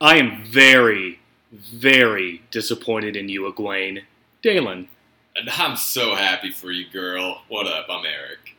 I 0.00 0.18
am 0.18 0.44
very, 0.44 1.20
very 1.50 2.42
disappointed 2.50 3.16
in 3.16 3.30
you, 3.30 3.50
Egwene. 3.50 4.02
Dalen. 4.42 4.88
And 5.34 5.48
I'm 5.48 5.76
so 5.76 6.14
happy 6.14 6.50
for 6.50 6.70
you, 6.70 6.84
girl. 6.90 7.40
What 7.48 7.66
up? 7.66 7.86
I'm 7.88 8.04
Eric. 8.04 8.56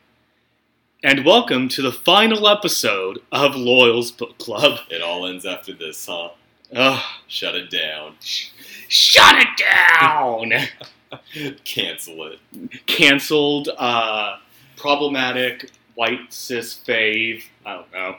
And 1.04 1.24
welcome 1.24 1.68
to 1.68 1.82
the 1.82 1.92
final 1.92 2.48
episode 2.48 3.20
of 3.30 3.54
Loyal's 3.54 4.10
Book 4.10 4.36
Club. 4.38 4.80
It 4.90 5.00
all 5.00 5.26
ends 5.26 5.46
after 5.46 5.72
this, 5.72 6.06
huh? 6.06 6.30
Ugh. 6.74 7.04
Shut 7.28 7.54
it 7.54 7.70
down. 7.70 8.16
Shut 8.20 9.36
it 9.38 9.48
down! 9.56 11.54
Cancel 11.64 12.32
it. 12.32 12.86
Cancelled, 12.86 13.68
uh, 13.78 14.38
problematic, 14.76 15.70
white 15.98 16.32
cis 16.32 16.78
fave. 16.86 17.42
I 17.66 17.74
don't 17.74 17.92
know. 17.92 18.16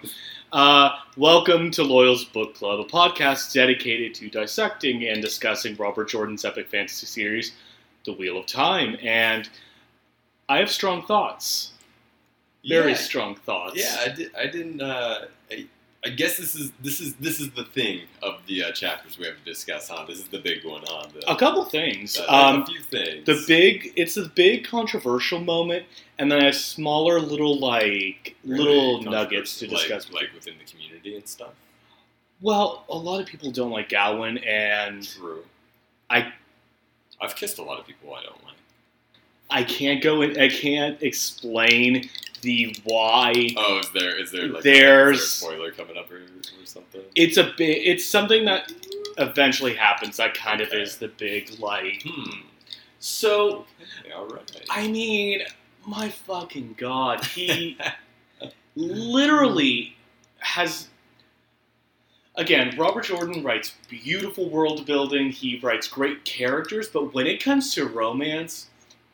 Uh, 0.51 0.97
welcome 1.15 1.71
to 1.71 1.81
Loyal's 1.81 2.25
Book 2.25 2.53
Club, 2.53 2.81
a 2.81 2.83
podcast 2.83 3.53
dedicated 3.53 4.13
to 4.15 4.29
dissecting 4.29 5.07
and 5.07 5.21
discussing 5.21 5.77
Robert 5.77 6.09
Jordan's 6.09 6.43
epic 6.43 6.67
fantasy 6.67 7.07
series, 7.07 7.53
The 8.03 8.11
Wheel 8.11 8.37
of 8.37 8.47
Time. 8.47 8.97
And 9.01 9.49
I 10.49 10.57
have 10.57 10.69
strong 10.69 11.05
thoughts. 11.05 11.71
Very 12.67 12.91
yeah. 12.91 12.97
strong 12.97 13.35
thoughts. 13.35 13.77
Yeah, 13.77 13.95
I, 14.05 14.09
did, 14.09 14.31
I 14.37 14.47
didn't. 14.47 14.81
Uh, 14.81 15.19
I, 15.49 15.65
I 16.05 16.09
guess 16.09 16.37
this 16.37 16.55
is 16.55 16.71
this 16.81 17.01
is 17.01 17.15
this 17.15 17.41
is 17.41 17.51
the 17.51 17.65
thing 17.65 18.03
of 18.23 18.39
the 18.47 18.63
uh, 18.63 18.71
chapters 18.71 19.17
we 19.17 19.25
have 19.25 19.35
to 19.37 19.43
discuss, 19.43 19.89
huh? 19.89 20.05
This 20.07 20.19
is 20.19 20.29
the 20.29 20.39
big 20.39 20.63
one, 20.63 20.81
huh? 20.85 21.07
The, 21.13 21.29
A 21.29 21.35
couple 21.35 21.65
things. 21.65 22.13
the- 22.13 22.33
Um, 22.33 22.61
a 22.61 22.65
few 22.65 22.79
things. 22.81 23.25
the 23.25 23.43
big, 23.47 23.91
it's 23.97 24.15
a 24.15 24.29
big 24.29 24.63
controversial 24.65 25.41
moment, 25.41 25.85
and 26.17 26.31
then 26.31 26.45
a 26.45 26.53
smaller 26.53 27.19
little 27.19 27.59
like 27.59 28.35
Really 28.45 28.63
little 28.63 29.01
nuggets 29.01 29.59
to 29.59 29.67
discuss. 29.67 30.09
like, 30.11 30.23
like 30.23 30.33
within 30.33 30.53
the 30.57 30.63
community 30.71 31.15
and 31.15 31.27
stuff. 31.27 31.51
well, 32.39 32.85
a 32.87 32.95
lot 32.97 33.19
of 33.19 33.27
people 33.27 33.51
don't 33.51 33.71
like 33.71 33.89
Gawyn, 33.89 34.41
and 34.47 35.05
True. 35.05 35.43
I- 36.09 36.31
I've 37.19 37.35
kissed 37.35 37.57
a 37.57 37.63
lot 37.63 37.77
of 37.77 37.85
people 37.85 38.13
I 38.13 38.23
don't 38.23 38.41
like. 38.45 38.55
I 39.49 39.63
can't 39.65 40.01
go 40.01 40.21
in. 40.21 40.39
I 40.39 40.47
can't 40.47 41.01
explain 41.03 42.09
the 42.41 42.75
why. 42.83 43.33
Oh, 43.57 43.79
is 43.79 43.89
there 43.91 44.19
is 44.19 44.31
there 44.31 44.47
like 44.47 44.63
There's- 44.63 45.19
is 45.19 45.39
there 45.41 45.49
a 45.51 45.53
spoiler 45.55 45.71
coming 45.71 45.97
up 45.97 46.11
or, 46.11 46.17
or 46.17 46.65
something? 46.65 47.01
It's 47.15 47.37
a 47.37 47.51
bit. 47.57 47.77
It's 47.85 48.05
something 48.05 48.45
that 48.45 48.71
eventually 49.17 49.73
happens. 49.75 50.17
That 50.17 50.33
kind 50.33 50.61
of 50.61 50.73
is 50.73 50.97
the 50.97 51.07
big 51.09 51.59
like. 51.59 52.03
Hmm. 52.05 52.41
So 52.99 53.65
Okay, 54.03 54.11
all 54.13 54.27
right. 54.27 54.65
I 54.69 54.87
mean, 54.87 55.41
my 55.85 56.09
fucking 56.09 56.75
god, 56.77 57.23
he 57.25 57.77
literally 58.75 59.95
has. 60.39 60.87
Again, 62.35 62.73
Robert 62.77 63.03
Jordan 63.03 63.43
writes 63.43 63.73
beautiful 63.89 64.49
world 64.49 64.85
building. 64.85 65.29
He 65.29 65.59
writes 65.59 65.87
great 65.89 66.23
characters, 66.23 66.87
but 66.87 67.13
when 67.13 67.27
it 67.27 67.43
comes 67.43 67.73
to 67.73 67.85
romance, 67.85 68.69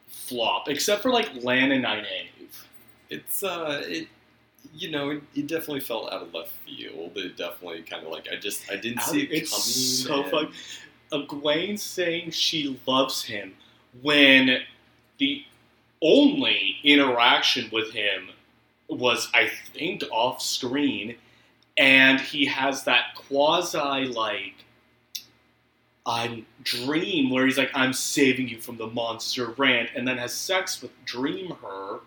flop. 0.08 0.68
Except 0.70 1.02
for 1.02 1.10
like 1.10 1.30
Lan 1.44 1.72
and 1.72 1.86
Nynaeve. 1.86 2.28
It's 3.16 3.44
uh, 3.44 3.82
it, 3.86 4.08
you 4.74 4.92
know, 4.92 5.12
it, 5.12 5.24
it 5.36 5.48
definitely 5.48 5.80
felt 5.82 6.12
out 6.12 6.22
of 6.24 6.34
left 6.34 6.52
field. 6.66 7.12
It 7.16 7.38
definitely 7.38 7.82
kind 7.84 8.06
of 8.06 8.12
like 8.12 8.28
I 8.32 8.36
just 8.36 8.70
I 8.72 8.76
didn't 8.76 9.02
see 9.02 9.22
it 9.24 9.32
It's 9.32 10.06
coming. 10.06 10.30
so 10.30 10.30
fuck- 10.32 10.54
Egwene 11.12 11.78
saying 11.80 12.32
she 12.32 12.80
loves 12.88 13.24
him 13.24 13.54
when 14.02 14.60
the 15.20 15.44
only 16.02 16.78
interaction 16.84 17.70
with 17.72 17.92
him 17.92 18.30
was, 18.90 19.30
I 19.34 19.50
think, 19.74 20.04
off 20.12 20.42
screen, 20.42 21.16
and 21.78 22.20
he 22.20 22.46
has 22.46 22.84
that 22.84 23.16
quasi 23.16 24.06
like 24.06 24.56
I'm 26.06 26.46
dream 26.64 27.30
where 27.32 27.46
he's 27.46 27.58
like, 27.58 27.72
I'm 27.74 27.94
saving 27.94 28.48
you 28.48 28.60
from 28.62 28.78
the 28.78 28.88
monster 28.88 29.48
rant, 29.58 29.90
and 29.96 30.08
then 30.08 30.18
has 30.18 30.34
sex 30.34 30.82
with 30.82 30.92
Dream 31.06 31.52
Her. 31.62 32.00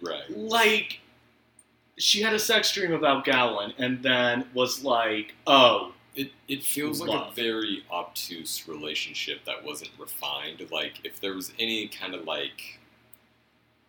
Right. 0.00 0.22
Like 0.30 1.00
she 1.98 2.20
had 2.22 2.34
a 2.34 2.38
sex 2.38 2.72
dream 2.72 2.92
about 2.92 3.24
Gawyn, 3.24 3.72
and 3.78 4.02
then 4.02 4.44
was 4.54 4.84
like, 4.84 5.34
oh, 5.46 5.92
It 6.14 6.30
it 6.48 6.62
feels 6.62 7.00
like 7.00 7.10
a 7.10 7.32
very 7.34 7.84
obtuse 7.90 8.66
relationship 8.68 9.44
that 9.46 9.64
wasn't 9.64 9.90
refined. 9.98 10.66
Like 10.70 11.00
if 11.04 11.20
there 11.20 11.34
was 11.34 11.52
any 11.58 11.88
kind 11.88 12.14
of 12.14 12.24
like. 12.24 12.78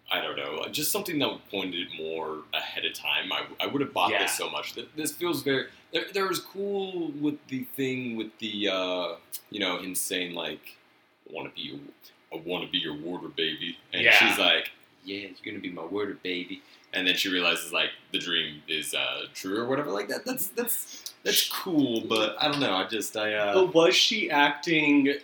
I 0.10 0.22
don't 0.22 0.38
know, 0.38 0.64
just 0.72 0.90
something 0.94 1.20
that 1.20 1.38
pointed 1.52 1.90
more 1.98 2.44
ahead 2.54 2.86
of 2.86 2.94
time. 2.94 3.30
I, 3.34 3.42
I 3.60 3.68
would 3.68 3.82
have 3.82 3.92
bought 3.94 4.12
Yeah. 4.12 4.20
this 4.24 4.38
so 4.38 4.50
much. 4.50 4.74
Th- 4.74 4.88
This 4.96 5.12
feels 5.12 5.44
very. 5.44 5.66
There, 5.92 6.06
there 6.14 6.26
was 6.30 6.40
cool 6.40 7.12
with 7.20 7.36
the 7.50 7.66
thing 7.76 8.16
with 8.16 8.28
the, 8.40 8.70
uh, 8.70 9.16
you 9.50 9.60
know, 9.60 9.80
him 9.80 9.96
saying 9.96 10.34
like, 10.34 10.78
"I 11.30 11.34
want 11.34 11.50
to 11.50 11.54
be 11.54 11.68
your, 11.68 11.80
I 12.34 12.38
want 12.38 12.64
to 12.64 12.72
be 12.72 12.78
your 12.78 12.94
warder, 12.96 13.28
baby," 13.28 13.78
and 13.92 14.02
Yeah. 14.04 14.14
she's 14.14 14.38
like, 14.40 14.72
"Yeah, 15.08 15.20
you're 15.28 15.32
gonna 15.46 15.60
be 15.62 15.72
my 15.72 15.86
warder, 15.86 16.18
baby." 16.22 16.62
And 16.94 17.08
then 17.08 17.16
she 17.16 17.30
realizes 17.30 17.72
like 17.74 17.90
the 18.12 18.20
dream 18.20 18.62
is 18.68 18.94
uh, 18.94 19.26
true 19.34 19.60
or 19.60 19.68
whatever. 19.68 19.92
Like 19.92 20.08
that. 20.10 20.26
That's 20.26 20.48
that's 20.50 21.14
that's 21.24 21.50
cool, 21.50 22.02
but 22.08 22.36
I 22.40 22.48
don't 22.50 22.60
know. 22.60 22.74
I 22.76 22.86
just 22.88 23.16
I. 23.18 23.34
Uh, 23.34 23.54
But 23.54 23.74
was 23.74 23.96
she 23.96 24.30
acting? 24.32 25.16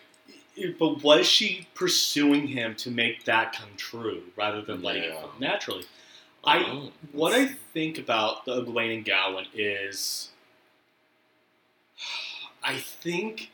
But 0.79 1.01
was 1.03 1.25
she 1.27 1.67
pursuing 1.73 2.47
him 2.47 2.75
to 2.75 2.91
make 2.91 3.23
that 3.25 3.53
come 3.57 3.69
true 3.77 4.23
rather 4.35 4.61
than 4.61 4.81
letting 4.83 5.03
it 5.03 5.09
Yeah. 5.13 5.21
come 5.21 5.31
naturally? 5.39 5.85
I- 6.43 6.59
don't. 6.59 6.93
What 7.11 7.33
I 7.33 7.47
think 7.73 7.97
about 7.97 8.45
the 8.45 8.61
Egwene 8.61 8.93
and 8.97 9.05
Gawyn 9.05 9.45
is, 9.53 10.29
I 12.63 12.77
think 12.77 13.51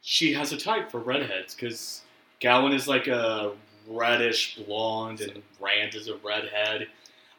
she 0.00 0.32
has 0.34 0.52
a 0.52 0.56
type 0.56 0.90
for 0.90 1.00
redheads 1.00 1.54
because 1.54 2.02
Gawyn 2.40 2.74
is 2.74 2.88
like 2.88 3.06
a 3.08 3.52
reddish 3.90 4.56
blonde 4.56 5.20
and 5.20 5.42
Rand 5.60 5.94
is 5.94 6.08
a 6.08 6.16
redhead. 6.16 6.88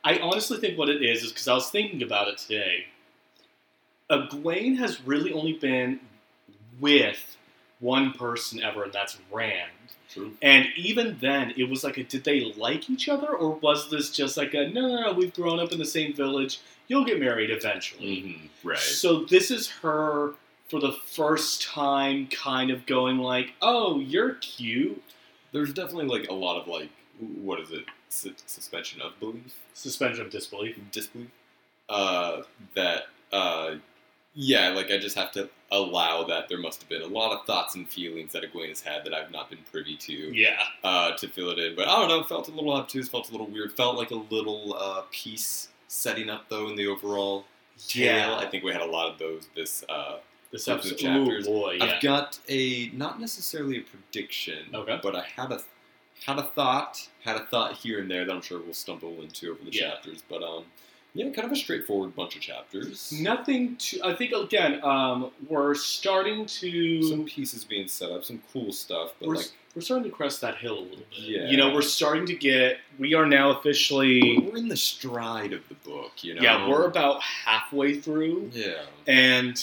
I 0.03 0.19
honestly 0.19 0.57
think 0.59 0.77
what 0.77 0.89
it 0.89 1.01
is 1.01 1.23
is 1.23 1.31
because 1.31 1.47
I 1.47 1.53
was 1.53 1.69
thinking 1.69 2.03
about 2.03 2.27
it 2.27 2.37
today. 2.37 2.85
Egwene 4.09 4.77
has 4.77 5.01
really 5.05 5.31
only 5.31 5.53
been 5.53 5.99
with 6.79 7.37
one 7.79 8.11
person 8.13 8.61
ever, 8.61 8.83
and 8.83 8.93
that's 8.93 9.17
Rand. 9.31 9.71
True. 10.09 10.33
And 10.41 10.67
even 10.75 11.17
then, 11.21 11.53
it 11.55 11.69
was 11.69 11.83
like, 11.85 11.97
a, 11.97 12.03
did 12.03 12.25
they 12.25 12.41
like 12.57 12.89
each 12.89 13.07
other, 13.07 13.27
or 13.27 13.51
was 13.55 13.89
this 13.89 14.09
just 14.11 14.35
like 14.35 14.53
a 14.53 14.67
no, 14.67 14.81
no, 14.81 15.01
no? 15.01 15.13
We've 15.13 15.33
grown 15.33 15.59
up 15.59 15.71
in 15.71 15.79
the 15.79 15.85
same 15.85 16.13
village. 16.13 16.59
You'll 16.89 17.05
get 17.05 17.19
married 17.19 17.49
eventually. 17.49 18.05
Mhm, 18.05 18.49
Right. 18.63 18.77
So 18.77 19.23
this 19.23 19.49
is 19.51 19.69
her 19.69 20.33
for 20.67 20.79
the 20.81 20.91
first 20.91 21.61
time, 21.63 22.27
kind 22.27 22.71
of 22.71 22.85
going 22.85 23.19
like, 23.19 23.53
"Oh, 23.61 23.99
you're 23.99 24.35
cute." 24.35 25.01
There's 25.51 25.73
definitely 25.73 26.07
like 26.07 26.29
a 26.29 26.33
lot 26.33 26.59
of 26.61 26.67
like 26.67 26.89
what 27.43 27.59
is 27.59 27.71
it? 27.71 27.85
Su- 28.09 28.33
suspension 28.45 29.01
of 29.01 29.17
belief, 29.19 29.57
Suspension 29.73 30.25
of 30.25 30.31
disbelief. 30.31 30.77
disbelief. 30.91 31.27
Uh, 31.89 32.41
that 32.75 33.03
uh, 33.31 33.75
yeah, 34.33 34.69
like 34.69 34.89
I 34.91 34.97
just 34.97 35.15
have 35.17 35.31
to 35.33 35.49
allow 35.71 36.23
that 36.25 36.47
there 36.49 36.57
must 36.57 36.81
have 36.81 36.89
been 36.89 37.01
a 37.01 37.07
lot 37.07 37.31
of 37.37 37.45
thoughts 37.45 37.75
and 37.75 37.87
feelings 37.87 38.33
that 38.33 38.43
Egwene 38.43 38.69
has 38.69 38.81
had 38.81 39.03
that 39.05 39.13
I've 39.13 39.31
not 39.31 39.49
been 39.49 39.59
privy 39.71 39.95
to 39.97 40.13
Yeah, 40.13 40.57
uh, 40.83 41.11
to 41.17 41.27
fill 41.27 41.49
it 41.51 41.59
in. 41.59 41.75
But 41.75 41.87
I 41.87 41.97
don't 41.99 42.07
know, 42.09 42.23
felt 42.23 42.47
a 42.47 42.51
little 42.51 42.73
obtuse, 42.73 43.07
felt 43.09 43.29
a 43.29 43.31
little 43.31 43.47
weird, 43.47 43.73
felt 43.73 43.97
like 43.97 44.11
a 44.11 44.15
little 44.15 44.75
uh, 44.79 45.03
piece 45.11 45.69
setting 45.87 46.29
up 46.29 46.47
though 46.49 46.67
in 46.69 46.75
the 46.75 46.87
overall 46.87 47.45
tale. 47.87 48.05
Yeah. 48.29 48.35
I 48.37 48.45
think 48.49 48.63
we 48.63 48.71
had 48.71 48.81
a 48.81 48.85
lot 48.85 49.11
of 49.11 49.19
those 49.19 49.47
this 49.55 49.83
uh, 49.89 50.17
this 50.51 50.65
the 50.65 50.73
episode. 50.73 50.97
chapters. 50.97 51.47
Oh 51.47 51.51
boy, 51.51 51.71
yeah. 51.73 51.85
I've 51.85 52.01
got 52.01 52.39
a 52.49 52.89
not 52.93 53.19
necessarily 53.19 53.77
a 53.77 53.81
prediction, 53.81 54.65
Okay. 54.73 54.99
but 55.01 55.15
I 55.15 55.23
had 55.35 55.51
a 55.51 55.61
had 56.25 56.37
a 56.37 56.43
thought, 56.43 57.07
had 57.23 57.35
a 57.35 57.45
thought 57.45 57.73
here 57.73 57.99
and 57.99 58.09
there 58.11 58.25
that 58.25 58.31
I'm 58.33 58.41
sure 58.41 58.59
we'll 58.61 58.73
stumble 58.73 59.21
into 59.21 59.51
over 59.51 59.63
the 59.63 59.71
Yeah. 59.71 59.89
chapters. 59.91 60.23
But 60.29 60.43
um, 60.43 60.65
yeah, 61.13 61.29
kind 61.31 61.45
of 61.45 61.51
a 61.51 61.55
straightforward 61.55 62.15
bunch 62.15 62.35
of 62.35 62.41
chapters. 62.41 63.11
Nothing 63.11 63.75
to. 63.77 64.01
I 64.03 64.15
think 64.15 64.31
again, 64.33 64.83
um, 64.83 65.31
we're 65.49 65.73
starting 65.73 66.45
to. 66.45 67.03
Some 67.03 67.25
pieces 67.25 67.63
being 67.65 67.87
set 67.87 68.11
up, 68.11 68.23
some 68.23 68.41
cool 68.53 68.71
stuff, 68.71 69.13
but 69.19 69.27
we're, 69.29 69.35
like 69.37 69.51
we're 69.75 69.81
starting 69.81 70.03
to 70.09 70.15
crest 70.15 70.41
that 70.41 70.57
hill 70.57 70.77
a 70.79 70.81
little 70.81 70.97
bit. 70.97 71.07
Yeah. 71.13 71.49
You 71.49 71.57
know, 71.57 71.73
we're 71.73 71.81
starting 71.81 72.25
to 72.27 72.35
get. 72.35 72.77
We 72.99 73.13
are 73.13 73.25
now 73.25 73.51
officially. 73.57 74.37
we're 74.39 74.57
in 74.57 74.67
the 74.67 74.77
stride 74.77 75.53
of 75.53 75.67
the 75.69 75.75
book. 75.75 76.23
You 76.23 76.35
know, 76.35 76.41
Yeah, 76.43 76.67
we're 76.69 76.85
about 76.85 77.21
halfway 77.23 77.99
through, 77.99 78.51
yeah. 78.53 78.83
and 79.07 79.61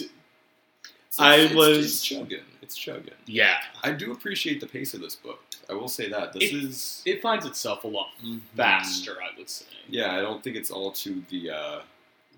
It's- 1.18 1.40
I 1.40 1.44
it's- 1.44 1.54
was- 1.54 1.78
it's 1.86 2.02
chugging. 2.04 2.44
It's 2.62 2.76
chugging. 2.76 3.14
yeah, 3.26 3.60
I 3.82 3.92
do 3.92 4.12
appreciate 4.12 4.60
the 4.60 4.66
pace 4.66 4.92
of 4.94 5.00
this 5.00 5.16
book. 5.16 5.42
I 5.70 5.72
will 5.74 5.88
say 5.88 6.08
that 6.10 6.32
this 6.32 6.44
It- 6.44 6.54
is 6.54 7.02
it 7.06 7.22
finds 7.22 7.44
itself 7.46 7.84
a 7.84 7.88
lot 7.88 8.10
Mhm. 8.22 8.40
faster. 8.56 9.20
I 9.22 9.36
would 9.38 9.48
say. 9.50 9.66
Yeah, 9.88 10.16
I 10.16 10.20
don't 10.20 10.42
think 10.42 10.56
it's 10.56 10.70
all 10.70 10.92
to 10.92 11.22
the 11.30 11.50
uh, 11.50 11.82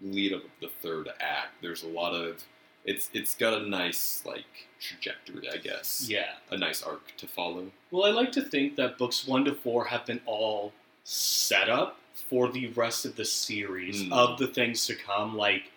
lead 0.02 0.32
up 0.32 0.44
of 0.44 0.50
the 0.60 0.68
third 0.82 1.08
act. 1.20 1.60
There's 1.62 1.82
a 1.82 1.88
lot 1.88 2.12
of 2.14 2.42
it's 2.84 3.10
it's 3.12 3.34
got 3.34 3.54
a 3.54 3.66
nice 3.68 4.22
like 4.24 4.68
trajectory, 4.80 5.48
I 5.50 5.58
guess. 5.58 6.06
Yeah. 6.08 6.36
A 6.50 6.56
nice 6.56 6.82
arc 6.82 7.14
to 7.18 7.26
follow. 7.28 7.70
Well, 7.90 8.04
I 8.04 8.10
like 8.10 8.32
to 8.32 8.42
think 8.42 8.76
that 8.76 8.98
books 8.98 9.26
one 9.26 9.44
to 9.44 9.54
four 9.54 9.84
have 9.86 10.06
been 10.06 10.20
all 10.26 10.72
set 11.04 11.68
up 11.68 11.98
for 12.14 12.48
the 12.50 12.68
rest 12.68 13.04
of 13.04 13.16
the 13.16 13.24
series 13.24 14.04
Mm. 14.04 14.12
of 14.12 14.38
the 14.38 14.46
things 14.46 14.86
to 14.86 14.94
come. 14.94 15.36
Like 15.36 15.70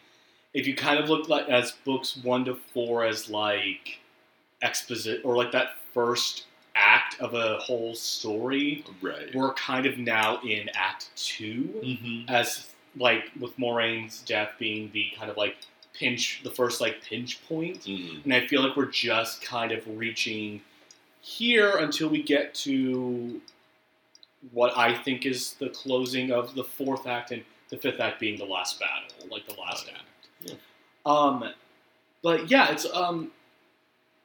if 0.54 0.68
you 0.68 0.76
kind 0.76 1.00
of 1.00 1.10
look 1.10 1.30
like 1.30 1.50
as 1.50 1.72
books 1.86 2.18
one 2.18 2.46
to 2.46 2.56
four 2.74 3.04
as 3.06 3.30
like 3.30 4.00
exposit 4.62 5.22
or 5.24 5.36
like 5.36 5.52
that 5.52 5.72
first 5.94 6.46
act 6.76 7.20
of 7.20 7.34
a 7.34 7.58
whole 7.60 7.94
story, 7.96 8.84
Right. 9.02 9.34
we're 9.36 9.54
kind 9.54 9.86
of 9.86 9.98
now 9.98 10.40
in 10.42 10.70
act 10.74 11.10
2 11.16 11.82
Mm-hmm. 11.84 12.30
as 12.34 12.68
like 12.98 13.32
with 13.40 13.56
Moiraine's 13.58 14.22
death 14.22 14.52
being 14.60 14.90
the 14.94 15.08
kind 15.18 15.30
of 15.32 15.38
like 15.38 15.56
pinch, 15.94 16.42
the 16.44 16.50
first 16.52 16.82
like 16.82 17.02
pinch 17.04 17.44
point. 17.48 17.82
Mm-hmm. 17.86 18.22
And 18.24 18.34
I 18.34 18.48
feel 18.48 18.62
like 18.68 18.76
we're 18.76 18.86
just 18.86 19.42
kind 19.42 19.72
of 19.72 19.84
reaching 19.98 20.62
here 21.22 21.78
until 21.78 22.10
we 22.10 22.22
get 22.24 22.54
to 22.56 23.40
what 24.52 24.76
I 24.78 24.94
think 24.96 25.26
is 25.26 25.54
the 25.54 25.70
closing 25.70 26.32
of 26.32 26.54
the 26.56 26.64
fourth 26.64 27.08
act 27.08 27.32
and 27.32 27.44
the 27.70 27.78
fifth 27.78 28.00
act 28.00 28.20
being 28.20 28.38
the 28.38 28.46
last 28.46 28.80
battle, 28.80 29.28
like 29.32 29.46
the 29.48 29.60
last 29.60 29.86
Right. 29.88 29.96
act. 29.96 30.04
Um, 31.06 31.44
but 32.22 32.50
yeah, 32.50 32.72
it's 32.72 32.86
um, 32.94 33.32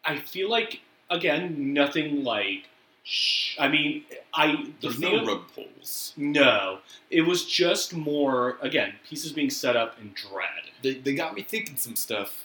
I 0.05 0.19
feel 0.19 0.51
like 0.51 0.81
again 1.11 1.73
nothing 1.73 2.25
like. 2.25 2.65
Sh- 3.05 3.57
I 3.59 3.69
mean, 3.69 4.05
I 4.35 4.67
the 4.81 4.89
There's 4.89 5.01
no 5.01 5.25
rug 5.25 5.43
pulls. 5.55 6.13
no, 6.17 6.79
it 7.11 7.23
was 7.23 7.47
just 7.47 7.95
more 7.95 8.59
again 8.61 8.95
pieces 9.09 9.33
being 9.33 9.49
set 9.51 9.77
up 9.77 9.97
in 9.99 10.13
dread. 10.15 10.71
They, 10.83 10.95
they 10.95 11.15
got 11.15 11.35
me 11.35 11.43
thinking 11.43 11.77
some 11.77 11.97
stuff. 11.97 12.45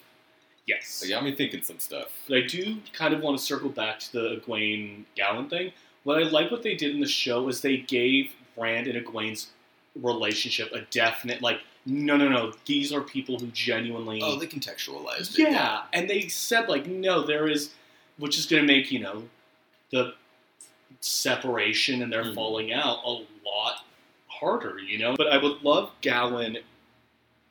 Yes, 0.65 1.01
They 1.01 1.09
got 1.09 1.25
me 1.25 1.35
thinking 1.35 1.61
some 1.61 1.79
stuff. 1.79 2.07
But 2.29 2.37
I 2.37 2.41
do 2.47 2.77
kind 2.93 3.13
of 3.13 3.19
want 3.19 3.37
to 3.37 3.43
circle 3.43 3.67
back 3.67 3.99
to 3.99 4.11
the 4.13 4.41
Egwene 4.41 5.03
Gawyn 5.17 5.49
thing. 5.49 5.73
What 6.05 6.17
I 6.23 6.23
like 6.29 6.49
what 6.49 6.63
they 6.63 6.75
did 6.75 6.95
in 6.95 7.01
the 7.01 7.07
show 7.07 7.49
is 7.49 7.59
they 7.59 7.77
gave 7.77 8.31
Rand 8.55 8.87
and 8.87 9.05
Egwene's 9.05 9.47
relationship 10.01 10.71
a 10.71 10.81
definite 10.89 11.41
like 11.41 11.59
no 11.85 12.15
no 12.17 12.29
no 12.29 12.53
these 12.65 12.91
are 12.93 13.01
people 13.01 13.37
who 13.39 13.47
genuinely 13.47 14.21
Oh, 14.23 14.39
they 14.39 14.47
contextualized 14.47 15.37
it. 15.37 15.51
yeah 15.51 15.83
and 15.91 16.09
they 16.09 16.27
said 16.29 16.69
like 16.69 16.85
no 16.87 17.21
there 17.25 17.47
is 17.47 17.71
which 18.17 18.37
is 18.37 18.45
going 18.45 18.65
to 18.65 18.67
make 18.67 18.91
you 18.91 18.99
know 18.99 19.23
the 19.91 20.13
separation 21.01 22.01
and 22.01 22.11
their 22.11 22.23
Mhm. 22.23 22.35
falling 22.35 22.71
out 22.73 22.99
a 23.03 23.09
lot 23.45 23.83
harder 24.27 24.79
you 24.79 24.97
know 24.97 25.15
but 25.15 25.27
i 25.27 25.37
would 25.37 25.61
love 25.63 25.91
Gawyn 26.01 26.61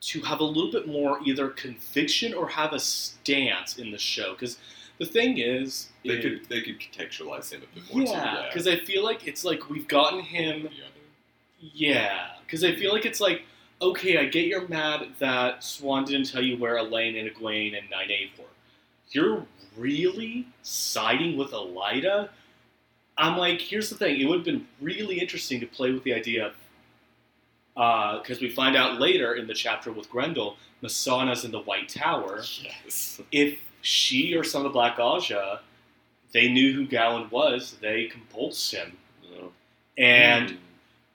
to 0.01 0.21
have 0.21 0.39
a 0.39 0.43
little 0.43 0.71
bit 0.71 0.87
more 0.87 1.19
either 1.25 1.47
conviction 1.49 2.33
or 2.33 2.49
have 2.49 2.73
a 2.73 2.79
stance 2.79 3.77
in 3.77 3.91
the 3.91 3.97
show 3.97 4.33
because 4.33 4.57
the 4.99 5.05
thing 5.05 5.37
is 5.37 5.89
They 6.03 6.15
is- 6.15 6.23
could 6.23 6.49
they 6.49 6.61
could 6.61 6.79
contextualize 6.79 7.51
him 7.51 7.61
a 7.63 7.75
bit 7.79 7.93
more 7.93 8.03
yeah 8.03 8.47
because 8.47 8.67
i 8.67 8.77
feel 8.77 9.03
like 9.03 9.27
it's 9.27 9.45
like 9.45 9.69
we've 9.69 9.87
gotten 9.87 10.19
him 10.21 10.69
Yeah. 10.71 10.85
yeah, 11.73 12.27
because 12.45 12.63
I 12.65 12.75
feel 12.75 12.91
like 12.91 13.05
it's 13.05 13.21
like, 13.21 13.43
okay, 13.83 14.17
I 14.17 14.25
get 14.25 14.47
you're 14.47 14.67
mad 14.67 15.09
that 15.19 15.61
Siuan 15.61 16.05
didn't 16.05 16.31
tell 16.31 16.41
you 16.41 16.57
where 16.57 16.77
Elayne 16.77 17.19
and 17.19 17.29
Egwene 17.29 17.77
and 17.77 17.89
Nynaeve 17.89 18.37
were. 18.39 18.45
You're 19.11 19.45
really 19.77 20.47
siding 20.63 21.37
with 21.37 21.51
Elaida? 21.51 22.29
I'm 23.17 23.37
like, 23.37 23.59
here's 23.61 23.89
the 23.89 23.95
thing. 23.95 24.19
It 24.19 24.25
would 24.25 24.37
have 24.37 24.45
been 24.45 24.65
really 24.81 25.19
interesting 25.19 25.59
to 25.59 25.67
play 25.67 25.91
with 25.91 26.03
the 26.03 26.13
idea 26.13 26.47
of, 27.75 28.21
because 28.21 28.39
we 28.39 28.49
find 28.49 28.75
out 28.75 28.99
later 28.99 29.35
in 29.35 29.45
the 29.47 29.53
chapter 29.53 29.91
with 29.91 30.09
Graendal, 30.09 30.55
Mesaana's 30.81 31.45
in 31.45 31.51
the 31.51 31.61
White 31.61 31.89
Tower. 31.89 32.41
Yes. 32.61 33.21
If 33.31 33.59
she 33.81 34.33
or 34.35 34.43
some 34.43 34.61
of 34.61 34.63
the 34.63 34.69
Black 34.73 34.97
Ajah, 34.97 35.59
they 36.31 36.47
knew 36.47 36.73
who 36.73 36.87
Gawyn 36.87 37.29
was, 37.31 37.75
they 37.81 38.09
compulsed 38.09 38.71
him. 38.71 38.97
Yeah. 39.29 39.47
And 39.97 40.49
Mm. 40.51 40.57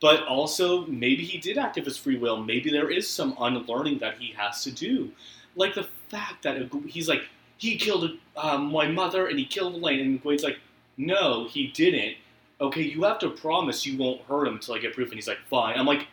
But 0.00 0.26
also 0.26 0.86
maybe 0.86 1.24
he 1.24 1.38
did 1.38 1.58
act 1.58 1.76
of 1.76 1.84
his 1.84 1.96
free 1.96 2.16
will. 2.18 2.36
Maybe 2.36 2.70
there 2.70 2.90
is 2.90 3.08
some 3.08 3.36
unlearning 3.40 3.98
that 3.98 4.18
he 4.18 4.32
has 4.36 4.62
to 4.64 4.70
do, 4.70 5.10
like 5.56 5.74
the 5.74 5.88
fact 6.08 6.42
that 6.44 6.70
he's 6.86 7.08
like 7.08 7.22
he 7.58 7.76
killed 7.76 8.12
um, 8.36 8.72
my 8.72 8.86
mother 8.86 9.26
and 9.26 9.38
he 9.38 9.44
killed 9.44 9.74
Elayne, 9.74 10.00
and 10.00 10.22
Gwen's 10.22 10.44
like, 10.44 10.58
no, 10.96 11.46
he 11.48 11.68
didn't. 11.68 12.16
Okay, 12.60 12.82
you 12.82 13.02
have 13.02 13.18
to 13.20 13.30
promise 13.30 13.84
you 13.84 13.98
won't 13.98 14.22
hurt 14.22 14.48
him 14.48 14.54
until 14.54 14.74
I 14.74 14.78
get 14.78 14.94
proof. 14.94 15.08
And 15.08 15.16
he's 15.16 15.28
like, 15.28 15.38
fine. 15.50 15.78
I'm 15.78 15.86
like, 15.86 16.06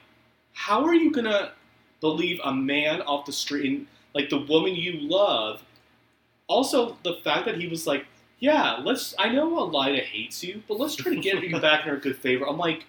how 0.54 0.84
are 0.84 0.94
you 0.94 1.12
gonna 1.12 1.52
believe 2.02 2.40
a 2.44 2.54
man 2.54 3.02
off 3.02 3.26
the 3.26 3.32
street 3.32 3.66
and 3.72 3.88
like 4.14 4.30
the 4.30 4.40
woman 4.40 4.76
you 4.76 5.02
love? 5.02 5.64
Also, 6.48 6.98
the 7.04 7.16
fact 7.24 7.46
that 7.46 7.60
he 7.60 7.68
was 7.68 7.88
like, 7.88 8.06
yeah, 8.40 8.80
let's. 8.84 9.16
I 9.18 9.30
know 9.30 9.50
Elaida 9.52 10.04
hates 10.04 10.44
you, 10.44 10.62
but 10.68 10.80
let's 10.80 10.96
try 10.96 11.14
to 11.16 11.22
get 11.22 11.42
you 11.44 11.60
back 11.60 11.84
in 11.84 11.90
her 11.90 11.98
good 11.98 12.18
favor. 12.18 12.48
I'm 12.48 12.58
like, 12.58 12.86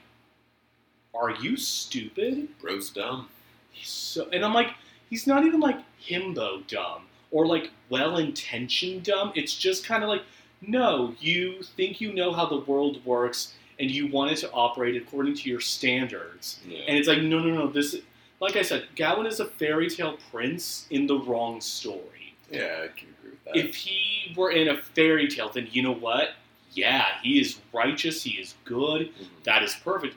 are 1.21 1.31
you 1.31 1.57
stupid? 1.57 2.49
Bro's 2.61 2.91
dumb. 2.91 3.29
He's 3.71 3.89
so, 3.89 4.29
and 4.33 4.45
I'm 4.45 4.55
like, 4.55 4.71
he's 5.11 5.27
not 5.27 5.45
even 5.45 5.61
like 5.61 5.79
himbo 6.03 6.67
dumb 6.67 7.03
or 7.31 7.47
like 7.47 7.71
well 7.91 8.17
intentioned 8.19 9.05
dumb. 9.05 9.33
It's 9.35 9.55
just 9.55 9.85
kind 9.85 10.03
of 10.03 10.09
like, 10.09 10.23
no, 10.63 11.15
you 11.21 11.63
think 11.63 12.01
you 12.01 12.13
know 12.13 12.33
how 12.33 12.47
the 12.47 12.61
world 12.61 13.05
works 13.05 13.55
and 13.79 13.91
you 13.91 14.07
want 14.07 14.31
it 14.33 14.37
to 14.39 14.51
operate 14.53 14.97
according 14.97 15.35
to 15.35 15.51
your 15.51 15.61
standards. 15.61 16.61
Yeah. 16.67 16.81
And 16.89 16.97
it's 16.97 17.09
like, 17.09 17.21
no, 17.23 17.39
no, 17.41 17.55
no. 17.55 17.67
This, 17.71 17.97
like 18.41 18.57
I 18.57 18.63
said, 18.63 18.87
Gawyn 18.97 19.27
is 19.27 19.41
a 19.41 19.45
fairy 19.47 19.91
tale 19.91 20.17
prince 20.33 20.87
in 20.91 21.07
the 21.07 21.19
wrong 21.19 21.61
story. 21.61 22.35
yeah, 22.51 22.85
I 22.85 22.89
can 22.89 23.09
agree 23.19 23.31
with 23.33 23.45
that. 23.45 23.57
If 23.57 23.75
he 23.75 24.33
were 24.37 24.51
in 24.51 24.69
a 24.69 24.79
fairy 24.79 25.29
tale, 25.29 25.51
then 25.51 25.69
you 25.71 25.83
know 25.83 25.95
what? 25.95 26.31
Yeah, 26.73 27.05
he 27.23 27.39
is 27.41 27.59
righteous. 27.73 28.23
He 28.23 28.33
is 28.33 28.55
good. 28.65 29.09
Mhm. 29.15 29.27
That 29.45 29.63
is 29.63 29.75
perfect. 29.83 30.17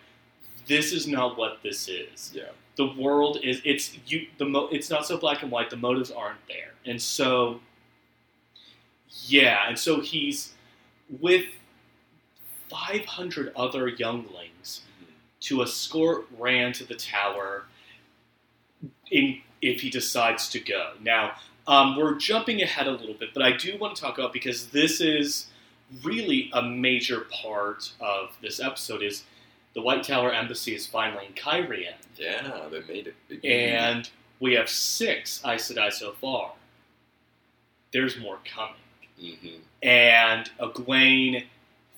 This 0.70 0.94
is 0.94 1.06
not 1.08 1.38
what 1.38 1.62
this 1.64 1.90
is. 1.90 2.32
Yeah. 2.34 2.44
The 2.78 2.94
world 2.94 3.40
is 3.44 3.62
it's 3.66 3.98
you 4.08 4.28
the 4.38 4.46
mo- 4.46 4.70
it's 4.72 4.90
not 4.90 5.06
so 5.06 5.18
black 5.18 5.44
and 5.44 5.52
white. 5.52 5.70
The 5.70 5.76
motives 5.76 6.12
aren't 6.12 6.40
there, 6.48 6.72
and 6.86 7.02
so 7.02 7.60
yeah, 9.26 9.68
and 9.68 9.78
so 9.78 10.00
he's 10.00 10.54
with 11.20 11.46
five 12.70 13.04
hundred 13.06 13.52
other 13.56 13.88
younglings 13.90 14.82
Mhm. 15.02 15.08
to 15.48 15.62
escort 15.64 16.28
Rand 16.38 16.76
to 16.76 16.86
the 16.86 16.96
tower 16.96 17.66
in, 19.12 19.42
if 19.62 19.82
he 19.82 19.90
decides 19.90 20.48
to 20.52 20.60
go. 20.60 20.94
Now, 21.02 21.36
um, 21.68 21.96
we're 21.98 22.16
jumping 22.16 22.62
ahead 22.62 22.88
a 22.88 22.92
little 22.92 23.16
bit, 23.16 23.34
but 23.34 23.44
I 23.44 23.52
do 23.58 23.78
want 23.78 23.96
to 23.96 24.02
talk 24.02 24.18
about 24.18 24.32
because 24.34 24.68
this 24.68 25.02
is 25.02 25.48
really 26.04 26.50
a 26.54 26.62
major 26.62 27.22
part 27.22 27.92
of 28.00 28.38
this 28.42 28.60
episode 28.60 29.02
is 29.02 29.24
the 29.76 29.82
White 29.82 30.04
Tower 30.04 30.32
Embassy 30.34 30.76
is 30.76 30.88
finally 30.88 31.26
in 31.28 31.34
Cairhien, 31.34 31.94
Yeah, 32.18 32.68
they 32.72 32.82
made 32.82 33.08
it. 33.08 33.44
And 33.46 34.10
we 34.40 34.54
have 34.54 34.70
six 34.70 35.42
Aes 35.46 35.72
Sedai 35.72 35.92
so 35.92 36.14
far. 36.14 36.54
There's 37.92 38.18
more 38.18 38.40
coming. 38.46 38.76
hmm 39.20 39.62
And 39.84 40.50
Egwene 40.60 41.46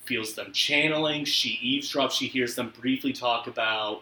feels 0.06 0.34
them 0.36 0.51
channeling. 0.54 1.25
She 1.25 1.60
eavesdrops. 1.63 2.12
She 2.12 2.28
hears 2.28 2.56
them 2.56 2.74
briefly 2.80 3.13
talk 3.13 3.48
about, 3.48 4.01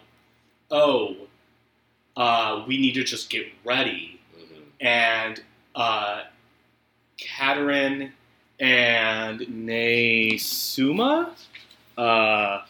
oh, 0.72 1.16
uh, 2.18 2.64
we 2.68 2.78
need 2.78 2.94
to 2.94 3.04
just 3.04 3.30
get 3.30 3.48
ready. 3.64 4.20
hmm 4.36 4.62
And 4.80 5.44
uh, 5.76 6.24
Katerine 7.18 8.14
and 8.60 9.40
Nesuma, 9.42 11.30
uh, 11.98 12.62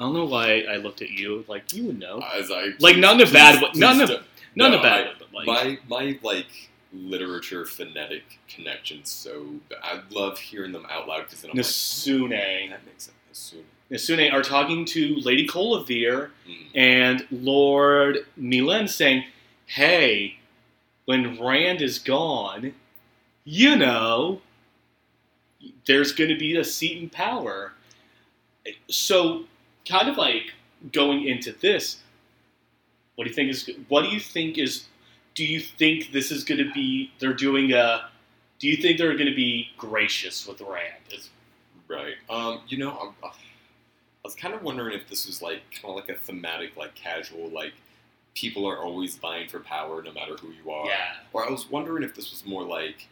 I 0.00 0.04
don't 0.04 0.14
know 0.14 0.24
why 0.24 0.62
I 0.62 0.76
looked 0.76 1.02
at 1.02 1.10
you 1.10 1.44
like 1.46 1.72
you 1.74 1.84
would 1.84 1.98
know. 1.98 2.20
As 2.34 2.50
I 2.50 2.70
Like, 2.78 2.96
not 2.96 3.20
in 3.20 3.28
a 3.28 3.30
bad 3.30 3.62
way- 3.62 3.68
please 3.70 3.78
not 3.80 3.96
in 3.96 4.00
a- 4.02 4.06
don't- 4.06 4.22
Not 4.56 4.72
in 4.72 4.80
a 4.80 4.82
bad 4.82 5.06
I- 5.06 5.08
way, 5.10 5.14
but 5.18 5.32
like 5.34 5.46
my 5.46 5.78
my 5.88 6.18
like 6.22 6.70
literature 6.92 7.66
phonetic 7.66 8.38
connection. 8.48 9.04
So 9.04 9.56
I 9.82 10.00
love 10.10 10.38
hearing 10.40 10.72
them 10.72 10.86
out 10.90 11.06
loud 11.06 11.24
because 11.24 11.42
then 11.42 11.50
I'm 11.52 11.56
Nesune. 11.58 12.30
like, 12.30 12.70
that 12.70 12.86
makes 12.86 13.10
sense. 13.32 13.54
Nesune 13.90 14.32
are 14.32 14.42
talking 14.42 14.84
to 14.86 15.16
Lady 15.16 15.46
Colavaere 15.46 16.30
Mm. 16.48 16.66
and 16.74 17.26
Lord 17.30 18.26
Meilan 18.40 18.88
saying, 18.88 19.26
"Hey, 19.66 20.38
when 21.04 21.38
Rand 21.38 21.82
is 21.82 21.98
gone, 21.98 22.74
you 23.44 23.76
know, 23.76 24.40
there's 25.86 26.12
going 26.12 26.30
to 26.30 26.36
be 26.36 26.56
a 26.56 26.64
seat 26.64 26.96
in 26.98 27.10
power." 27.10 27.74
So, 28.88 29.44
kind 29.90 30.08
of 30.08 30.16
like 30.16 30.52
going 30.92 31.26
into 31.26 31.52
this, 31.52 31.98
what 33.16 33.24
do 33.24 33.30
you 33.30 33.34
think 33.36 33.50
is? 33.50 33.70
What 33.88 34.02
do 34.02 34.08
you 34.08 34.20
think 34.20 34.56
is? 34.58 34.84
Do 35.34 35.44
you 35.44 35.60
think 35.60 36.12
this 36.12 36.30
is 36.30 36.44
going 36.44 36.58
to 36.64 36.72
be? 36.72 37.10
They're 37.18 37.34
doing 37.34 37.72
a. 37.72 38.08
Do 38.58 38.68
you 38.68 38.76
think 38.76 38.98
they're 38.98 39.14
going 39.16 39.28
to 39.30 39.34
be 39.34 39.68
gracious 39.76 40.46
with 40.46 40.60
Rand? 40.60 40.94
Is, 41.12 41.30
Right. 41.88 42.14
Um. 42.28 42.60
You 42.68 42.78
know, 42.78 43.12
I, 43.22 43.26
I 43.28 43.30
was 44.24 44.34
kind 44.34 44.54
of 44.54 44.62
wondering 44.62 44.98
if 44.98 45.08
this 45.08 45.26
was 45.26 45.42
like 45.42 45.62
kind 45.72 45.86
of 45.90 45.96
like 45.96 46.08
a 46.08 46.14
thematic, 46.14 46.76
like 46.76 46.94
casual, 46.94 47.48
like 47.50 47.72
people 48.34 48.64
are 48.66 48.78
always 48.78 49.16
vying 49.16 49.48
for 49.48 49.58
power 49.60 50.02
no 50.02 50.12
matter 50.12 50.36
who 50.36 50.50
you 50.52 50.70
are. 50.70 50.86
yeah. 50.86 51.14
Or 51.32 51.46
I 51.46 51.50
was 51.50 51.68
wondering 51.68 52.04
if 52.04 52.14
this 52.14 52.30
was 52.30 52.46
more 52.46 52.62
like 52.62 53.08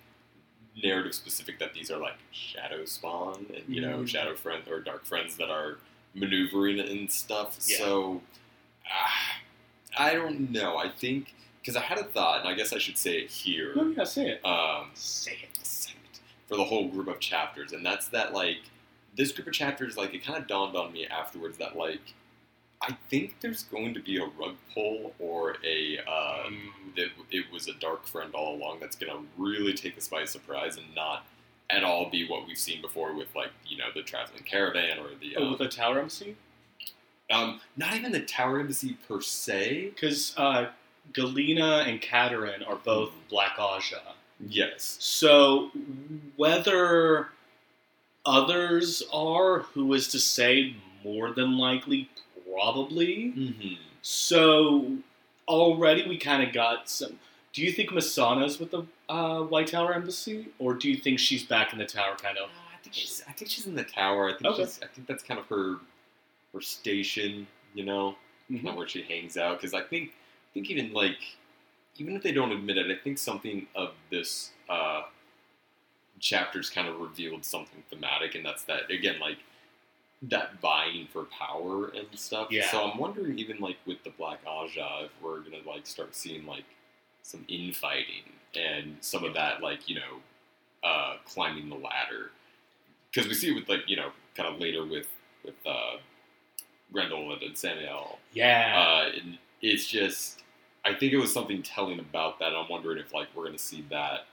narrative 0.81 1.13
specific 1.15 1.59
that 1.59 1.75
these 1.75 1.91
are 1.91 1.99
like 1.99 2.15
shadow 2.31 2.85
spawn 2.85 3.45
and 3.53 3.65
you 3.67 3.81
know 3.81 3.99
Mm. 3.99 4.09
shadow 4.09 4.37
friends 4.37 4.69
or 4.69 4.79
dark 4.81 5.05
friends 5.05 5.37
that 5.39 5.51
are 5.51 5.79
maneuvering 6.15 6.81
and 6.81 7.11
stuff. 7.11 7.59
Yeah. 7.67 7.79
So 7.79 8.21
ah, 8.91 9.37
I 9.99 10.15
don't 10.15 10.51
know. 10.51 10.77
I 10.77 10.89
think 10.89 11.35
because 11.61 11.77
I 11.77 11.81
had 11.81 11.99
a 11.99 12.05
thought, 12.05 12.41
and 12.41 12.49
I 12.49 12.55
guess 12.55 12.73
I 12.73 12.79
should 12.79 12.97
say 12.99 13.19
it 13.19 13.31
here. 13.31 13.75
No, 13.75 13.89
yeah, 13.89 14.05
say 14.05 14.31
it. 14.31 14.45
Um, 14.45 14.91
Say 14.95 15.39
it. 15.43 15.93
for 16.49 16.57
the 16.57 16.65
whole 16.65 16.89
group 16.89 17.09
of 17.09 17.21
chapters, 17.21 17.73
and 17.73 17.85
that's 17.85 18.09
that 18.09 18.33
like 18.33 18.59
this 19.17 19.33
group 19.33 19.49
of 19.49 19.53
chapters. 19.53 19.97
Like 19.97 20.15
it 20.15 20.25
kind 20.25 20.39
of 20.39 20.47
dawned 20.47 20.77
on 20.77 20.93
me 20.93 21.07
afterwards 21.07 21.59
that 21.59 21.77
like 21.77 22.15
I 22.81 22.97
think 23.11 23.37
there's 23.41 23.65
going 23.65 23.93
to 23.95 24.01
be 24.01 24.19
a 24.19 24.25
rug 24.25 24.55
pull 24.73 25.15
or 25.19 25.57
a 25.65 25.99
uh, 26.07 26.47
Um, 26.47 26.73
that 26.97 27.09
it 27.31 27.45
was 27.53 27.69
a 27.69 27.75
dark 27.75 28.07
friend 28.07 28.35
all 28.35 28.55
along 28.55 28.79
that's 28.81 28.97
going 28.97 29.13
to 29.13 29.27
really 29.37 29.75
take 29.75 29.99
us 29.99 30.09
by 30.09 30.25
surprise 30.25 30.77
and 30.77 30.87
not 30.95 31.27
at 31.71 31.85
all 31.85 32.09
be 32.11 32.27
what 32.29 32.47
we've 32.47 32.59
seen 32.59 32.81
before 32.81 33.15
with 33.15 33.35
like 33.35 33.51
you 33.67 33.77
know 33.77 33.87
the 33.95 34.03
traveling 34.03 34.43
caravan 34.45 34.99
or 34.99 35.09
the 35.21 35.37
oh, 35.37 35.47
uh, 35.47 35.51
with 35.51 35.59
the 35.59 35.69
Tower 35.69 35.99
Embassy. 35.99 36.37
um, 37.31 37.61
not 37.77 37.95
even 37.95 38.11
the 38.13 38.21
tower 38.21 38.59
embassy 38.61 38.97
per 39.07 39.21
se. 39.21 39.91
Because 39.95 40.33
uh, 40.39 40.69
Galina 41.13 41.87
and 41.87 42.01
Katerine 42.01 42.63
are 42.63 42.77
both 42.77 43.11
Mhm. 43.11 43.29
Black 43.29 43.57
Ajah. 43.59 44.15
Yes. 44.49 44.97
So 45.01 45.71
whether 46.37 47.29
others 48.25 49.03
are, 49.13 49.61
who 49.61 49.93
is 49.95 50.09
to 50.09 50.19
say, 50.19 50.75
more 51.05 51.33
than 51.33 51.59
likely, 51.59 52.09
probably. 52.53 53.33
Mm-hmm. 53.37 53.75
So 54.03 54.97
already 55.47 56.07
we 56.09 56.19
kind 56.19 56.43
of 56.43 56.53
got 56.55 56.89
some. 56.89 57.19
Do 57.53 57.63
you 57.63 57.73
think 57.73 57.91
Mesaana's 57.91 58.59
with 58.59 58.71
the 58.71 58.85
uh, 59.09 59.41
White 59.43 59.69
Tower 59.69 59.95
Embassy, 59.95 60.49
or 60.59 60.75
do 60.75 60.91
you 60.91 60.97
think 60.97 61.19
she's 61.19 61.43
back 61.45 61.73
in 61.73 61.79
the 61.79 61.87
tower, 61.87 62.17
kind 62.17 62.37
of? 62.39 62.49
I 62.75 62.79
think 62.83 62.95
she's. 62.95 63.23
I 63.29 63.33
think 63.33 63.51
she's 63.51 63.67
in 63.67 63.75
the 63.75 63.85
tower. 63.85 64.29
I 64.29 64.33
think 64.33 64.47
Okay. 64.55 64.63
she's. 64.65 64.81
I 64.83 64.87
think 64.87 65.07
that's 65.07 65.23
kind 65.23 65.41
of 65.41 65.47
her, 65.47 65.77
her 66.53 66.61
station. 66.61 67.47
You 67.75 67.85
know, 67.85 68.17
Mhm. 68.51 68.65
not 68.65 68.77
where 68.77 68.89
she 68.89 69.03
hangs 69.03 69.37
out. 69.37 69.59
Because 69.59 69.75
I 69.75 69.83
think, 69.83 70.11
I 70.11 70.49
think 70.55 70.71
even 70.71 70.93
like, 70.93 71.19
even 71.97 72.17
if 72.17 72.23
they 72.23 72.33
don't 72.33 72.51
admit 72.53 72.79
it, 72.79 72.91
I 72.91 72.97
think 73.03 73.19
something 73.19 73.67
of 73.75 73.93
this 74.11 74.53
uh, 74.69 75.03
chapter's 76.21 76.71
kind 76.71 76.89
of 76.89 76.99
revealed 77.01 77.45
something 77.45 77.83
thematic, 77.91 78.35
and 78.35 78.45
that's 78.45 78.65
that 78.65 78.91
again, 78.91 79.19
like 79.21 79.39
that 80.23 80.61
vying 80.61 81.07
for 81.13 81.25
power 81.25 81.89
and 81.89 82.07
stuff. 82.19 82.49
Yeah. 82.51 82.69
So 82.71 82.85
I'm 82.91 82.99
wondering, 82.99 83.39
even 83.39 83.59
like 83.59 83.77
with 83.87 84.03
the 84.03 84.11
Black 84.11 84.45
Ajah, 84.45 85.05
if 85.05 85.11
we're 85.23 85.41
gonna 85.41 85.63
like 85.67 85.87
start 85.87 86.15
seeing 86.15 86.45
like 86.47 86.65
some 87.29 87.45
infighting 87.47 88.25
and 88.57 88.97
some 89.01 89.23
of 89.23 89.35
that, 89.35 89.63
like 89.63 89.89
you 89.89 89.97
know, 89.97 90.23
uh, 90.83 91.17
climbing 91.27 91.69
the 91.69 91.75
ladder. 91.75 92.31
Because 93.11 93.29
we 93.29 93.35
see 93.35 93.51
it 93.51 93.55
with 93.55 93.69
like 93.69 93.83
you 93.87 93.97
know, 93.97 94.11
kind 94.35 94.53
of 94.53 94.59
later 94.59 94.85
with 94.87 95.09
with 95.45 95.55
uh, 95.67 95.99
Graendal 96.93 97.31
and 97.45 97.55
Sammael. 97.55 98.17
Yeah. 98.33 98.75
Uh, 98.77 99.11
and 99.21 99.39
it's 99.61 99.87
just, 99.87 100.43
I 100.85 100.95
think 100.95 101.13
it 101.13 101.19
was 101.19 101.33
something 101.33 101.63
telling 101.63 101.99
about 101.99 102.39
that. 102.39 102.55
I'm 102.55 102.69
wondering 102.71 102.99
if 102.99 103.13
like 103.13 103.29
we're 103.35 103.45
gonna 103.45 103.59
see 103.59 103.85
that 103.91 104.27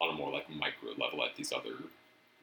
on 0.00 0.10
a 0.10 0.12
more 0.12 0.30
like 0.30 0.50
micro 0.50 0.90
level 0.98 1.24
at 1.24 1.34
these 1.34 1.52
other 1.52 1.76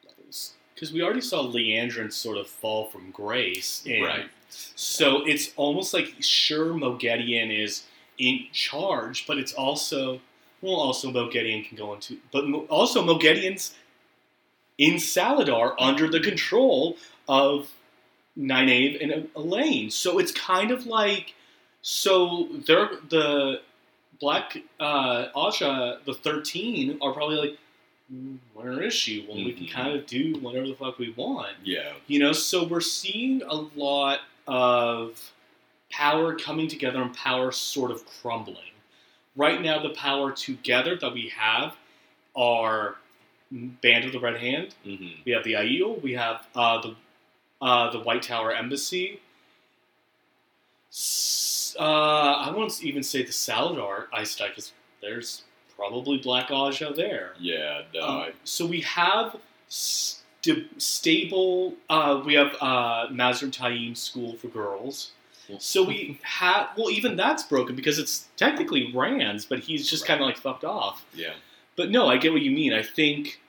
levels. 0.04 0.54
Because 0.74 0.92
we 0.92 1.02
already 1.02 1.22
saw 1.22 1.42
Leandrin 1.42 2.12
sort 2.12 2.36
of 2.36 2.48
fall 2.48 2.86
from 2.86 3.10
grace. 3.12 3.82
Right. 3.86 4.26
So 4.48 5.24
it's 5.26 5.52
almost 5.56 5.94
like 5.94 6.14
sure 6.20 6.74
Moghedien 6.74 7.56
is 7.56 7.84
in 8.18 8.46
charge, 8.52 9.26
but 9.26 9.38
it's 9.38 9.52
also 9.52 10.20
well, 10.62 10.76
also 10.76 11.10
Moghedien 11.12 11.68
can 11.68 11.76
go 11.76 11.94
into, 11.94 12.16
but 12.32 12.44
also 12.70 13.02
Moghedien's 13.04 13.74
in 14.78 14.94
Salidar 14.94 15.74
under 15.78 16.08
the 16.08 16.18
control 16.20 16.96
of 17.28 17.70
Nynaeve 18.38 19.02
and 19.02 19.28
Elayne. 19.36 19.90
So 19.92 20.18
it's 20.18 20.32
kind 20.32 20.70
of 20.70 20.86
like 20.86 21.34
so 21.82 22.48
they're 22.66 22.90
the 23.08 23.60
Black 24.18 24.56
uh, 24.80 25.26
Ajah, 25.36 25.98
the 26.06 26.14
thirteen 26.14 26.96
are 27.02 27.12
probably 27.12 27.36
like, 27.36 27.58
"Mm, 28.12 28.38
where 28.54 28.82
is 28.82 28.94
she? 28.94 29.26
Well, 29.28 29.36
we 29.36 29.52
can 29.52 29.66
Mhm. 29.66 29.70
kind 29.70 29.94
of 29.94 30.06
do 30.06 30.34
whatever 30.40 30.66
the 30.66 30.74
fuck 30.74 30.98
we 30.98 31.10
want. 31.10 31.54
Yeah. 31.64 31.92
You 32.06 32.20
know, 32.20 32.32
so 32.32 32.64
we're 32.64 32.80
seeing 32.80 33.42
a 33.42 33.54
lot 33.54 34.20
of 34.46 35.32
power 35.96 36.34
coming 36.34 36.68
together 36.68 37.00
and 37.02 37.14
power 37.14 37.50
sort 37.52 37.90
of 37.90 38.04
crumbling. 38.06 38.72
Right 39.36 39.60
now, 39.60 39.82
the 39.82 39.90
power 39.90 40.32
together 40.32 40.96
that 40.96 41.12
we 41.12 41.28
have 41.36 41.76
are 42.34 42.96
Band 43.50 44.04
of 44.04 44.12
the 44.12 44.20
Red 44.20 44.36
Hand. 44.38 44.74
hmm 44.84 45.08
We 45.24 45.32
have 45.32 45.44
the 45.44 45.54
Aiel. 45.54 46.00
We 46.02 46.12
have 46.14 46.46
uh, 46.54 46.80
the 46.82 46.94
uh, 47.62 47.90
the 47.90 48.00
White 48.00 48.22
Tower 48.22 48.52
Embassy. 48.52 49.20
S- 50.90 51.76
Uh, 51.78 52.46
I 52.46 52.50
won't 52.56 52.82
even 52.82 53.02
say 53.02 53.22
the 53.22 53.32
Salidar 53.32 54.06
Ice 54.12 54.34
because 54.36 54.72
there's 55.02 55.42
probably 55.76 56.16
Black 56.18 56.48
Ajah 56.50 56.94
there. 56.96 57.34
Yeah. 57.38 57.82
No. 57.94 58.00
Um, 58.00 58.32
so 58.44 58.64
we 58.64 58.80
have 58.80 59.36
st- 59.68 60.80
stable. 60.80 61.74
Uh, 61.90 62.22
we 62.24 62.32
have 62.34 62.56
uh, 62.62 63.08
Mazrim 63.10 63.50
Taim 63.52 63.94
School 63.94 64.36
for 64.36 64.48
Girls. 64.48 65.12
So 65.58 65.82
we 65.84 66.18
have. 66.22 66.70
Well, 66.76 66.90
even 66.90 67.16
that's 67.16 67.42
broken 67.44 67.76
because 67.76 67.98
it's 67.98 68.28
technically 68.36 68.92
Rand's, 68.92 69.44
but 69.46 69.60
he's 69.60 69.88
just 69.88 70.02
Right. 70.02 70.08
kind 70.08 70.20
of 70.20 70.26
like 70.26 70.36
fucked 70.38 70.64
off. 70.64 71.04
yeah. 71.14 71.34
But 71.76 71.90
no, 71.90 72.08
I 72.08 72.16
get 72.16 72.32
what 72.32 72.42
you 72.42 72.50
mean. 72.50 72.72
I 72.72 72.82
think. 72.82 73.40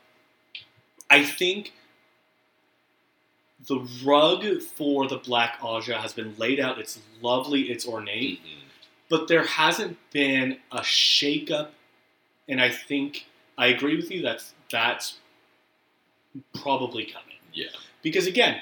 I 1.09 1.23
think. 1.23 1.73
The 3.67 3.79
rug 4.05 4.61
for 4.61 5.07
the 5.07 5.17
Black 5.17 5.59
Ajah 5.61 5.97
has 5.99 6.13
been 6.13 6.35
laid 6.37 6.59
out. 6.59 6.77
It's 6.79 6.99
lovely. 7.21 7.69
It's 7.71 7.85
ornate 7.85 8.41
Mhm. 8.43 8.59
but 9.09 9.27
there 9.27 9.45
hasn't 9.45 9.97
been 10.11 10.59
a 10.71 10.79
shakeup, 10.81 11.71
and 12.47 12.61
I 12.61 12.69
think 12.69 13.25
I 13.57 13.67
agree 13.67 13.95
with 13.95 14.11
you. 14.11 14.21
That's 14.21 14.53
that's 14.69 15.15
probably 16.53 17.05
coming 17.05 17.37
Yeah. 17.53 17.69
because 18.01 18.27
again, 18.27 18.61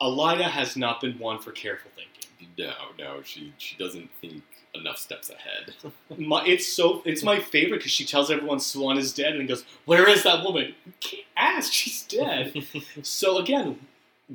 Elaida 0.00 0.50
has 0.50 0.76
not 0.76 1.00
been 1.00 1.18
one 1.18 1.38
for 1.38 1.52
careful 1.52 1.90
thinking. 1.94 2.11
No. 2.58 2.72
No. 2.98 3.22
She 3.22 3.52
she 3.58 3.76
doesn't 3.76 4.10
think 4.20 4.42
enough 4.74 4.98
steps 4.98 5.30
ahead. 5.30 5.74
My, 6.18 6.44
it's 6.44 6.66
so 6.66 7.02
it's 7.04 7.22
my 7.22 7.38
favorite 7.40 7.78
because 7.78 7.92
she 7.92 8.04
tells 8.04 8.30
everyone 8.30 8.58
Siuan 8.58 8.98
is 8.98 9.12
dead 9.12 9.36
and 9.36 9.48
goes, 9.48 9.64
"Where 9.84 10.08
is 10.08 10.22
that 10.24 10.44
woman?" 10.44 10.74
You 10.86 10.92
can't 11.00 11.26
ask. 11.36 11.72
She's 11.72 12.02
dead. 12.04 12.52
so 13.02 13.38
again, 13.38 13.78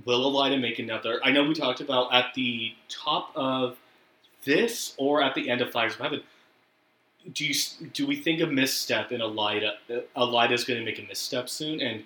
will 0.05 0.31
Elaida 0.31 0.59
make 0.59 0.79
another? 0.79 1.19
I 1.23 1.31
know 1.31 1.43
we 1.43 1.53
talked 1.53 1.81
about 1.81 2.13
at 2.13 2.33
the 2.35 2.73
top 2.89 3.31
of 3.35 3.77
this 4.43 4.93
or 4.97 5.21
at 5.21 5.35
the 5.35 5.49
end 5.49 5.61
of 5.61 5.71
Fires 5.71 5.93
of 5.93 5.99
Heaven. 5.99 6.21
Do 7.33 7.45
you 7.45 7.53
do 7.93 8.07
we 8.07 8.15
think 8.15 8.41
a 8.41 8.47
misstep 8.47 9.11
in 9.11 9.21
Elaida? 9.21 9.73
Elaida 10.15 10.51
is 10.51 10.63
going 10.63 10.79
to 10.79 10.85
make 10.85 10.99
a 10.99 11.03
misstep 11.03 11.49
soon, 11.49 11.81
and 11.81 12.03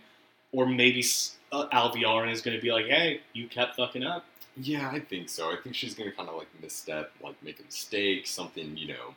or 0.52 0.66
maybe 0.66 1.04
uh, 1.52 1.68
Alviarin 1.70 2.32
is 2.32 2.42
going 2.42 2.58
to 2.58 2.62
be 2.62 2.72
like, 2.72 2.86
"Hey, 2.86 3.22
you 3.34 3.48
kept 3.48 3.76
fucking 3.76 4.04
up." 4.04 4.26
Yeah, 4.58 4.90
I 4.92 5.00
think 5.00 5.30
so. 5.30 5.50
I 5.52 5.56
think 5.62 5.76
she's 5.76 5.94
gonna 5.94 6.12
kind 6.12 6.30
of 6.30 6.36
like 6.36 6.48
misstep, 6.62 7.12
like 7.24 7.42
make 7.44 7.60
a 7.60 7.64
mistake, 7.64 8.28
something. 8.28 8.76
You 8.78 8.90
know, 8.90 9.16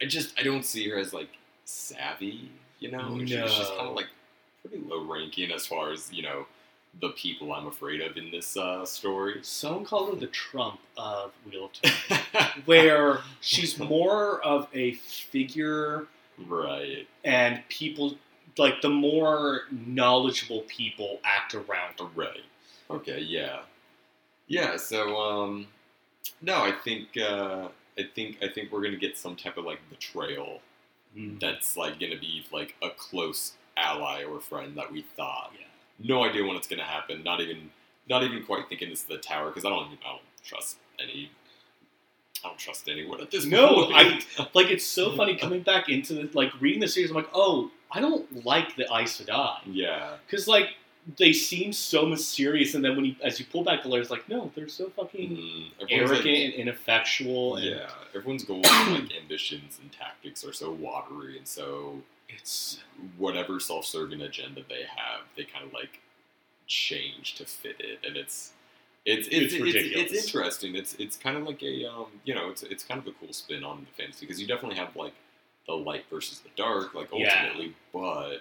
I 0.00 0.06
just 0.06 0.38
I 0.38 0.42
don't 0.42 0.64
see 0.64 0.88
her 0.88 0.98
as 0.98 1.12
like 1.12 1.30
savvy. 1.64 2.50
You 2.78 2.90
know, 2.90 3.18
She- 3.20 3.26
she's 3.26 3.68
kind 3.68 3.88
of 3.88 3.94
like 3.94 4.08
pretty 4.62 4.84
low 4.84 5.04
ranking 5.04 5.52
as 5.52 5.66
far 5.66 5.92
as 5.92 6.12
you 6.12 6.22
know 6.22 6.46
the 7.00 7.10
people 7.10 7.52
I'm 7.52 7.66
afraid 7.66 8.00
of 8.02 8.16
in 8.16 8.30
this 8.30 8.56
uh, 8.56 8.84
story. 8.84 9.38
Someone 9.42 9.84
called 9.84 10.12
her 10.14 10.20
the 10.20 10.26
Trump 10.26 10.78
of 10.96 11.32
Wheel 11.50 11.66
of 11.66 11.72
Time. 11.82 12.48
where 12.66 13.20
she's 13.40 13.78
more 13.78 14.42
of 14.44 14.68
a 14.74 14.92
figure 14.92 16.06
right. 16.46 17.06
and 17.24 17.62
people 17.68 18.16
like 18.58 18.82
the 18.82 18.90
more 18.90 19.62
knowledgeable 19.70 20.62
people 20.62 21.20
act 21.24 21.54
around 21.54 21.98
her. 21.98 22.06
Right. 22.14 22.42
Okay. 22.90 23.20
Yeah. 23.20 23.60
Yeah. 24.52 24.76
So, 24.76 25.16
um, 25.16 25.66
no, 26.42 26.56
I 26.56 26.72
think 26.72 27.16
uh, 27.16 27.68
I 27.98 28.02
think 28.14 28.38
I 28.42 28.48
think 28.48 28.70
we're 28.70 28.82
gonna 28.82 28.96
get 28.96 29.16
some 29.16 29.34
type 29.34 29.56
of 29.56 29.64
like 29.64 29.80
betrayal 29.88 30.60
that's 31.40 31.76
like 31.76 31.98
gonna 32.00 32.18
be 32.18 32.44
like 32.52 32.74
a 32.82 32.90
close 32.90 33.52
ally 33.76 34.24
or 34.24 34.40
friend 34.40 34.76
that 34.76 34.92
we 34.92 35.02
thought. 35.16 35.52
Yeah. 35.58 35.66
No 36.06 36.24
idea 36.24 36.44
when 36.44 36.56
it's 36.56 36.66
gonna 36.68 36.84
happen. 36.84 37.22
Not 37.24 37.40
even 37.40 37.70
not 38.08 38.22
even 38.22 38.44
quite 38.44 38.68
thinking 38.68 38.90
it's 38.90 39.04
the 39.04 39.16
tower 39.16 39.48
because 39.48 39.64
I 39.64 39.70
don't 39.70 39.86
I 40.04 40.10
don't 40.10 40.22
trust 40.44 40.76
any. 40.98 41.30
I 42.44 42.48
don't 42.48 42.58
trust 42.58 42.88
anyone 42.88 43.20
at 43.20 43.30
this 43.30 43.46
No, 43.46 43.86
point. 43.86 44.26
Like 44.54 44.66
it's 44.70 44.84
so 44.84 45.16
funny 45.16 45.36
coming 45.44 45.62
back 45.62 45.88
into 45.88 46.14
the, 46.14 46.30
like 46.34 46.50
reading 46.60 46.80
the 46.80 46.88
series. 46.88 47.10
I'm 47.10 47.16
like, 47.16 47.30
oh, 47.32 47.70
I 47.90 48.00
don't 48.00 48.44
like 48.44 48.74
the 48.76 48.84
Aes 48.84 49.18
Sedai 49.20 49.58
yeah. 49.66 50.16
because 50.26 50.48
like 50.48 50.70
they 51.18 51.32
seem 51.32 51.72
so 51.72 52.06
mysterious, 52.06 52.74
and 52.74 52.84
then 52.84 52.94
when 52.96 53.04
you 53.04 53.16
as 53.22 53.40
you 53.40 53.46
pull 53.46 53.64
back 53.64 53.82
the 53.82 53.88
layers, 53.88 54.10
like 54.10 54.28
no, 54.28 54.50
they're 54.54 54.68
so 54.68 54.88
fucking 54.90 55.30
Mm, 55.30 55.64
everyone's, 55.82 56.10
like- 56.10 56.20
arrogant 56.26 56.44
and 56.44 56.52
ineffectual. 56.54 57.56
And 57.56 57.64
yeah, 57.66 57.90
everyone's 58.14 58.44
goals 58.44 58.66
and 58.70 58.94
like 58.94 59.12
ambitions 59.20 59.78
and 59.82 59.90
tactics 59.92 60.44
are 60.44 60.52
so 60.52 60.70
watery 60.72 61.36
and 61.38 61.46
so 61.46 62.00
it's 62.28 62.78
whatever 63.18 63.60
self-serving 63.60 64.20
agenda 64.22 64.62
they 64.68 64.82
have, 64.96 65.22
they 65.36 65.44
kind 65.44 65.66
of 65.66 65.72
like 65.72 66.00
change 66.66 67.34
to 67.34 67.44
fit 67.44 67.76
it, 67.80 67.98
and 68.06 68.16
it's 68.16 68.52
it's 69.04 69.26
it's 69.28 69.36
It's 69.36 69.54
it's, 69.54 69.62
ridiculous. 69.62 70.12
it's, 70.12 70.26
interesting. 70.26 70.76
It's 70.76 70.94
it's 70.94 71.16
kind 71.16 71.36
of 71.36 71.42
like 71.44 71.62
a 71.62 71.84
um, 71.86 72.06
you 72.24 72.34
know 72.34 72.48
it's 72.50 72.62
it's 72.62 72.84
kind 72.84 73.00
of 73.00 73.06
a 73.06 73.12
cool 73.12 73.32
spin 73.32 73.64
on 73.64 73.80
the 73.88 74.02
fantasy 74.02 74.24
because 74.26 74.40
you 74.40 74.46
definitely 74.46 74.76
have 74.78 74.94
like 74.96 75.14
the 75.66 75.72
light 75.74 76.04
versus 76.10 76.40
the 76.40 76.48
dark, 76.56 76.94
like 76.94 77.08
Yeah. 77.12 77.34
ultimately, 77.46 77.74
but 77.92 78.28
th- 78.30 78.40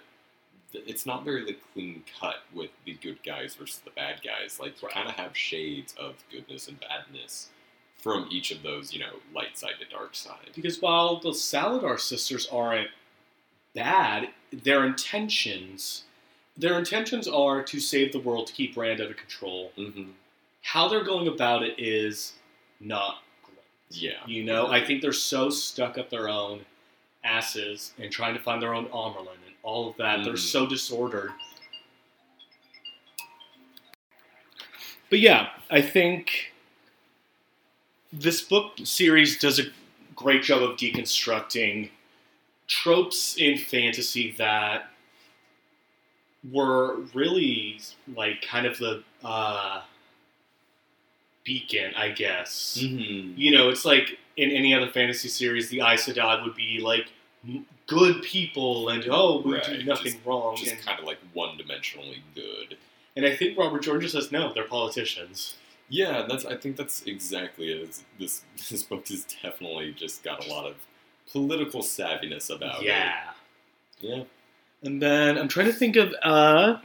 it's 0.73 1.05
not 1.05 1.23
very 1.25 1.45
like 1.45 1.59
clean 1.73 2.03
cut 2.19 2.37
with 2.53 2.69
the 2.85 2.93
good 2.93 3.21
guys 3.23 3.55
versus 3.55 3.79
the 3.79 3.91
bad 3.91 4.21
guys. 4.23 4.59
Like 4.59 4.81
you 4.81 4.87
Right. 4.87 4.93
kind 4.95 5.09
of 5.09 5.15
have 5.15 5.35
shades 5.37 5.93
of 5.99 6.15
goodness 6.31 6.67
and 6.67 6.79
badness 6.79 7.49
from 7.97 8.27
each 8.31 8.51
of 8.51 8.63
those, 8.63 8.93
you 8.93 8.99
know, 8.99 9.19
light 9.33 9.57
side 9.57 9.75
to 9.79 9.85
dark 9.85 10.15
side. 10.15 10.49
Because 10.55 10.81
while 10.81 11.19
the 11.19 11.31
Salidar 11.31 11.99
sisters 11.99 12.47
aren't 12.51 12.89
bad, 13.75 14.29
their 14.51 14.85
intentions 14.85 16.03
their 16.57 16.77
intentions 16.77 17.27
are 17.27 17.63
to 17.63 17.79
save 17.79 18.11
the 18.11 18.19
world 18.19 18.45
to 18.47 18.53
keep 18.53 18.75
Rand 18.75 18.99
under 19.01 19.13
control. 19.13 19.71
Mm-hmm. 19.77 20.11
How 20.61 20.87
they're 20.87 21.03
going 21.03 21.27
about 21.27 21.63
it 21.63 21.75
is 21.79 22.33
not 22.79 23.23
great. 23.43 23.57
Yeah. 23.89 24.19
You 24.27 24.43
know, 24.43 24.67
I 24.67 24.83
think 24.85 25.01
they're 25.01 25.13
so 25.13 25.49
stuck 25.49 25.97
up 25.97 26.09
their 26.09 26.27
own 26.29 26.61
asses 27.23 27.93
and 27.97 28.11
trying 28.11 28.33
to 28.33 28.39
find 28.39 28.61
their 28.61 28.73
own 28.73 28.87
Amyrlin 28.87 29.19
and 29.19 29.40
all 29.63 29.89
of 29.89 29.97
that. 29.97 30.23
They're 30.23 30.33
Mhm. 30.33 30.39
so 30.39 30.65
disordered. 30.65 31.31
But 35.09 35.19
yeah, 35.19 35.49
I 35.69 35.81
think 35.81 36.53
this 38.13 38.41
book 38.41 38.73
series 38.83 39.37
does 39.39 39.59
a 39.59 39.63
great 40.15 40.43
job 40.43 40.61
of 40.63 40.77
deconstructing 40.77 41.89
tropes 42.67 43.35
in 43.37 43.57
fantasy 43.57 44.31
that 44.37 44.91
were 46.49 47.01
really 47.13 47.79
like 48.15 48.41
kind 48.41 48.65
of 48.65 48.77
the 48.77 49.03
uh, 49.23 49.81
beacon, 51.43 51.93
I 51.95 52.09
guess. 52.09 52.77
Mm-hmm. 52.81 53.37
You 53.39 53.51
know, 53.51 53.69
it's 53.69 53.85
like 53.85 54.17
in 54.37 54.49
any 54.51 54.73
other 54.73 54.87
fantasy 54.89 55.27
series, 55.27 55.69
the 55.69 55.81
Aes 55.81 56.07
Sedai 56.07 56.43
would 56.43 56.55
be 56.55 56.79
like 56.79 57.07
good 57.91 58.21
people 58.23 58.89
and 58.89 59.05
oh, 59.09 59.41
we 59.45 59.51
do 59.51 59.57
Right, 59.57 59.85
nothing 59.85 60.15
wrong. 60.25 60.55
Just 60.55 60.71
And, 60.71 60.81
kind 60.85 60.99
of 60.99 61.05
like 61.05 61.19
one 61.33 61.57
dimensionally 61.57 62.19
good. 62.33 62.77
and 63.15 63.25
I 63.25 63.35
think 63.35 63.57
Robert 63.57 63.83
George 63.83 64.09
says 64.09 64.31
no, 64.31 64.53
they're 64.53 64.63
politicians. 64.79 65.55
Yeah, 65.89 66.25
that's. 66.29 66.45
I 66.45 66.55
think 66.55 66.77
that's 66.77 67.01
exactly 67.03 67.67
it. 67.73 67.81
It's- 67.81 68.03
This 68.17 68.43
this 68.69 68.83
book 68.83 69.07
has 69.09 69.25
definitely 69.43 69.91
just 69.93 70.23
got 70.23 70.45
a 70.45 70.49
lot 70.49 70.65
of 70.65 70.75
political 71.31 71.81
savviness 71.81 72.49
about 72.49 72.81
yeah. 72.83 73.13
it. 74.01 74.07
Yeah. 74.07 74.23
And 74.83 75.01
then 75.01 75.37
I'm 75.37 75.47
trying 75.49 75.67
to 75.67 75.73
think 75.73 75.95
of 75.97 76.13
uh 76.23 76.77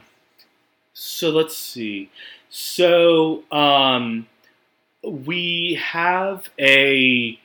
so 0.93 1.29
let's 1.29 1.57
see. 1.57 2.09
So 2.49 3.43
um 3.51 4.27
we 5.03 5.79
have 5.81 6.49
a 6.59 7.39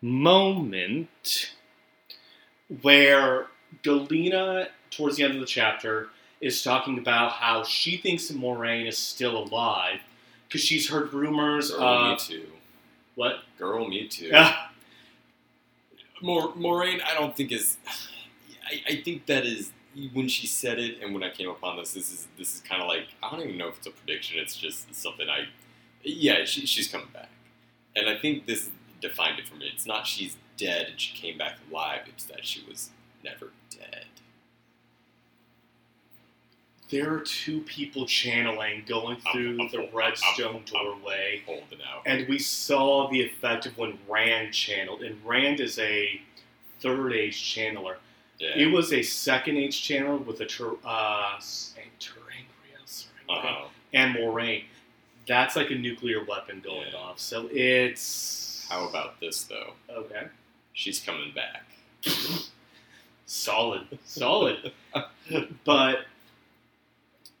moment 0.00 1.52
where 2.82 3.46
Galina 3.82 4.68
towards 4.90 5.16
the 5.16 5.24
end 5.24 5.34
of 5.34 5.40
the 5.40 5.46
chapter 5.46 6.08
is 6.40 6.62
talking 6.62 6.98
about 6.98 7.32
how 7.32 7.62
she 7.64 7.96
thinks 7.96 8.30
Moiraine 8.30 8.86
is 8.86 8.96
still 8.96 9.36
alive 9.44 10.00
because 10.46 10.60
she's 10.62 10.88
heard 10.88 11.12
rumors 11.12 11.70
Girl, 11.70 11.82
of 11.82 12.10
me 12.10 12.16
too. 12.16 12.46
what? 13.14 13.40
Girl, 13.58 13.86
me 13.88 14.06
too. 14.06 14.30
Ah, 14.34 14.70
Mor- 16.22 16.52
Moiraine, 16.54 17.00
I 17.04 17.14
don't 17.14 17.36
think 17.36 17.52
is. 17.52 17.76
I, 18.66 18.82
I 18.94 19.02
think 19.02 19.26
that 19.26 19.44
is 19.46 19.72
when 20.12 20.28
she 20.28 20.46
said 20.46 20.78
it, 20.78 21.02
and 21.02 21.12
when 21.14 21.22
I 21.22 21.30
came 21.30 21.48
upon 21.48 21.76
this, 21.76 21.92
this 21.94 22.10
is 22.12 22.28
this 22.38 22.54
is 22.54 22.60
kind 22.60 22.82
of 22.82 22.88
like 22.88 23.06
I 23.22 23.30
don't 23.30 23.40
even 23.40 23.56
know 23.58 23.68
if 23.68 23.78
it's 23.78 23.86
a 23.86 23.90
prediction. 23.90 24.38
It's 24.38 24.56
just 24.56 24.94
something 24.94 25.28
I. 25.28 25.46
Yeah, 26.02 26.44
she, 26.44 26.64
she's 26.66 26.88
coming 26.88 27.08
back, 27.12 27.28
and 27.96 28.08
I 28.08 28.16
think 28.16 28.46
this 28.46 28.70
defined 29.00 29.38
it 29.40 29.48
for 29.48 29.56
me. 29.56 29.70
It's 29.72 29.86
not 29.86 30.06
she's 30.06 30.36
dead 30.58 30.88
and 30.90 31.00
she 31.00 31.14
came 31.16 31.38
back 31.38 31.56
alive. 31.70 32.02
It's 32.08 32.24
that 32.24 32.44
she 32.44 32.62
was 32.68 32.90
never 33.24 33.48
dead. 33.70 34.04
there 36.90 37.12
are 37.12 37.20
two 37.20 37.60
people 37.60 38.06
channeling 38.06 38.82
going 38.86 39.18
through 39.30 39.58
I'm- 39.60 39.68
the 39.70 39.78
I'm- 39.82 39.94
redstone 39.94 40.54
I'm- 40.56 40.64
doorway. 40.64 41.42
Holding 41.44 41.82
out. 41.82 42.02
And 42.06 42.26
we 42.28 42.38
saw 42.38 43.08
the 43.10 43.20
effect 43.20 43.66
of 43.66 43.76
when 43.76 43.98
Rand 44.08 44.54
channeled. 44.54 45.02
And 45.02 45.22
Rand 45.22 45.60
is 45.60 45.78
a 45.78 46.18
third 46.80 47.12
age 47.12 47.42
channeler. 47.42 47.98
yeah. 48.38 48.56
It 48.56 48.66
was 48.72 48.90
a 48.94 49.02
second 49.02 49.58
age 49.58 49.82
channeler 49.82 50.24
with 50.24 50.40
a 50.40 50.46
ter- 50.46 50.76
uh, 50.82 51.38
ter'angreal, 51.38 53.06
uh-huh. 53.28 53.66
and 53.92 54.14
Moiraine. 54.16 54.64
That's 55.26 55.56
like 55.56 55.70
a 55.70 55.74
nuclear 55.74 56.24
weapon 56.24 56.60
going 56.62 56.88
Yeah. 56.90 56.98
off. 56.98 57.18
So 57.18 57.50
it's. 57.52 58.66
How 58.70 58.88
about 58.88 59.20
this 59.20 59.42
though? 59.44 59.74
Okay. 59.90 60.28
She's 60.78 61.00
coming 61.00 61.32
back. 61.34 61.64
Solid. 63.26 63.98
Solid. 64.04 64.70
but 65.64 66.04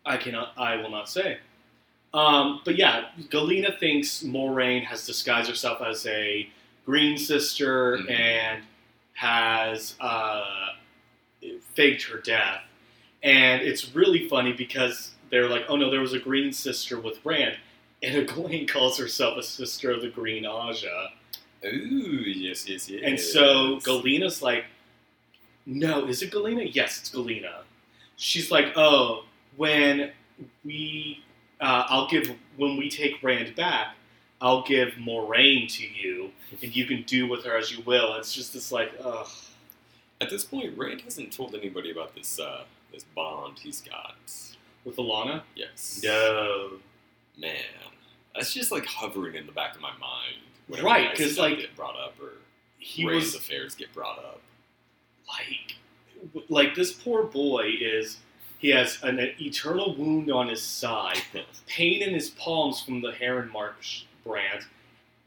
I 0.04 0.16
cannot. 0.16 0.54
I 0.56 0.74
will 0.78 0.90
not 0.90 1.08
say. 1.08 1.38
Um, 2.12 2.62
but 2.64 2.76
yeah, 2.76 3.10
Galina 3.28 3.78
thinks 3.78 4.24
Moiraine 4.24 4.82
has 4.82 5.06
disguised 5.06 5.48
herself 5.48 5.80
as 5.82 6.04
a 6.06 6.48
Green 6.84 7.16
Sister 7.16 7.98
Mhm. 7.98 8.10
and 8.10 8.62
has 9.12 9.94
uh, 10.00 10.70
faked 11.74 12.02
her 12.10 12.18
death. 12.18 12.62
And 13.22 13.62
it's 13.62 13.94
really 13.94 14.26
funny 14.28 14.52
because 14.52 15.12
they're 15.30 15.48
like, 15.48 15.64
"Oh 15.68 15.76
no, 15.76 15.90
there 15.92 16.00
was 16.00 16.12
a 16.12 16.18
Green 16.18 16.52
Sister 16.52 16.98
with 16.98 17.24
Rand," 17.24 17.56
and 18.02 18.16
Egwene 18.28 18.66
calls 18.66 18.98
herself 18.98 19.38
a 19.38 19.44
sister 19.44 19.92
of 19.92 20.02
the 20.02 20.08
Green 20.08 20.42
Ajah. 20.44 21.10
Ooh, 21.64 22.22
yes, 22.24 22.68
yes, 22.68 22.88
yes. 22.88 23.02
And 23.04 23.18
so 23.18 23.78
Galina's 23.80 24.42
like, 24.42 24.64
no, 25.66 26.06
is 26.06 26.22
it 26.22 26.30
Galina? 26.30 26.68
Yes, 26.72 27.00
it's 27.00 27.10
Galina. 27.10 27.62
She's 28.16 28.50
like, 28.50 28.72
oh, 28.76 29.24
when 29.56 30.12
we, 30.64 31.24
uh, 31.60 31.84
I'll 31.88 32.08
give, 32.08 32.30
when 32.56 32.76
we 32.76 32.88
take 32.88 33.22
Rand 33.22 33.54
back, 33.54 33.94
I'll 34.40 34.62
give 34.62 34.90
Moiraine 34.94 35.68
to 35.76 35.84
you, 35.84 36.30
and 36.62 36.74
you 36.74 36.86
can 36.86 37.02
do 37.02 37.26
with 37.28 37.44
her 37.44 37.56
as 37.56 37.76
you 37.76 37.82
will. 37.84 38.14
It's 38.14 38.32
just 38.32 38.52
this 38.52 38.70
like, 38.70 38.92
ugh. 39.02 39.28
At 40.20 40.30
this 40.30 40.44
point, 40.44 40.76
Rand 40.78 41.00
hasn't 41.02 41.32
told 41.32 41.54
anybody 41.54 41.90
about 41.90 42.14
this 42.14 42.40
uh, 42.40 42.64
this 42.92 43.04
bond 43.14 43.58
he's 43.58 43.80
got. 43.80 44.16
With 44.84 44.96
Alanna? 44.96 45.42
Yes. 45.54 46.00
No. 46.02 46.78
Man, 47.36 47.54
that's 48.34 48.52
just 48.52 48.72
like 48.72 48.84
hovering 48.86 49.34
in 49.34 49.46
the 49.46 49.52
back 49.52 49.74
of 49.74 49.80
my 49.80 49.92
mind. 49.92 50.42
Whenever 50.68 50.86
Right, 50.86 51.10
because 51.10 51.38
like, 51.38 51.58
get 51.58 51.74
brought 51.76 51.96
up 51.96 52.14
or 52.20 52.32
He 52.78 53.06
Rand's 53.06 53.26
was 53.26 53.34
affairs 53.34 53.74
get 53.74 53.92
brought 53.92 54.18
up. 54.18 54.40
like, 55.28 55.76
like 56.48 56.74
this 56.74 56.92
poor 56.92 57.24
boy 57.24 57.72
is, 57.80 58.18
he 58.58 58.70
has 58.70 59.02
an 59.02 59.18
eternal 59.40 59.94
wound 59.96 60.30
on 60.30 60.48
his 60.48 60.62
side. 60.62 61.20
pain 61.66 62.02
in 62.02 62.12
his 62.14 62.30
palms 62.30 62.80
from 62.82 63.00
the 63.00 63.12
Heron 63.12 63.50
March 63.52 64.06
brand, 64.24 64.64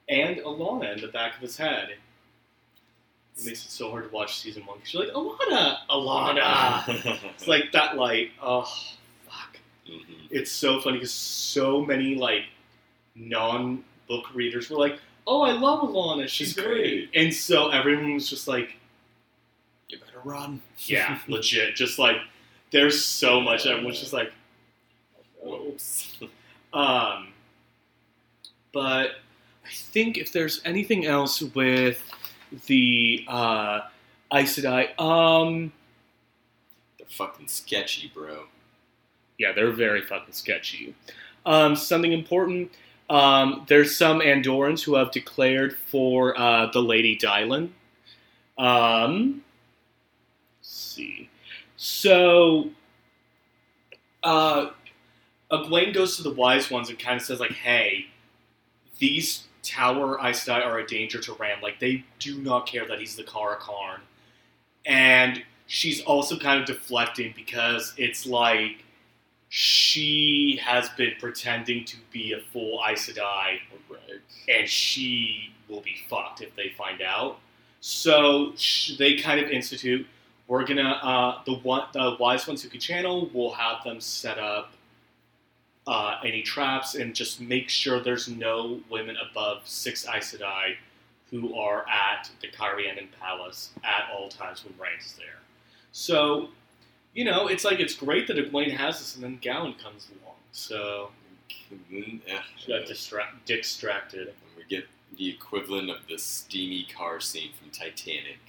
and 0.09 0.37
Alanna 0.37 0.95
in 0.95 1.01
the 1.01 1.07
back 1.07 1.35
of 1.35 1.41
his 1.41 1.57
head. 1.57 1.89
It 3.37 3.45
makes 3.45 3.65
it 3.65 3.71
so 3.71 3.89
hard 3.89 4.03
to 4.09 4.13
watch 4.13 4.39
season 4.39 4.65
one 4.65 4.77
because 4.79 4.93
you're 4.93 5.05
like, 5.05 5.13
Alanna, 5.13 5.77
Alanna. 5.89 7.31
It's 7.33 7.47
like 7.47 7.71
that, 7.71 7.95
like, 7.95 8.31
oh, 8.41 8.69
fuck. 9.27 9.57
Mhm. 9.89 10.03
It's 10.29 10.51
so 10.51 10.81
funny 10.81 10.97
because 10.97 11.13
so 11.13 11.83
many 11.85 12.15
like 12.15 12.43
non-book 13.15 14.33
readers 14.35 14.69
were 14.69 14.77
like, 14.77 14.99
oh, 15.31 15.41
I 15.43 15.51
love 15.53 15.81
Alanna, 15.81 16.23
she's, 16.27 16.49
She's 16.49 16.53
great. 16.53 17.09
and 17.13 17.33
so 17.33 17.69
everyone 17.69 18.13
was 18.15 18.29
just 18.29 18.47
like, 18.47 18.75
You 19.89 19.97
better 19.99 20.19
run. 20.23 20.61
yeah, 20.79 21.19
legit, 21.27 21.75
just 21.75 21.97
like, 21.99 22.17
there's 22.71 23.03
so 23.03 23.39
much. 23.39 23.65
Everyone's 23.65 23.99
just 23.99 24.13
like, 24.13 24.31
Whoops. 25.43 26.17
Um, 26.73 27.27
but 28.71 29.07
I 29.65 29.69
think 29.73 30.17
if 30.17 30.31
there's 30.31 30.61
anything 30.63 31.05
else 31.05 31.41
with 31.41 32.01
the 32.67 33.25
uh, 33.27 33.81
Aes 34.33 34.57
Sedai, 34.57 34.97
um, 34.97 35.73
They're 36.97 37.07
fucking 37.09 37.49
sketchy, 37.49 38.09
bro. 38.13 38.45
yeah, 39.37 39.51
they're 39.51 39.71
very 39.73 40.01
fucking 40.01 40.33
sketchy. 40.33 40.95
Um, 41.45 41.75
something 41.75 42.13
important. 42.13 42.71
Um, 43.11 43.65
there's 43.67 43.93
some 43.93 44.21
Andorans 44.21 44.81
who 44.83 44.95
have 44.95 45.11
declared 45.11 45.75
for 45.75 46.39
uh, 46.39 46.71
the 46.71 46.81
Lady 46.81 47.17
Dyelin. 47.17 47.71
Um, 48.57 49.43
see. 50.61 51.29
So, 51.75 52.69
uh, 54.23 54.69
Egwene 55.51 55.93
goes 55.93 56.15
to 56.15 56.23
the 56.23 56.31
Wise 56.31 56.71
Ones 56.71 56.89
and 56.89 56.97
kind 56.97 57.17
of 57.17 57.21
says, 57.21 57.41
like, 57.41 57.51
hey, 57.51 58.05
these 58.99 59.43
Tower 59.61 60.17
Aes 60.25 60.45
Sedai 60.45 60.65
are 60.65 60.79
a 60.79 60.87
danger 60.87 61.19
to 61.19 61.33
Rand. 61.33 61.61
Like, 61.61 61.81
they 61.81 62.05
do 62.17 62.37
not 62.37 62.65
care 62.65 62.87
that 62.87 62.97
he's 62.97 63.17
the 63.17 63.23
Car'a'carn. 63.23 63.99
And 64.85 65.43
she's 65.67 66.01
also 66.03 66.39
kind 66.39 66.61
of 66.61 66.65
deflecting 66.65 67.33
because 67.35 67.93
it's 67.97 68.25
like 68.25 68.85
she 69.53 70.57
has 70.63 70.87
been 70.91 71.11
pretending 71.19 71.83
to 71.83 71.97
be 72.13 72.31
a 72.31 72.39
full 72.53 72.79
Aes 72.89 73.09
Sedai 73.09 73.59
Right. 73.89 74.21
and 74.47 74.69
she 74.69 75.51
will 75.67 75.81
be 75.81 75.97
fucked 76.09 76.39
if 76.39 76.55
they 76.55 76.69
find 76.77 77.01
out. 77.01 77.39
So 77.81 78.53
sh- 78.55 78.93
they 78.97 79.15
kind 79.17 79.41
of 79.41 79.49
institute. 79.49 80.07
We're 80.47 80.63
gonna 80.65 80.89
uh, 81.03 81.43
the 81.45 81.55
one 81.55 81.83
the 81.91 82.15
wise 82.17 82.47
ones 82.47 82.63
who 82.63 82.69
can 82.69 82.79
channel. 82.79 83.29
We'll 83.33 83.51
have 83.51 83.83
them 83.83 83.99
set 83.99 84.37
up 84.37 84.71
uh, 85.85 86.19
any 86.23 86.43
traps 86.43 86.95
and 86.95 87.13
just 87.13 87.41
make 87.41 87.67
sure 87.67 87.99
there's 87.99 88.29
no 88.29 88.79
women 88.89 89.17
above 89.29 89.63
six 89.65 90.07
Aes 90.07 90.33
Sedai 90.33 90.75
who 91.29 91.53
are 91.57 91.85
at 91.89 92.29
the 92.41 92.47
Cairhienin 92.47 93.07
Palace 93.19 93.71
at 93.83 94.05
all 94.15 94.29
times 94.29 94.63
when 94.63 94.73
Rand 94.79 95.01
is 95.01 95.13
there. 95.17 95.39
So, 95.91 96.49
you 97.13 97.25
know, 97.25 97.47
it's 97.47 97.65
like 97.65 97.79
it's 97.79 97.93
great 97.93 98.27
that 98.27 98.37
Egwene 98.37 98.75
has 98.75 98.99
this, 98.99 99.15
and 99.15 99.23
then 99.23 99.39
Gawyn 99.41 99.77
comes 99.81 100.07
along. 100.21 100.35
So 100.51 101.09
she 102.57 102.71
got 102.71 102.83
distra- 102.83 103.27
distracted. 103.45 104.27
And 104.27 104.35
we 104.57 104.63
get 104.69 104.85
the 105.17 105.29
equivalent 105.29 105.89
of 105.89 105.97
the 106.07 106.17
steamy 106.17 106.87
car 106.95 107.19
scene 107.19 107.51
from 107.59 107.69
Titanic 107.71 108.39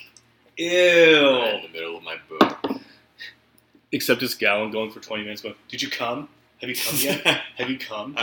Ew. 0.57 0.67
right 0.69 1.55
in 1.55 1.63
the 1.63 1.69
middle 1.69 1.97
of 1.97 2.03
my 2.03 2.17
book. 2.29 2.81
Except 3.91 4.23
it's 4.23 4.35
Gawyn 4.35 4.73
going 4.73 4.91
for 4.91 5.01
20 5.01 5.23
minutes 5.23 5.43
going, 5.43 5.55
Did 5.69 5.83
you 5.83 5.91
come? 5.91 6.29
Have 6.61 6.71
you 6.71 6.77
come 6.77 6.97
yet? 6.99 7.43
Have 7.57 7.69
you 7.69 7.79
come? 7.79 8.17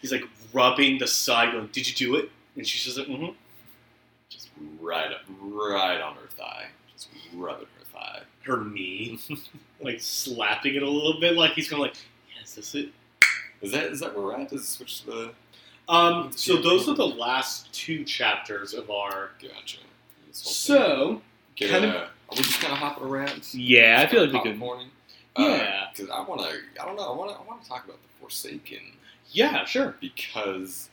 He's 0.00 0.12
like 0.12 0.24
rubbing 0.52 0.98
the 0.98 1.06
side 1.06 1.52
going, 1.52 1.68
Did 1.72 1.88
you 1.88 1.94
do 1.94 2.16
it? 2.16 2.30
And 2.54 2.66
she's 2.66 2.84
just 2.84 2.98
like, 2.98 3.08
mm-hmm. 3.08 3.32
Just 4.28 4.48
right 4.80 5.10
up, 5.12 5.20
right 5.40 6.00
on 6.00 6.14
her 6.16 6.28
thigh. 6.36 6.66
Just 6.92 7.08
rubbing 7.34 7.66
her 7.78 7.84
thigh. 7.92 8.20
Her 8.42 8.64
knee. 8.64 9.18
like 9.80 10.00
slapping 10.00 10.74
it 10.74 10.82
a 10.82 10.88
little 10.90 11.20
bit. 11.20 11.34
Like 11.36 11.52
he's 11.52 11.68
going 11.68 11.82
like, 11.82 11.94
Yeah, 12.34 12.42
is 12.44 12.54
this 12.54 12.74
it? 12.74 12.88
Is 13.62 13.72
that 13.72 13.84
is 13.84 14.00
that 14.00 14.14
where 14.16 14.24
we're 14.26 14.34
at? 14.36 14.50
Does 14.50 14.62
it 14.62 14.66
switch 14.66 15.00
to 15.02 15.06
the 15.06 15.32
Um, 15.88 16.30
so 16.34 16.56
those 16.56 16.88
are 16.88 16.94
the 16.94 17.06
last 17.06 17.72
two 17.72 18.04
chapters 18.04 18.74
of 18.74 18.90
our. 18.90 19.30
gotcha? 19.40 19.78
This 20.28 20.42
whole 20.42 20.52
thing. 20.52 20.86
So, 20.86 21.22
Get 21.56 21.70
kind 21.70 21.84
a- 21.84 21.88
of- 21.88 21.94
are 22.28 22.34
we 22.36 22.42
just 22.42 22.60
kind 22.60 22.72
of 22.72 22.78
hopping 22.80 23.04
around? 23.04 23.54
yeah, 23.54 24.02
I 24.04 24.10
feel 24.10 24.24
like 24.26 24.32
we 24.32 24.50
could. 24.50 24.60
Popcorning? 24.60 24.88
Yeah. 25.38 25.86
because 25.92 26.10
I 26.10 26.20
want 26.22 26.40
to. 26.40 26.48
I 26.82 26.84
don't 26.84 26.96
know. 26.96 27.12
I 27.12 27.16
want 27.16 27.30
to. 27.30 27.36
I 27.36 27.42
want 27.46 27.62
to 27.62 27.68
talk 27.68 27.84
about 27.84 27.98
the 28.02 28.08
Forsaken 28.20 28.80
Yeah, 29.30 29.64
sure. 29.64 29.94
because, 30.00 30.90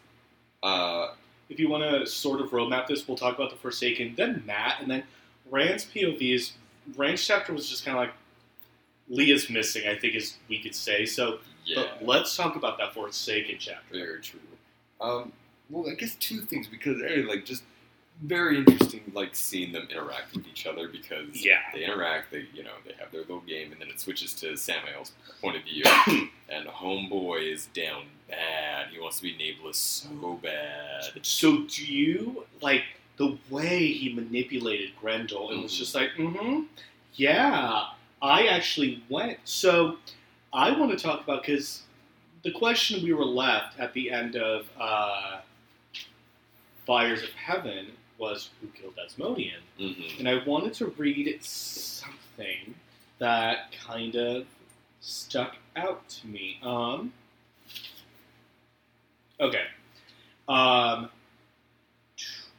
uh, 0.61 1.13
If 1.49 1.59
you 1.59 1.69
want 1.69 1.83
to 1.83 2.05
sort 2.07 2.39
of 2.41 2.49
roadmap 2.51 2.87
this, 2.87 3.07
we'll 3.07 3.17
talk 3.17 3.35
about 3.35 3.49
the 3.51 3.55
Forsaken, 3.57 4.13
then 4.15 4.43
Mat, 4.45 4.77
and 4.79 4.89
then 4.89 5.03
Rand's 5.51 5.85
POV 5.85 6.33
is 6.35 6.53
Rand's 6.95 7.25
chapter 7.25 7.51
was 7.53 7.69
just 7.69 7.83
kind 7.85 7.97
of 7.97 8.01
like 8.03 8.13
Leah's 9.09 9.49
missing, 9.49 9.87
I 9.87 9.97
think, 9.97 10.15
is 10.15 10.37
we 10.49 10.59
could 10.59 10.75
say. 10.75 11.05
So, 11.05 11.39
yeah, 11.65 11.83
but 11.99 12.05
let's 12.05 12.35
talk 12.35 12.55
about 12.55 12.77
that 12.77 12.93
Forsaken 12.93 13.55
chapter. 13.59 13.93
very 13.97 14.21
true. 14.21 14.39
Um, 15.01 15.31
well, 15.69 15.89
I 15.89 15.95
guess 15.95 16.15
two 16.15 16.39
things 16.41 16.67
because 16.67 17.01
hey, 17.01 17.23
like 17.23 17.45
just 17.45 17.63
very 18.21 18.57
interesting, 18.59 19.01
like 19.13 19.33
seeing 19.35 19.71
them 19.73 19.87
interact 19.89 20.33
with 20.35 20.45
each 20.47 20.65
other 20.67 20.87
because 20.87 21.43
Yeah. 21.43 21.59
they 21.73 21.83
interact. 21.83 22.31
They 22.31 22.45
you 22.53 22.63
know 22.63 22.71
they 22.85 22.93
have 22.99 23.11
their 23.11 23.21
little 23.21 23.41
game, 23.41 23.71
and 23.71 23.81
then 23.81 23.89
it 23.89 23.99
switches 23.99 24.33
to 24.35 24.53
Sammael's 24.53 25.11
point 25.41 25.57
of 25.57 25.63
view, 25.63 25.83
and 26.49 26.67
Homeboy 26.67 27.51
is 27.51 27.65
down 27.67 28.03
bad. 28.29 28.87
He 28.91 28.99
wants 28.99 29.17
to 29.17 29.23
be 29.23 29.35
nameless 29.35 29.77
so 29.77 30.39
bad. 30.41 31.03
So, 31.23 31.63
do 31.67 31.85
you 31.85 32.45
like 32.61 32.83
the 33.17 33.37
way 33.49 33.87
he 33.87 34.13
manipulated 34.13 34.91
Graendal? 35.01 35.51
It 35.51 35.61
was 35.61 35.73
Mhm. 35.73 35.77
just 35.77 35.95
like, 35.95 36.11
mm-hmm, 36.17 36.63
yeah, 37.15 37.87
I 38.23 38.47
actually 38.47 39.03
went. 39.09 39.37
So, 39.43 39.97
I 40.53 40.71
want 40.79 40.97
to 40.97 40.97
talk 40.97 41.23
about 41.23 41.43
because 41.43 41.83
the 42.43 42.51
question 42.51 43.03
we 43.03 43.13
were 43.13 43.25
left 43.25 43.79
at 43.79 43.93
the 43.93 44.11
end 44.11 44.35
of 44.35 44.65
uh, 44.79 45.41
Fires 46.87 47.23
of 47.23 47.29
Heaven 47.31 47.87
was 48.17 48.49
who 48.61 48.67
killed 48.67 48.93
Asmodean, 49.03 49.61
hmm 49.77 50.19
and 50.19 50.29
I 50.29 50.43
wanted 50.45 50.73
to 50.75 50.87
read 50.97 51.43
something 51.43 52.75
that 53.19 53.73
kind 53.85 54.15
of 54.15 54.45
stuck 55.01 55.55
out 55.75 56.07
to 56.09 56.27
me. 56.27 56.59
Um, 56.63 57.11
okay. 59.39 59.65
Um, 60.47 61.09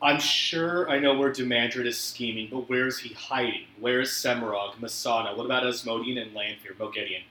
I'm 0.04 0.20
sure 0.20 0.90
I 0.90 0.98
know 0.98 1.14
where 1.14 1.32
Demandred 1.32 1.86
is 1.86 1.96
scheming, 1.96 2.48
but 2.50 2.68
where 2.68 2.86
is 2.86 2.98
he 2.98 3.14
hiding? 3.14 3.64
Where 3.80 4.02
is 4.02 4.10
Semirhage, 4.10 4.74
Mesaana? 4.74 5.34
What 5.34 5.46
about 5.46 5.66
Asmodean 5.66 6.18
and 6.18 6.34
Lanfear, 6.34 6.74
Moghedien? 6.78 7.22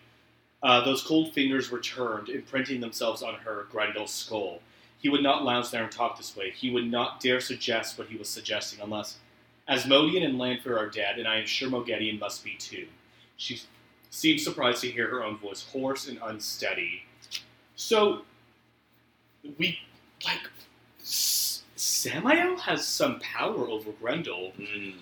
Uh, 0.64 0.84
those 0.84 1.04
cold 1.04 1.34
fingers 1.34 1.72
returned, 1.72 2.30
imprinting 2.30 2.82
themselves 2.82 3.22
on 3.22 3.36
her 3.36 3.68
Graendal's 3.72 4.10
skull. 4.10 4.60
He 4.98 5.08
would 5.08 5.22
not 5.22 5.44
lounge 5.44 5.70
there 5.70 5.84
and 5.84 5.92
talk 5.92 6.18
this 6.18 6.36
way. 6.36 6.50
He 6.50 6.72
would 6.72 6.90
not 6.90 7.20
dare 7.20 7.40
suggest 7.40 8.00
what 8.00 8.08
he 8.08 8.18
was 8.18 8.28
suggesting 8.28 8.80
unless 8.82 9.20
Asmodean 9.68 10.24
and 10.24 10.40
Lanfear 10.40 10.76
are 10.76 10.90
dead, 10.90 11.20
and 11.20 11.28
I 11.28 11.38
am 11.38 11.46
sure 11.46 11.70
Moghedien 11.70 12.20
must 12.20 12.44
be 12.44 12.56
too. 12.56 12.88
She 13.38 13.62
seemed 14.10 14.42
surprised 14.42 14.82
to 14.82 14.90
hear 14.90 15.08
her 15.10 15.24
own 15.24 15.38
voice, 15.38 15.64
hoarse 15.72 16.08
and 16.08 16.18
unsteady. 16.24 17.04
So, 17.76 18.22
we, 19.60 19.78
like, 20.26 20.50
Sammael 21.88 22.58
has 22.62 22.88
some 22.88 23.20
power 23.20 23.68
over 23.68 23.92
Graendal, 23.92 24.54
Mm. 24.56 24.96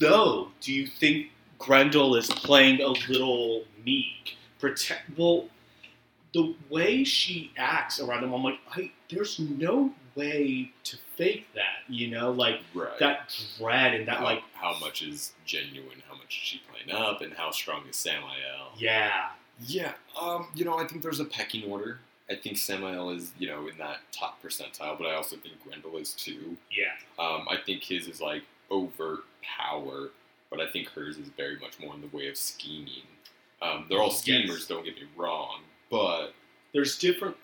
though. 0.00 0.50
Do 0.60 0.72
you 0.72 0.86
think 0.86 1.30
Graendal 1.60 2.18
is 2.18 2.26
playing 2.28 2.80
a 2.80 2.88
little 2.88 3.64
meek? 3.84 4.36
Protect, 4.58 5.16
well, 5.16 5.48
the 6.34 6.54
way 6.68 7.04
she 7.04 7.52
acts 7.56 8.00
around 8.00 8.24
him, 8.24 8.32
I'm 8.32 8.42
like, 8.42 8.58
I, 8.72 8.90
there's 9.08 9.38
no 9.38 9.94
way 10.16 10.72
to 10.84 10.96
fake 11.16 11.46
that, 11.54 11.84
you 11.88 12.08
know? 12.08 12.32
Like, 12.32 12.60
Right. 12.74 12.98
that 12.98 13.32
dread 13.58 13.94
and 13.94 14.08
that, 14.08 14.18
how, 14.18 14.24
like, 14.24 14.42
how 14.54 14.76
much 14.80 15.02
is 15.02 15.32
genuine? 15.44 16.02
How 16.08 16.16
much 16.16 16.26
is 16.28 16.32
she 16.42 16.60
playing 16.70 16.90
up? 16.90 17.20
And 17.22 17.32
how 17.34 17.50
strong 17.52 17.86
is 17.88 17.96
Sammael? 17.96 18.70
yeah. 18.76 19.30
Yeah, 19.60 19.92
um, 20.20 20.48
you 20.54 20.66
know, 20.66 20.76
I 20.76 20.86
think 20.86 21.00
there's 21.02 21.20
a 21.20 21.24
pecking 21.24 21.64
order. 21.70 22.00
I 22.30 22.34
think 22.34 22.56
Sammael 22.56 23.14
is, 23.16 23.32
you 23.38 23.46
know, 23.46 23.68
in 23.68 23.78
that 23.78 23.98
top 24.12 24.42
percentile, 24.42 24.98
but 24.98 25.06
I 25.06 25.14
also 25.14 25.36
think 25.36 25.54
Graendal 25.64 26.00
is 26.00 26.12
too. 26.12 26.56
Yeah. 26.70 26.92
Um, 27.24 27.46
I 27.48 27.56
think 27.64 27.82
his 27.84 28.08
is 28.08 28.20
like 28.20 28.42
overt 28.70 29.20
power, 29.42 30.10
but 30.50 30.60
I 30.60 30.68
think 30.70 30.88
hers 30.88 31.18
is 31.18 31.28
very 31.36 31.56
much 31.60 31.78
more 31.80 31.94
in 31.94 32.00
the 32.00 32.08
way 32.16 32.26
of 32.28 32.36
scheming. 32.36 33.04
Um, 33.62 33.86
they're 33.88 34.00
all 34.00 34.08
Yes. 34.08 34.20
schemers, 34.20 34.66
don't 34.66 34.84
get 34.84 34.96
me 34.96 35.04
wrong, 35.16 35.62
but 35.90 36.34
There's 36.72 36.98
different 36.98 37.36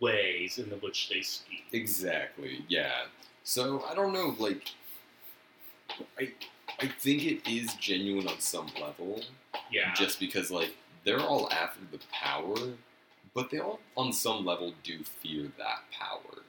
ways 0.00 0.58
in 0.58 0.66
which 0.80 1.08
they 1.08 1.22
speak. 1.22 1.64
exactly, 1.72 2.64
yeah. 2.68 3.06
So 3.44 3.84
I 3.88 3.94
don't 3.94 4.12
know, 4.12 4.34
like, 4.38 4.68
I 6.18 6.32
I 6.80 6.88
think 6.88 7.24
it 7.24 7.46
is 7.48 7.72
genuine 7.74 8.26
on 8.26 8.40
some 8.40 8.66
level, 8.80 9.22
Yeah. 9.70 9.94
just 9.94 10.18
because 10.18 10.50
like 10.50 10.74
they're 11.04 11.20
all 11.20 11.50
after 11.52 11.80
the 11.92 12.00
power, 12.12 12.56
but 13.34 13.50
they 13.50 13.58
all 13.58 13.80
on 13.96 14.12
some 14.12 14.44
level 14.44 14.72
do 14.82 15.02
fear 15.02 15.50
that 15.58 15.82
power. 15.90 16.42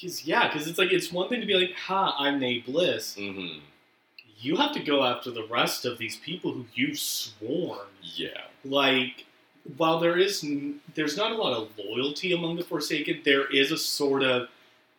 Cause 0.00 0.24
yeah, 0.24 0.46
because 0.46 0.66
it's 0.68 0.78
like 0.78 0.92
it's 0.92 1.10
one 1.10 1.28
thing 1.28 1.40
to 1.40 1.46
be 1.46 1.54
like, 1.54 1.74
"Ha, 1.74 2.14
I'm 2.18 2.38
Nae'blis." 2.38 3.16
Mm-hmm. 3.16 3.60
You 4.38 4.56
have 4.56 4.72
to 4.72 4.80
go 4.80 5.02
after 5.02 5.30
the 5.30 5.46
rest 5.46 5.86
of 5.86 5.96
these 5.96 6.16
people 6.16 6.52
who 6.52 6.66
you've 6.74 6.98
sworn. 6.98 7.86
Yeah. 8.02 8.42
Like, 8.62 9.24
while 9.78 9.98
there 9.98 10.18
is 10.18 10.44
n- 10.44 10.80
there's 10.94 11.16
not 11.16 11.32
a 11.32 11.34
lot 11.34 11.54
of 11.54 11.70
loyalty 11.78 12.34
among 12.34 12.56
the 12.56 12.62
Forsaken, 12.62 13.22
there 13.24 13.50
is 13.50 13.72
a 13.72 13.78
sort 13.78 14.22
of 14.22 14.48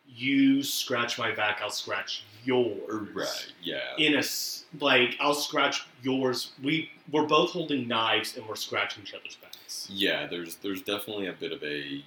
you 0.08 0.62
scratch 0.64 1.18
my 1.18 1.32
back, 1.32 1.60
I'll 1.62 1.70
scratch 1.70 2.24
yours. 2.44 3.08
Right. 3.14 3.52
Yeah. 3.62 3.96
In 3.98 4.16
a 4.16 4.22
like, 4.80 5.16
I'll 5.20 5.34
scratch 5.34 5.86
yours. 6.02 6.52
We 6.62 6.90
we're 7.12 7.26
both 7.26 7.50
holding 7.50 7.86
knives 7.86 8.36
and 8.36 8.46
we're 8.46 8.56
scratching 8.56 9.04
each 9.04 9.14
other's 9.14 9.36
Yeah. 9.90 10.26
There's 10.26 10.56
there's 10.56 10.82
definitely 10.82 11.26
a 11.26 11.32
bit 11.32 11.52
of 11.52 11.62
a 11.62 12.02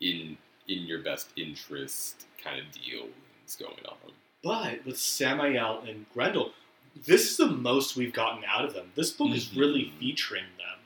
in 0.00 0.36
in 0.68 0.82
your 0.82 1.00
best 1.00 1.30
interest 1.36 2.26
kind 2.42 2.60
of 2.60 2.70
deal 2.72 3.06
that's 3.40 3.56
going 3.56 3.84
on. 3.88 4.12
But 4.42 4.84
with 4.86 4.96
Sammael 4.96 5.88
and 5.88 6.06
Graendal, 6.14 6.52
this 7.04 7.30
is 7.30 7.36
the 7.36 7.46
most 7.46 7.96
we've 7.96 8.12
gotten 8.12 8.44
out 8.46 8.64
of 8.64 8.74
them. 8.74 8.90
This 8.94 9.10
book 9.10 9.30
is 9.30 9.56
really 9.56 9.92
featuring 9.98 10.44
them. 10.58 10.78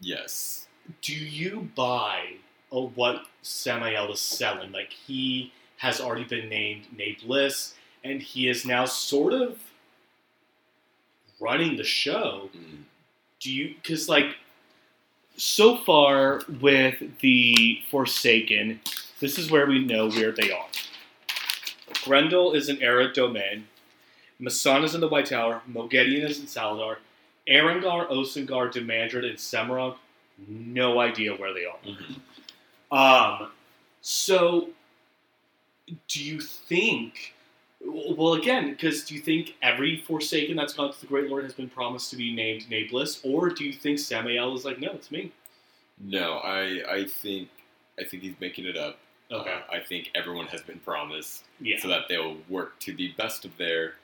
Yes. 0.00 0.66
Do 1.02 1.14
you 1.14 1.70
buy 1.74 2.34
uh, 2.72 2.80
what 2.80 3.26
Sammael 3.42 4.12
is 4.12 4.20
selling? 4.20 4.72
Like 4.72 4.92
he 4.92 5.52
has 5.78 6.00
already 6.00 6.24
been 6.24 6.48
named 6.48 6.86
Nae'blis, 6.96 7.74
and 8.04 8.20
he 8.20 8.48
is 8.48 8.64
now 8.64 8.84
sort 8.84 9.32
of 9.32 9.58
running 11.40 11.76
the 11.76 11.84
show. 11.84 12.50
Mm. 12.56 12.82
Do 13.40 13.52
you? 13.52 13.74
Because 13.80 14.08
like 14.08 14.36
so 15.38 15.76
far 15.76 16.42
with 16.60 17.02
the 17.20 17.80
Forsaken, 17.90 18.80
this 19.20 19.38
is 19.38 19.50
where 19.50 19.66
we 19.66 19.84
know 19.84 20.10
where 20.10 20.32
they 20.32 20.50
are. 20.50 20.66
Graendal 22.04 22.54
is 22.54 22.68
in 22.68 22.82
Arad 22.82 23.12
Doman. 23.14 23.66
Masan 24.40 24.84
is 24.84 24.94
in 24.94 25.00
the 25.00 25.08
White 25.08 25.26
Tower. 25.26 25.62
Moghedien 25.70 26.28
is 26.28 26.38
in 26.40 26.46
Salidar. 26.46 26.96
Aran'gar, 27.48 28.08
Osan'gar, 28.10 28.70
Demandred, 28.70 29.24
and 29.24 29.38
Semirhage, 29.38 29.96
no 30.46 31.00
idea 31.00 31.34
where 31.34 31.54
they 31.54 31.64
are. 31.64 31.78
Mhm. 31.86 32.20
Um, 32.90 33.50
so, 34.02 34.70
do 36.08 36.22
you 36.22 36.40
think 36.40 37.34
Well, 37.80 38.34
again, 38.34 38.70
because 38.70 39.04
do 39.04 39.14
you 39.14 39.20
think 39.20 39.54
every 39.62 39.98
Forsaken 40.06 40.56
that's 40.56 40.72
gone 40.72 40.92
to 40.92 41.00
the 41.00 41.06
Great 41.06 41.30
Lord 41.30 41.44
has 41.44 41.54
been 41.54 41.68
promised 41.68 42.10
to 42.10 42.16
be 42.16 42.34
named 42.34 42.68
Nameless, 42.68 43.20
or 43.22 43.50
do 43.50 43.64
you 43.64 43.72
think 43.72 43.98
Sammael 43.98 44.54
is 44.56 44.64
like, 44.64 44.80
no, 44.80 44.90
it's 44.92 45.10
me? 45.10 45.32
No, 46.00 46.34
I 46.38 46.82
I 46.88 47.04
think 47.06 47.48
I 47.98 48.04
think 48.04 48.22
he's 48.22 48.34
making 48.40 48.64
it 48.66 48.76
up. 48.76 48.98
Okay. 49.30 49.52
Uh, 49.52 49.60
I 49.72 49.80
think 49.80 50.10
everyone 50.14 50.46
has 50.46 50.62
been 50.62 50.78
promised 50.80 51.44
Yeah. 51.60 51.78
so 51.80 51.88
that 51.88 52.02
they'll 52.08 52.36
work 52.48 52.78
to 52.80 52.94
the 52.94 53.12
best 53.18 53.44
of 53.44 53.56
their 53.58 53.94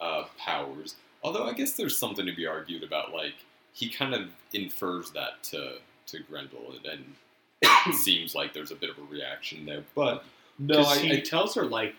uh, 0.00 0.24
powers. 0.38 0.96
Although 1.22 1.44
I 1.44 1.52
guess 1.52 1.72
there's 1.72 1.96
something 1.96 2.26
to 2.26 2.34
be 2.34 2.46
argued 2.46 2.82
about. 2.82 3.12
Like 3.12 3.34
he 3.72 3.88
kind 3.88 4.14
of 4.14 4.28
infers 4.52 5.10
that 5.12 5.42
to 5.44 5.76
to 6.06 6.18
Graendal, 6.24 6.74
and 6.90 7.14
it 7.62 7.94
seems 7.94 8.34
like 8.34 8.52
there's 8.52 8.72
a 8.72 8.76
bit 8.76 8.90
of 8.90 8.98
a 8.98 9.02
reaction 9.02 9.64
there. 9.64 9.84
But 9.94 10.24
no, 10.58 10.82
I, 10.82 10.98
he 10.98 11.12
I 11.12 11.20
tells 11.20 11.54
her, 11.54 11.64
like, 11.64 11.94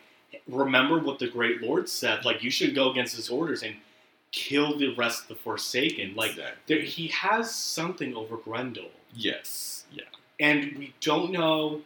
remember 0.47 0.99
what 0.99 1.19
the 1.19 1.27
Great 1.27 1.61
Lord 1.61 1.87
said. 1.89 2.25
Like, 2.25 2.43
you 2.43 2.49
should 2.51 2.75
go 2.75 2.91
against 2.91 3.15
his 3.15 3.29
orders 3.29 3.63
and 3.63 3.75
kill 4.31 4.77
the 4.77 4.93
rest 4.95 5.23
of 5.23 5.27
the 5.29 5.35
Forsaken. 5.35 6.15
Like, 6.15 6.31
Exactly. 6.31 6.57
there, 6.67 6.81
he 6.83 7.07
has 7.09 7.53
something 7.53 8.15
over 8.15 8.37
Graendal. 8.37 8.89
yes, 9.15 9.85
yeah, 9.91 10.03
and 10.39 10.75
we 10.77 10.93
don't 11.01 11.31
know 11.31 11.81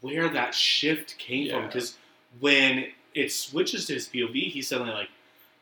where 0.00 0.28
that 0.28 0.54
shift 0.54 1.16
came 1.18 1.50
from 1.50 1.66
because 1.66 1.96
when 2.40 2.88
it 3.14 3.30
switches 3.32 3.86
to 3.86 3.94
his 3.94 4.08
POV, 4.08 4.50
he's 4.50 4.68
suddenly 4.68 4.92
like, 4.92 5.08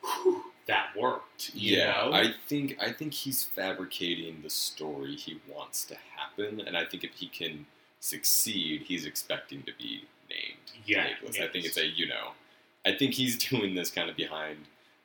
Whew, 0.03 0.43
"That 0.67 0.97
worked." 0.97 1.51
You 1.55 1.77
yeah. 1.77 1.93
know? 2.07 2.13
I 2.13 2.33
think 2.49 2.77
I 2.81 2.91
think 2.93 3.13
he's 3.15 3.45
fabricating 3.45 4.41
the 4.43 4.51
story 4.51 5.15
he 5.15 5.39
wants 5.49 5.85
to 5.87 5.97
happen, 6.17 6.61
and 6.67 6.77
I 6.77 6.85
think 6.87 7.05
if 7.05 7.13
he 7.15 7.27
can 7.29 7.67
succeed, 8.01 8.83
he's 8.83 9.05
expecting 9.07 9.63
to 9.65 9.73
be 9.79 10.07
named. 10.33 10.83
Yeah, 10.87 11.05
Nameless. 11.21 11.41
I 11.41 11.49
think 11.49 11.65
it's 11.67 11.77
a 11.79 11.87
you 11.87 12.07
know, 12.09 12.33
I 12.87 12.93
think 12.93 13.15
he's 13.15 13.37
doing 13.51 13.75
this 13.75 13.91
kind 13.91 14.09
of 14.11 14.17
behind 14.17 14.59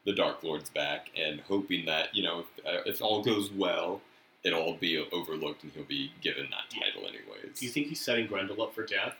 the 0.05 0.13
Dark 0.13 0.41
Lord's 0.43 0.69
back 0.69 1.09
and 1.17 1.41
hoping 1.41 1.85
that 1.85 2.15
you 2.15 2.23
know 2.23 2.39
if, 2.39 2.65
uh, 2.65 2.81
if 2.85 3.01
all 3.01 3.21
goes 3.23 3.51
well, 3.51 4.01
it'll 4.43 4.61
all 4.61 4.75
be 4.75 4.97
overlooked 5.11 5.63
and 5.63 5.71
he'll 5.73 5.83
be 5.83 6.11
given 6.21 6.47
that 6.51 6.69
title 6.73 7.01
anyways. 7.07 7.59
Do 7.59 7.65
you 7.65 7.71
think 7.71 7.87
he's 7.87 7.99
setting 8.01 8.27
Graendal 8.27 8.59
up 8.61 8.73
for 8.73 8.85
death? 8.85 9.15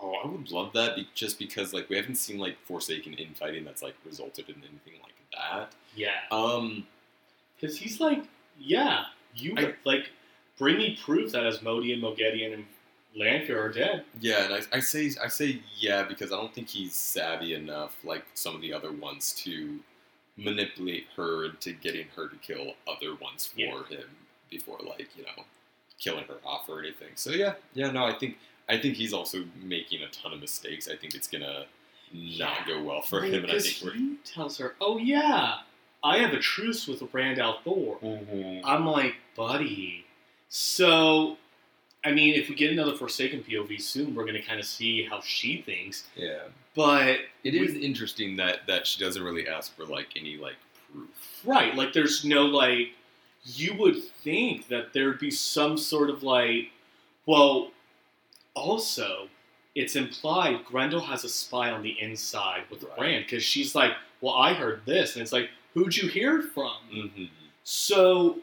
Oh, 0.00 0.14
I 0.24 0.26
would 0.28 0.50
love 0.52 0.72
that 0.74 0.94
be- 0.96 1.08
just 1.14 1.38
because 1.38 1.74
like 1.74 1.88
we 1.90 1.96
haven't 1.96 2.14
seen 2.16 2.38
like 2.38 2.56
Forsaken 2.64 3.14
infighting 3.14 3.64
that's 3.64 3.82
like 3.82 3.94
resulted 4.06 4.48
in 4.48 4.54
anything 4.56 5.00
like 5.02 5.12
that. 5.32 5.72
Yeah, 5.96 6.12
Um, 6.30 6.86
because 7.60 7.76
he's 7.78 7.98
like, 8.00 8.22
"Yeah, 8.58 9.04
you 9.34 9.54
I- 9.56 9.74
like 9.84 10.10
bring 10.56 10.76
me 10.78 10.96
proof 11.04 11.32
that 11.32 11.44
Asmodean, 11.44 12.00
Moghedien, 12.00 12.54
and 12.54 12.64
Lanfear 13.16 13.60
are 13.64 13.68
dead." 13.72 14.04
yeah, 14.20 14.44
and 14.44 14.54
I, 14.54 14.76
I 14.76 14.80
say 14.80 15.10
I 15.22 15.28
say 15.28 15.60
yeah 15.78 16.02
because 16.04 16.32
I 16.32 16.36
don't 16.36 16.54
think 16.54 16.68
he's 16.68 16.94
savvy 16.94 17.54
enough 17.54 17.96
like 18.04 18.24
some 18.34 18.54
of 18.54 18.60
the 18.60 18.72
other 18.72 18.92
ones 18.92 19.32
to 19.44 19.80
manipulate 20.36 21.06
her 21.16 21.46
into 21.46 21.72
getting 21.72 22.06
her 22.14 22.28
to 22.28 22.36
kill 22.36 22.74
other 22.86 23.14
ones 23.16 23.46
for 23.46 23.58
Yeah. 23.60 23.82
him 23.88 24.04
before 24.50 24.78
like 24.86 25.08
you 25.16 25.24
know 25.24 25.44
killing 25.98 26.24
her 26.24 26.36
off 26.44 26.68
or 26.68 26.78
anything. 26.80 27.10
So 27.16 27.30
yeah, 27.30 27.54
yeah, 27.74 27.90
no, 27.90 28.04
I 28.04 28.12
think 28.16 28.38
I 28.68 28.78
think 28.78 28.94
he's 28.94 29.12
also 29.12 29.44
making 29.62 30.02
a 30.02 30.08
ton 30.08 30.32
of 30.32 30.40
mistakes. 30.40 30.88
I 30.88 30.94
think 30.96 31.14
it's 31.14 31.26
gonna 31.28 31.64
not 32.12 32.66
go 32.66 32.82
well 32.82 33.02
for 33.02 33.22
him, 33.22 33.44
and 33.44 33.52
I 33.52 33.58
think 33.58 33.78
we're. 33.84 33.94
he 33.94 34.16
tells 34.24 34.58
her, 34.58 34.74
"Oh 34.80 34.96
yeah, 34.98 35.56
I 36.04 36.18
have 36.18 36.32
a 36.32 36.38
truce 36.38 36.86
with 36.86 37.02
Rand 37.12 37.38
al'Thor." 37.38 38.00
Mm-hmm. 38.00 38.64
I'm 38.64 38.86
like, 38.86 39.16
buddy. 39.34 40.04
So, 40.48 41.36
I 42.04 42.12
mean, 42.12 42.34
if 42.34 42.48
we 42.48 42.54
get 42.54 42.70
another 42.70 42.94
Forsaken 42.94 43.42
POV 43.48 43.80
soon, 43.80 44.14
we're 44.14 44.24
going 44.24 44.34
to 44.40 44.42
kind 44.42 44.60
of 44.60 44.66
see 44.66 45.04
how 45.04 45.20
she 45.20 45.62
thinks. 45.62 46.04
Yeah. 46.14 46.42
But, 46.74 47.18
It 47.42 47.54
is 47.54 47.74
interesting 47.74 48.36
that 48.36 48.66
that 48.68 48.86
she 48.86 49.02
doesn't 49.02 49.22
really 49.22 49.48
ask 49.48 49.74
for 49.76 49.84
like 49.84 50.08
any 50.16 50.36
like 50.36 50.54
proof. 50.92 51.08
right, 51.44 51.74
like, 51.74 51.92
there's 51.92 52.24
no, 52.24 52.42
like, 52.44 52.90
you 53.44 53.74
would 53.74 54.02
think 54.02 54.68
that 54.68 54.92
there'd 54.92 55.18
be 55.18 55.30
some 55.30 55.76
sort 55.76 56.08
of, 56.08 56.22
like, 56.22 56.70
well, 57.26 57.70
also, 58.54 59.28
it's 59.74 59.96
implied 59.96 60.64
Graendal 60.64 61.04
has 61.04 61.24
a 61.24 61.28
spy 61.28 61.70
on 61.70 61.82
the 61.82 61.96
inside 62.00 62.62
with 62.70 62.84
Right. 62.84 63.00
Rand 63.00 63.24
because 63.26 63.42
she's 63.42 63.74
like, 63.74 63.92
well, 64.20 64.34
I 64.34 64.54
heard 64.54 64.82
this. 64.86 65.14
And 65.14 65.22
it's 65.22 65.32
like, 65.32 65.50
who'd 65.74 65.96
you 65.96 66.08
hear 66.08 66.42
from? 66.42 66.72
Mm-hmm. 66.94 67.24
So, 67.64 68.38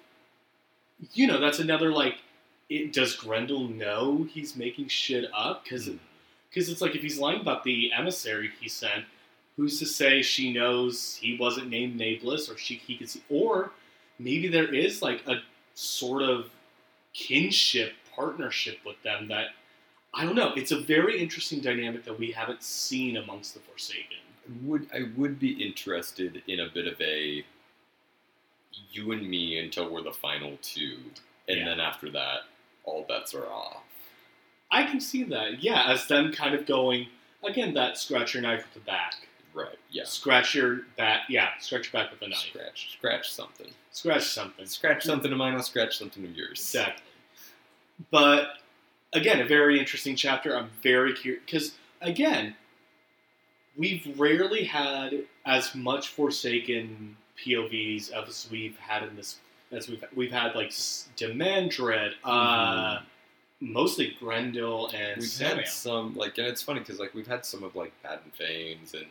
you 1.14 1.28
know, 1.28 1.40
that's 1.40 1.60
another 1.60 1.92
like. 1.92 2.16
It, 2.70 2.94
does 2.94 3.16
Graendal 3.16 3.74
know 3.76 4.28
he's 4.32 4.56
making 4.56 4.88
shit 4.88 5.26
up? 5.36 5.64
Because 5.64 5.88
hmm. 5.88 5.98
it's 6.54 6.82
like 6.82 6.96
if 6.96 7.02
he's 7.02 7.20
lying 7.20 7.42
about 7.42 7.64
the 7.64 7.92
emissary 7.94 8.52
he 8.60 8.68
sent, 8.68 9.06
who's 9.56 9.80
to 9.80 9.86
say 9.86 10.22
she 10.22 10.52
knows 10.52 11.16
he 11.16 11.38
wasn't 11.38 11.70
named 11.70 11.96
Nameless, 11.96 12.50
or 12.50 12.58
she 12.58 12.76
he 12.76 12.98
could 12.98 13.10
see, 13.10 13.24
or 13.30 13.72
maybe 14.20 14.48
there 14.48 14.74
is 14.74 15.02
like 15.02 15.24
a 15.28 15.36
sort 15.74 16.24
of 16.24 16.50
kinship 17.14 17.94
partnership 18.16 18.80
with 18.86 19.02
them 19.04 19.28
that 19.28 19.48
I 20.14 20.24
don't 20.24 20.36
know. 20.36 20.54
It's 20.56 20.72
a 20.72 20.80
very 20.80 21.20
interesting 21.20 21.60
dynamic 21.60 22.06
that 22.06 22.18
we 22.18 22.32
haven't 22.32 22.64
seen 22.64 23.18
amongst 23.18 23.54
the 23.54 23.60
Forsaken. 23.60 24.18
would 24.64 24.88
I 24.94 25.10
would 25.18 25.40
be 25.40 25.52
interested 25.52 26.42
in 26.48 26.62
a 26.62 26.70
bit 26.70 26.88
of 26.88 27.00
a 27.02 27.44
you 28.92 29.12
and 29.12 29.30
me 29.30 29.60
until 29.60 29.90
we're 29.90 30.02
the 30.02 30.14
final 30.14 30.58
two, 30.62 31.00
and 31.48 31.60
Yeah. 31.60 31.66
then 31.66 31.80
after 31.80 32.10
that, 32.12 32.42
all 32.86 33.06
bets 33.08 33.34
are 33.34 33.48
off. 33.48 33.84
I 34.72 34.84
can 34.84 35.00
see 35.00 35.24
that, 35.26 35.62
yeah, 35.64 35.92
as 35.92 36.08
them 36.08 36.32
kind 36.32 36.56
of 36.56 36.66
going 36.66 37.08
again 37.44 37.74
that 37.76 37.98
scratch 37.98 38.34
your 38.34 38.42
knife 38.44 38.64
with 38.64 38.74
the 38.74 38.80
back. 38.92 39.16
Right? 39.54 39.78
Yeah. 39.90 40.04
Scratch 40.04 40.54
your 40.54 40.82
back, 40.98 41.22
yeah. 41.30 41.50
Scratch 41.60 41.92
your 41.92 42.02
back 42.02 42.12
with 42.12 42.22
a 42.22 42.28
knife. 42.28 42.40
Scratch, 42.40 42.92
scratch 42.98 43.32
something. 43.32 43.68
Scratch 43.92 44.24
something. 44.24 44.66
Scratch 44.66 45.06
something 45.06 45.32
of 45.32 45.38
mine. 45.38 45.54
I'll 45.54 45.64
scratch 45.64 45.98
something 45.98 46.26
of 46.26 46.36
yours. 46.36 46.60
Exactly. 46.60 47.04
But 48.12 48.58
again, 49.14 49.40
a 49.40 49.46
very 49.46 49.80
interesting 49.80 50.16
chapter. 50.18 50.58
I'm 50.58 50.70
very 50.84 51.14
curious 51.14 51.42
because 51.46 51.72
again, 52.02 52.56
we've 53.78 54.14
rarely 54.20 54.66
had 54.66 55.24
as 55.46 55.74
much 55.74 56.10
Forsaken 56.10 57.16
POVs 57.42 58.12
as 58.12 58.48
we've 58.52 58.78
had 58.78 59.04
in 59.04 59.16
this. 59.16 59.38
As 59.76 59.88
we've 59.90 60.04
we've 60.16 60.32
had 60.32 60.56
like 60.56 60.68
S- 60.68 61.10
Demandred, 61.16 62.14
uh, 62.24 63.00
mostly 63.60 64.16
Graendal 64.20 64.94
and 64.94 65.16
Mm-hmm. 65.16 65.20
We've 65.22 65.30
Sammael. 65.30 65.56
had 65.58 65.68
some 65.68 66.16
like, 66.16 66.38
and 66.38 66.48
it's 66.48 66.62
funny 66.62 66.80
because 66.80 67.00
like 67.00 67.14
we've 67.14 67.28
had 67.28 67.46
some 67.46 67.64
of 67.64 67.76
like 67.76 67.92
Padan 68.04 68.32
Fain's, 68.38 68.94
and 68.94 69.06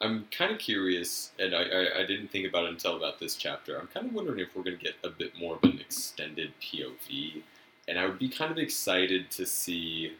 I'm 0.00 0.26
kind 0.30 0.50
of 0.52 0.58
curious, 0.58 1.30
and 1.38 1.54
I, 1.54 1.62
I 1.62 1.98
I 2.00 2.06
didn't 2.06 2.28
think 2.28 2.46
about 2.48 2.64
it 2.64 2.70
until 2.70 2.96
about 2.96 3.18
this 3.20 3.36
chapter. 3.36 3.78
I'm 3.78 3.86
kind 3.88 4.06
of 4.06 4.14
wondering 4.14 4.40
if 4.40 4.54
we're 4.56 4.62
going 4.62 4.78
to 4.78 4.82
get 4.84 4.94
a 5.04 5.10
bit 5.10 5.38
more 5.38 5.56
of 5.56 5.64
an 5.64 5.78
extended 5.80 6.52
POV, 6.60 7.42
and 7.88 7.98
I 7.98 8.06
would 8.06 8.18
be 8.18 8.28
kind 8.28 8.50
of 8.50 8.58
excited 8.58 9.30
to 9.32 9.46
see 9.46 10.12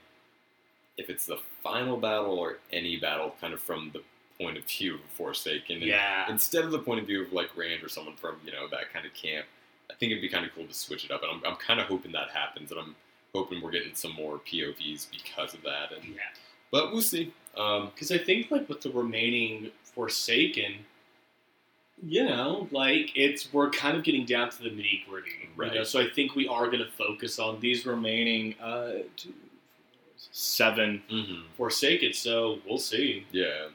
if 0.98 1.08
it's 1.08 1.24
the 1.26 1.38
final 1.62 1.96
battle 1.96 2.38
or 2.38 2.58
any 2.72 2.98
battle, 2.98 3.34
kind 3.40 3.54
of 3.54 3.60
from 3.60 3.90
the 3.94 4.02
point 4.38 4.58
of 4.58 4.64
view 4.64 4.94
of 4.96 5.00
Forsaken, 5.16 5.76
and 5.76 5.84
Yeah, 5.86 6.30
instead 6.30 6.64
of 6.64 6.70
the 6.72 6.78
point 6.78 7.00
of 7.00 7.06
view 7.06 7.22
of 7.22 7.32
like 7.32 7.56
Rand 7.56 7.82
or 7.82 7.88
someone 7.88 8.16
from 8.16 8.36
you 8.44 8.52
know 8.52 8.68
that 8.68 8.92
kind 8.92 9.06
of 9.06 9.14
camp. 9.14 9.46
I 9.90 9.94
think 9.98 10.12
it'd 10.12 10.22
be 10.22 10.28
kind 10.28 10.44
of 10.44 10.54
cool 10.54 10.66
to 10.66 10.74
switch 10.74 11.04
it 11.04 11.10
up, 11.10 11.22
and 11.22 11.32
I'm, 11.32 11.52
I'm 11.52 11.56
kind 11.56 11.80
of 11.80 11.86
hoping 11.86 12.12
that 12.12 12.30
happens, 12.30 12.70
and 12.70 12.80
I'm 12.80 12.94
hoping 13.34 13.62
we're 13.62 13.70
getting 13.70 13.94
some 13.94 14.12
more 14.12 14.38
POVs 14.38 15.08
because 15.10 15.54
of 15.54 15.62
that. 15.62 15.92
And 15.94 16.14
yeah. 16.14 16.20
but 16.70 16.92
we'll 16.92 17.02
see. 17.02 17.32
Um, 17.56 17.90
Because 17.94 18.10
I 18.10 18.18
think 18.18 18.50
like 18.50 18.68
with 18.68 18.80
the 18.80 18.90
remaining 18.90 19.70
Forsaken, 19.82 20.74
you 22.02 22.24
know, 22.24 22.68
like 22.70 23.10
it's 23.14 23.52
we're 23.52 23.70
kind 23.70 23.96
of 23.96 24.04
getting 24.04 24.24
down 24.24 24.50
to 24.50 24.62
the 24.62 24.70
nitty 24.70 25.06
gritty, 25.08 25.30
You 25.42 25.48
know? 25.56 25.74
Right. 25.74 25.86
So 25.86 26.00
I 26.00 26.08
think 26.08 26.34
we 26.34 26.48
are 26.48 26.66
going 26.66 26.78
to 26.78 26.90
focus 26.90 27.38
on 27.38 27.60
these 27.60 27.84
remaining 27.84 28.54
uh, 28.60 29.02
two, 29.16 29.34
seven 30.16 31.02
Forsaken. 31.56 32.12
So 32.14 32.60
we'll 32.66 32.78
see. 32.78 33.26
Yeah. 33.32 33.68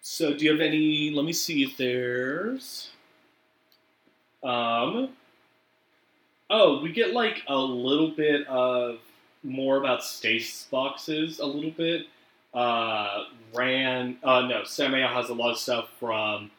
So 0.00 0.32
do 0.32 0.44
you 0.44 0.52
have 0.52 0.60
any? 0.60 1.10
Let 1.10 1.24
me 1.24 1.32
see 1.32 1.64
if 1.64 1.76
there's. 1.76 2.90
Um. 4.42 5.10
Oh, 6.50 6.80
we 6.82 6.92
get 6.92 7.12
like 7.12 7.42
a 7.48 7.56
little 7.56 8.10
bit 8.10 8.46
of 8.46 8.98
more 9.42 9.76
about 9.76 10.02
stasis 10.02 10.66
boxes. 10.70 11.38
A 11.40 11.46
little 11.46 11.70
bit. 11.70 12.06
Uh, 12.54 13.24
Ran. 13.54 14.16
Uh, 14.22 14.42
no, 14.42 14.62
Sammael 14.62 15.12
has 15.12 15.28
a 15.28 15.34
lot 15.34 15.50
of 15.52 15.58
stuff 15.58 15.88
from 16.00 16.50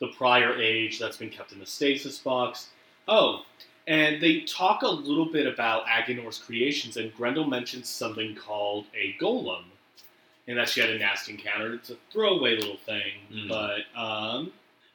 the 0.00 0.08
prior 0.08 0.56
age 0.60 0.98
that's 0.98 1.16
been 1.16 1.30
kept 1.30 1.52
in 1.52 1.60
the 1.60 1.66
stasis 1.66 2.18
box. 2.18 2.68
Oh, 3.06 3.44
and 3.86 4.20
they 4.20 4.40
talk 4.40 4.82
a 4.82 4.88
little 4.88 5.26
bit 5.30 5.46
about 5.46 5.86
Aginor's 5.86 6.38
creations, 6.38 6.96
and 6.96 7.14
Graendal 7.14 7.48
mentions 7.48 7.88
something 7.88 8.34
called 8.34 8.86
a 8.94 9.14
golem 9.22 9.64
and 10.48 10.58
that 10.58 10.68
she 10.68 10.80
had 10.80 10.90
a 10.90 10.98
nasty 10.98 11.32
encounter. 11.32 11.74
It's 11.74 11.90
a 11.90 11.96
throwaway 12.12 12.56
little 12.56 12.76
thing, 12.78 13.12
Mm. 13.32 13.48
but 13.48 13.98
um, 13.98 14.52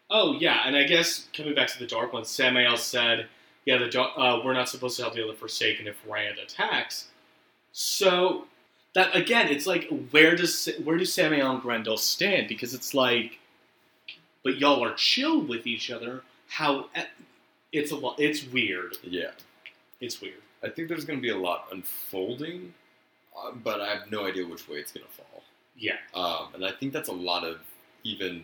oh 0.10 0.34
yeah, 0.34 0.62
and 0.66 0.76
I 0.76 0.84
guess 0.84 1.28
coming 1.34 1.56
back 1.56 1.68
to 1.70 1.80
the 1.80 1.88
Dark 1.88 2.14
One, 2.14 2.24
Sammael 2.24 2.78
said, 2.78 3.28
"Yeah, 3.66 3.78
the 3.78 3.90
Dar- 3.90 4.18
uh, 4.20 4.44
we're 4.44 4.54
not 4.54 4.70
supposed 4.70 4.98
to 4.98 5.04
help 5.04 5.16
the 5.16 5.24
other 5.24 5.34
Forsaken 5.34 5.88
if 5.88 5.98
Rand 6.08 6.38
attacks." 6.38 7.08
So 7.72 8.46
that 8.94 9.16
again, 9.16 9.50
it's 9.50 9.68
like 9.68 9.88
where 10.12 10.36
does 10.36 10.70
where 10.84 10.98
do 10.98 11.04
Sammael 11.06 11.52
and 11.52 11.62
Graendal 11.62 11.98
stand? 12.00 12.48
Because 12.48 12.74
it's 12.74 12.94
like, 12.94 13.40
but 14.44 14.58
y'all 14.58 14.84
are 14.84 14.94
chill 14.94 15.42
with 15.42 15.68
each 15.68 15.92
other. 15.92 16.24
How 16.48 16.90
it's 17.72 17.92
a 17.92 17.96
lot. 17.96 18.20
It's 18.20 18.46
weird. 18.46 18.98
Yeah. 19.04 19.32
It's 20.02 20.22
weird. 20.22 20.42
I 20.64 20.70
think 20.70 20.88
there's 20.88 21.06
going 21.06 21.20
to 21.20 21.24
be 21.24 21.30
a 21.30 21.38
lot 21.38 21.68
unfolding, 21.72 22.74
uh, 23.38 23.52
but 23.64 23.82
I 23.82 23.94
have 23.94 24.12
no 24.12 24.26
idea 24.26 24.46
which 24.46 24.68
way 24.68 24.78
it's 24.78 24.92
going 24.92 25.06
to 25.06 25.12
fall. 25.12 25.44
Yeah. 25.78 25.98
Um, 26.14 26.54
and 26.56 26.66
I 26.66 26.72
think 26.72 26.94
that's 26.94 27.10
a 27.10 27.14
lot 27.14 27.44
of 27.44 27.60
even 28.04 28.44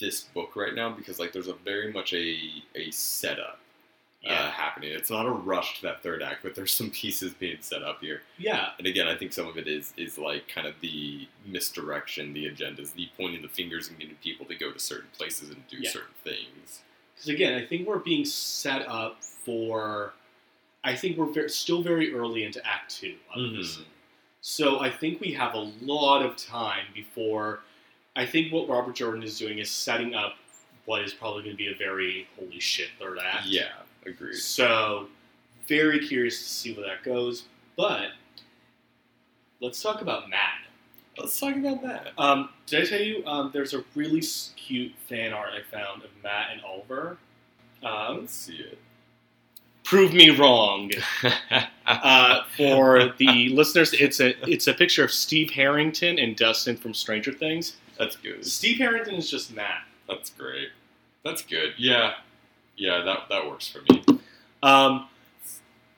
this 0.00 0.22
book 0.22 0.56
right 0.56 0.74
now 0.74 0.90
because 0.90 1.18
like 1.18 1.32
there's 1.32 1.48
a 1.48 1.54
very 1.54 1.92
much 1.92 2.12
a 2.12 2.62
a 2.74 2.90
setup 2.90 3.58
uh, 4.26 4.50
happening. 4.50 4.90
It's 4.92 5.10
not 5.10 5.24
a 5.24 5.30
rush 5.30 5.76
to 5.76 5.82
that 5.82 6.02
third 6.02 6.20
act, 6.22 6.42
but 6.42 6.54
there's 6.56 6.74
some 6.74 6.90
pieces 6.90 7.32
being 7.34 7.58
set 7.60 7.82
up 7.84 8.00
here. 8.00 8.22
Yeah. 8.38 8.70
And 8.78 8.86
again, 8.86 9.06
I 9.06 9.14
think 9.16 9.32
some 9.32 9.46
of 9.46 9.56
it 9.56 9.68
is 9.68 9.94
is 9.96 10.18
like 10.18 10.48
kind 10.48 10.66
of 10.66 10.74
the 10.80 11.28
misdirection, 11.46 12.32
the 12.32 12.46
agendas, 12.46 12.92
the 12.92 13.08
pointing 13.16 13.42
the 13.42 13.48
fingers 13.48 13.88
and 13.88 13.98
getting 13.98 14.16
people 14.16 14.44
to 14.46 14.54
go 14.56 14.72
to 14.72 14.78
certain 14.78 15.08
places 15.16 15.50
and 15.50 15.66
do 15.68 15.76
Yeah. 15.78 15.90
certain 15.90 16.14
things. 16.24 16.82
Because 17.14 17.28
again, 17.30 17.54
I 17.54 17.64
think 17.64 17.86
we're 17.86 17.98
being 17.98 18.24
set 18.24 18.86
up 18.88 19.22
for. 19.22 20.12
I 20.84 20.94
think 20.94 21.16
we're 21.16 21.32
very, 21.32 21.48
still 21.50 21.82
very 21.82 22.12
early 22.14 22.44
into 22.44 22.64
Act 22.66 22.96
Two. 23.00 23.16
Obviously. 23.34 23.84
Mhm. 23.84 23.88
So 24.40 24.78
I 24.80 24.90
think 24.90 25.20
we 25.20 25.32
have 25.32 25.54
a 25.54 25.72
lot 25.82 26.24
of 26.24 26.36
time 26.36 26.86
before. 26.94 27.60
I 28.16 28.26
think 28.26 28.52
what 28.52 28.68
Robert 28.68 28.94
Jordan 28.94 29.22
is 29.22 29.38
doing 29.38 29.58
is 29.58 29.70
setting 29.70 30.14
up 30.14 30.34
what 30.86 31.02
is 31.02 31.12
probably 31.12 31.42
going 31.42 31.54
to 31.54 31.58
be 31.58 31.70
a 31.72 31.76
very 31.76 32.26
holy 32.38 32.58
shit 32.60 32.88
third 32.98 33.18
act. 33.18 33.46
Yeah, 33.46 33.68
agreed. 34.04 34.34
So 34.36 35.08
very 35.68 36.06
curious 36.06 36.38
to 36.38 36.44
see 36.48 36.74
where 36.74 36.86
that 36.86 37.02
goes. 37.04 37.44
But 37.76 38.08
let's 39.60 39.82
talk 39.82 40.00
about 40.00 40.30
Mat. 40.30 40.60
Let's 41.18 41.38
talk 41.38 41.56
about 41.56 41.82
that. 41.82 42.12
Um, 42.18 42.50
did 42.66 42.82
I 42.82 42.86
tell 42.86 43.00
you 43.00 43.24
um, 43.26 43.50
there's 43.52 43.74
a 43.74 43.84
really 43.94 44.22
cute 44.56 44.92
fan 45.08 45.32
art 45.32 45.50
I 45.54 45.62
found 45.74 46.02
of 46.04 46.10
Mat 46.22 46.48
and 46.52 46.60
Oliver? 46.62 47.16
Um, 47.82 48.20
Let's 48.20 48.34
see 48.34 48.56
it. 48.56 48.78
prove 49.84 50.12
me 50.14 50.30
wrong. 50.30 50.90
Uh, 51.88 52.42
for 52.56 53.12
the 53.18 53.48
listeners, 53.50 53.92
it's 53.92 54.18
a 54.18 54.34
it's 54.50 54.66
a 54.66 54.74
picture 54.74 55.04
of 55.04 55.12
Steve 55.12 55.50
Harrington 55.50 56.18
and 56.18 56.34
Dustin 56.34 56.76
from 56.76 56.92
Stranger 56.92 57.32
Things. 57.32 57.76
That's 57.98 58.16
good. 58.16 58.44
Steve 58.46 58.78
Harrington 58.78 59.14
is 59.14 59.30
just 59.30 59.54
Mat. 59.54 59.82
That's 60.08 60.30
great. 60.30 60.68
That's 61.24 61.42
good. 61.42 61.74
Yeah, 61.76 62.14
yeah, 62.76 63.02
that 63.02 63.28
that 63.28 63.46
works 63.46 63.68
for 63.68 63.80
me. 63.90 64.20
Um, 64.62 65.08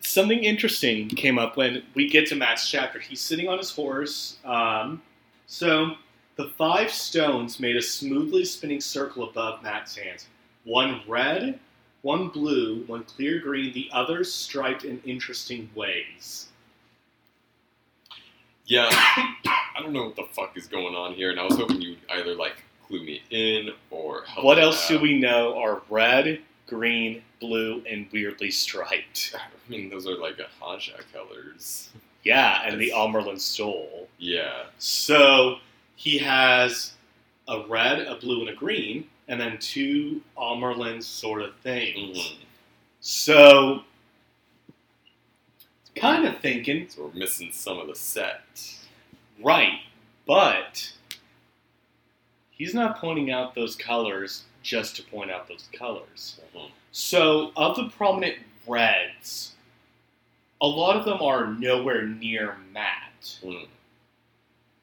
something 0.01 0.45
interesting 0.45 1.09
came 1.09 1.39
up 1.39 1.57
when 1.57 1.83
we 1.95 2.09
get 2.09 2.27
to 2.29 2.35
Mat's 2.35 2.71
chapter. 2.71 2.99
He's 2.99 3.21
sitting 3.21 3.49
on 3.49 3.59
his 3.59 3.71
horse. 3.71 4.39
Um, 4.45 5.03
so 5.47 5.93
the 6.37 6.51
five 6.57 6.91
stones 6.91 7.61
made 7.61 7.77
a 7.77 7.83
smoothly 7.83 8.45
spinning 8.45 8.81
circle 8.81 9.29
above 9.29 9.63
Mat's 9.63 9.97
hands. 9.97 10.27
One 10.65 11.01
red, 11.09 11.59
one 12.03 12.29
blue, 12.29 12.85
one 12.87 13.05
clear 13.05 13.41
green, 13.41 13.73
the 13.73 13.89
others 13.93 14.33
striped 14.33 14.85
in 14.85 15.01
interesting 15.05 15.69
ways. 15.75 16.48
Yeah, 18.69 18.89
I 18.93 19.81
don't 19.81 19.93
know 19.95 20.05
what 20.05 20.17
the 20.17 20.27
fuck 20.33 20.57
is 20.57 20.67
going 20.67 20.95
on 20.95 21.15
here, 21.15 21.31
and 21.31 21.41
I 21.41 21.45
was 21.45 21.57
hoping 21.57 21.81
you'd 21.81 21.99
either 22.11 22.35
like 22.35 22.63
clue 22.87 23.03
me 23.03 23.23
in 23.31 23.71
or 23.91 24.25
help 24.25 24.45
What 24.45 24.59
else 24.59 24.87
do 24.89 25.01
we 25.01 25.19
know 25.19 25.59
are 25.59 25.81
red, 25.89 26.41
green, 26.67 27.23
blue, 27.41 27.83
and 27.89 28.07
weirdly 28.13 28.51
striped? 28.51 29.35
I 29.69 29.71
mean, 29.71 29.89
those 29.89 30.07
are 30.07 30.17
like 30.19 30.39
a 30.39 30.49
Haja 30.63 30.99
colors. 31.15 31.89
Yeah, 32.25 32.61
and 32.67 32.79
the 32.79 32.91
That's- 32.91 33.07
Amyrlin 33.09 33.41
stole. 33.41 34.07
Yeah. 34.19 34.65
So 34.79 35.57
he 35.97 36.19
has 36.19 36.93
a 37.49 37.65
red, 37.69 38.01
a 38.01 38.17
blue, 38.17 38.41
and 38.43 38.51
a 38.51 38.55
green, 38.55 39.09
and 39.29 39.41
then 39.41 39.57
two 39.61 40.21
Amyrlin 40.37 41.03
sort 41.03 41.41
of 41.41 41.57
things. 41.61 42.19
Mhm. 42.19 42.37
So, 43.01 43.85
kind 45.99 46.27
of 46.27 46.41
thinking, 46.41 46.89
So 46.89 47.05
we're 47.07 47.19
missing 47.19 47.51
some 47.53 47.79
of 47.79 47.87
the 47.87 47.95
set. 47.95 48.75
right, 49.41 49.81
but 50.27 50.93
he's 52.51 52.75
not 52.75 52.99
pointing 52.99 53.31
out 53.31 53.55
those 53.55 53.77
colors 53.77 54.45
just 54.63 54.97
to 54.97 55.03
point 55.03 55.31
out 55.31 55.49
those 55.49 55.69
colors. 55.73 56.41
Mhm. 56.55 56.71
So, 56.93 57.53
of 57.57 57.77
the 57.77 57.89
prominent 57.91 58.39
reds, 58.67 59.55
a 60.61 60.67
lot 60.67 60.97
of 60.97 61.05
them 61.05 61.23
are 61.23 61.47
nowhere 61.47 62.03
near 62.07 62.57
Mat. 62.73 63.39
Mm. 63.43 63.69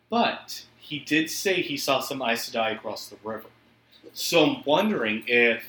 But 0.10 0.64
he 0.78 1.00
did 1.00 1.30
say 1.30 1.62
he 1.62 1.78
saw 1.78 2.00
some 2.00 2.22
Aes 2.22 2.50
Sedai 2.50 2.74
across 2.76 3.10
the 3.10 3.18
river. 3.24 3.50
So 4.14 4.46
I'm 4.46 4.64
wondering 4.64 5.24
if 5.28 5.64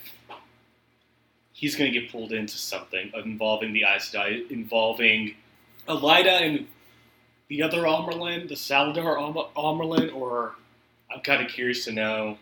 he's 1.56 1.74
going 1.74 1.90
to 1.90 1.98
get 2.00 2.12
pulled 2.12 2.32
into 2.32 2.58
something 2.58 3.10
involving 3.24 3.72
the 3.72 3.82
Aes 3.82 4.10
Sedai, 4.10 4.48
involving 4.50 5.34
Elaida 5.88 6.42
and 6.42 6.66
the 7.48 7.62
other 7.62 7.78
Amyrlin, 7.84 8.46
the 8.46 8.54
Salidar 8.54 9.16
Amyrlin, 9.56 10.14
or 10.14 10.54
I'm 11.10 11.20
kind 11.20 11.42
of 11.42 11.50
curious 11.50 11.86
to 11.86 11.92
know 11.92 12.36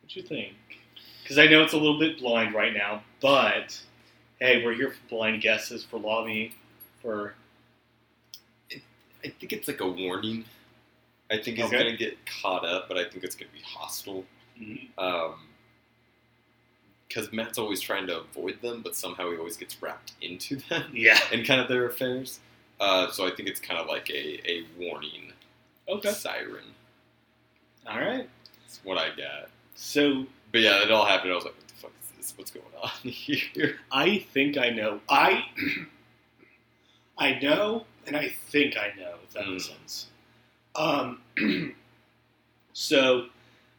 what 0.00 0.16
you 0.16 0.22
think. 0.22 0.54
Because 1.22 1.36
I 1.38 1.46
know 1.46 1.62
it's 1.62 1.74
a 1.74 1.76
little 1.76 1.98
bit 1.98 2.18
blind 2.20 2.54
right 2.54 2.72
now, 2.72 3.02
but 3.20 3.78
hey, 4.40 4.64
we're 4.64 4.74
here 4.74 4.90
for 4.90 5.08
blind 5.08 5.42
guesses, 5.42 5.84
for 5.84 5.98
lobby, 6.00 6.54
for 7.02 7.34
I 9.24 9.28
think 9.28 9.52
it's 9.52 9.68
like 9.68 9.80
a 9.80 9.88
warning. 9.88 10.46
I 11.30 11.36
think 11.36 11.56
he's 11.58 11.66
Okay. 11.66 11.78
gonna 11.78 11.96
get 11.96 12.16
caught 12.26 12.64
up, 12.64 12.88
but 12.88 12.96
I 12.96 13.04
think 13.04 13.24
it's 13.24 13.36
gonna 13.36 13.50
be 13.52 13.60
hostile. 13.62 14.24
Um, 14.98 15.34
because 17.12 17.32
Mat's 17.32 17.58
always 17.58 17.80
trying 17.80 18.06
to 18.06 18.20
avoid 18.20 18.60
them, 18.62 18.80
but 18.82 18.94
somehow 18.96 19.30
he 19.30 19.36
always 19.36 19.56
gets 19.56 19.80
wrapped 19.82 20.12
into 20.22 20.56
them 20.70 20.84
yeah. 20.94 21.18
and 21.32 21.46
kind 21.46 21.60
of 21.60 21.68
their 21.68 21.86
affairs. 21.86 22.40
Uh, 22.80 23.10
so 23.10 23.26
I 23.26 23.30
think 23.30 23.48
it's 23.48 23.60
kind 23.60 23.78
of 23.80 23.86
like 23.86 24.08
a, 24.10 24.50
a 24.50 24.64
warning 24.78 25.32
Okay. 25.88 26.10
siren. 26.10 26.64
All 27.86 27.98
right. 27.98 28.28
That's 28.62 28.80
what 28.84 28.98
I 28.98 29.08
got. 29.08 29.48
So 29.74 30.26
But 30.52 30.60
yeah, 30.62 30.82
it 30.82 30.90
all 30.90 31.04
happened. 31.04 31.32
I 31.32 31.34
was 31.34 31.44
like, 31.44 31.54
what 31.56 31.68
the 31.68 31.74
fuck 31.74 31.90
is 32.02 32.10
this? 32.16 32.34
What's 32.38 32.50
going 32.50 32.64
on 32.82 32.90
here? 33.10 33.76
I 33.90 34.18
think 34.32 34.56
I 34.56 34.70
know. 34.70 35.00
I 35.08 35.44
I 37.18 37.38
know, 37.40 37.84
and 38.06 38.16
I 38.16 38.34
think 38.48 38.76
I 38.76 38.98
know. 38.98 39.14
If 39.24 39.34
that 39.34 39.46
makes 39.48 39.68
Mm. 39.68 39.72
sense. 39.78 40.06
Um. 40.74 41.20
so, 42.72 43.26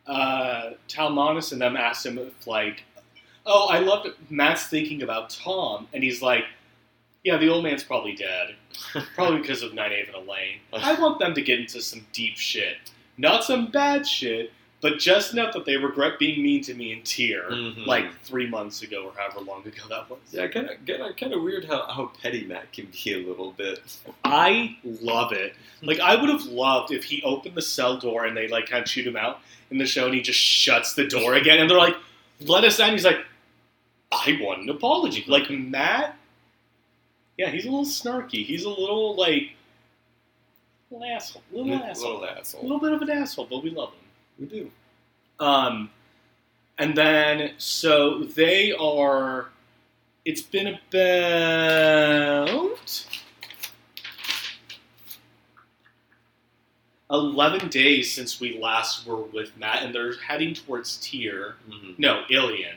uh, 0.05 0.71
Talmanes 0.87 1.51
and 1.51 1.61
them 1.61 1.75
asked 1.75 2.05
him 2.05 2.17
if, 2.19 2.45
like, 2.47 2.83
oh, 3.45 3.67
I 3.69 3.79
loved 3.79 4.07
it. 4.07 4.15
Mat's 4.29 4.67
thinking 4.67 5.01
about 5.03 5.29
Tom, 5.29 5.87
and 5.93 6.03
he's 6.03 6.21
like, 6.21 6.45
yeah, 7.23 7.37
the 7.37 7.47
old 7.49 7.63
man's 7.63 7.83
probably 7.83 8.15
dead, 8.15 8.55
probably 9.15 9.41
because 9.41 9.61
of 9.63 9.71
Nynaeve 9.71 10.07
and 10.15 10.27
Elayne. 10.27 10.57
I 10.73 10.93
want 10.95 11.19
them 11.19 11.33
to 11.35 11.41
get 11.41 11.59
into 11.59 11.81
some 11.81 12.05
deep 12.11 12.37
shit, 12.37 12.77
not 13.17 13.43
some 13.43 13.71
bad 13.71 14.05
shit, 14.07 14.51
but 14.81 14.99
just 14.99 15.31
enough 15.31 15.53
that 15.53 15.63
they 15.65 15.77
regret 15.77 16.19
being 16.19 16.43
mean 16.43 16.61
to 16.63 16.73
me 16.73 16.91
in 16.91 17.01
Tear 17.03 17.43
Mhm. 17.49 17.85
like 17.85 18.05
three 18.23 18.45
months 18.49 18.81
ago 18.81 19.05
or 19.05 19.13
however 19.17 19.39
long 19.39 19.65
ago 19.65 19.81
that 19.87 20.09
was. 20.09 20.19
Yeah, 20.31 20.47
kind 20.47 20.69
of, 20.69 21.15
kind 21.15 21.31
of 21.33 21.41
weird 21.41 21.63
how, 21.63 21.83
how 21.89 22.11
petty 22.21 22.43
Mat 22.43 22.73
can 22.73 22.87
be 22.91 23.13
a 23.13 23.25
little 23.25 23.53
bit. 23.53 23.79
I 24.25 24.75
love 24.83 25.31
it. 25.31 25.55
Like 25.81 26.01
I 26.01 26.17
would 26.19 26.29
have 26.29 26.43
loved 26.43 26.91
if 26.91 27.05
he 27.05 27.23
opened 27.23 27.55
the 27.55 27.61
cell 27.61 27.95
door 27.97 28.25
and 28.25 28.35
they 28.35 28.49
like 28.49 28.67
kind 28.69 28.83
of 28.83 28.89
shoot 28.89 29.07
him 29.07 29.15
out 29.15 29.39
in 29.71 29.77
the 29.77 29.85
show 29.85 30.07
and 30.07 30.13
he 30.15 30.21
just 30.21 30.39
shuts 30.39 30.95
the 30.95 31.07
door 31.07 31.35
again 31.35 31.59
and 31.59 31.69
they're 31.69 31.77
like, 31.77 31.95
"Let 32.41 32.65
us 32.65 32.77
in." 32.77 32.91
He's 32.91 33.05
like, 33.05 33.19
"I 34.25 34.37
want 34.41 34.61
an 34.61 34.69
apology." 34.69 35.23
Like 35.27 35.49
Mat, 35.49 36.17
yeah, 37.37 37.49
he's 37.49 37.65
a 37.65 37.69
little 37.69 37.85
snarky. 37.85 38.45
He's 38.45 38.63
a 38.65 38.69
little 38.69 39.15
like 39.15 39.51
little 40.91 41.07
asshole, 41.07 41.41
little 41.51 41.73
asshole, 41.75 42.11
Little 42.19 42.23
a 42.25 42.39
asshole. 42.39 42.61
little 42.63 42.79
bit 42.79 42.91
of 42.93 43.01
an 43.01 43.09
asshole, 43.09 43.47
but 43.49 43.63
we 43.63 43.71
love 43.71 43.89
him. 43.93 43.99
We 44.39 44.45
do. 44.45 44.71
Um, 45.39 45.89
and 46.77 46.95
then 46.95 47.53
so 47.57 48.23
they 48.23 48.71
are. 48.73 49.49
It's 50.25 50.41
been 50.41 50.67
about 50.91 53.05
eleven 57.11 57.67
days 57.69 58.11
since 58.11 58.39
we 58.39 58.57
last 58.57 59.05
were 59.05 59.17
with 59.17 59.55
Mat, 59.57 59.83
and 59.83 59.93
they're 59.93 60.17
heading 60.17 60.53
towards 60.53 60.97
Tear. 60.97 61.55
Mhm. 61.69 61.97
No, 61.99 62.23
Illian. 62.31 62.75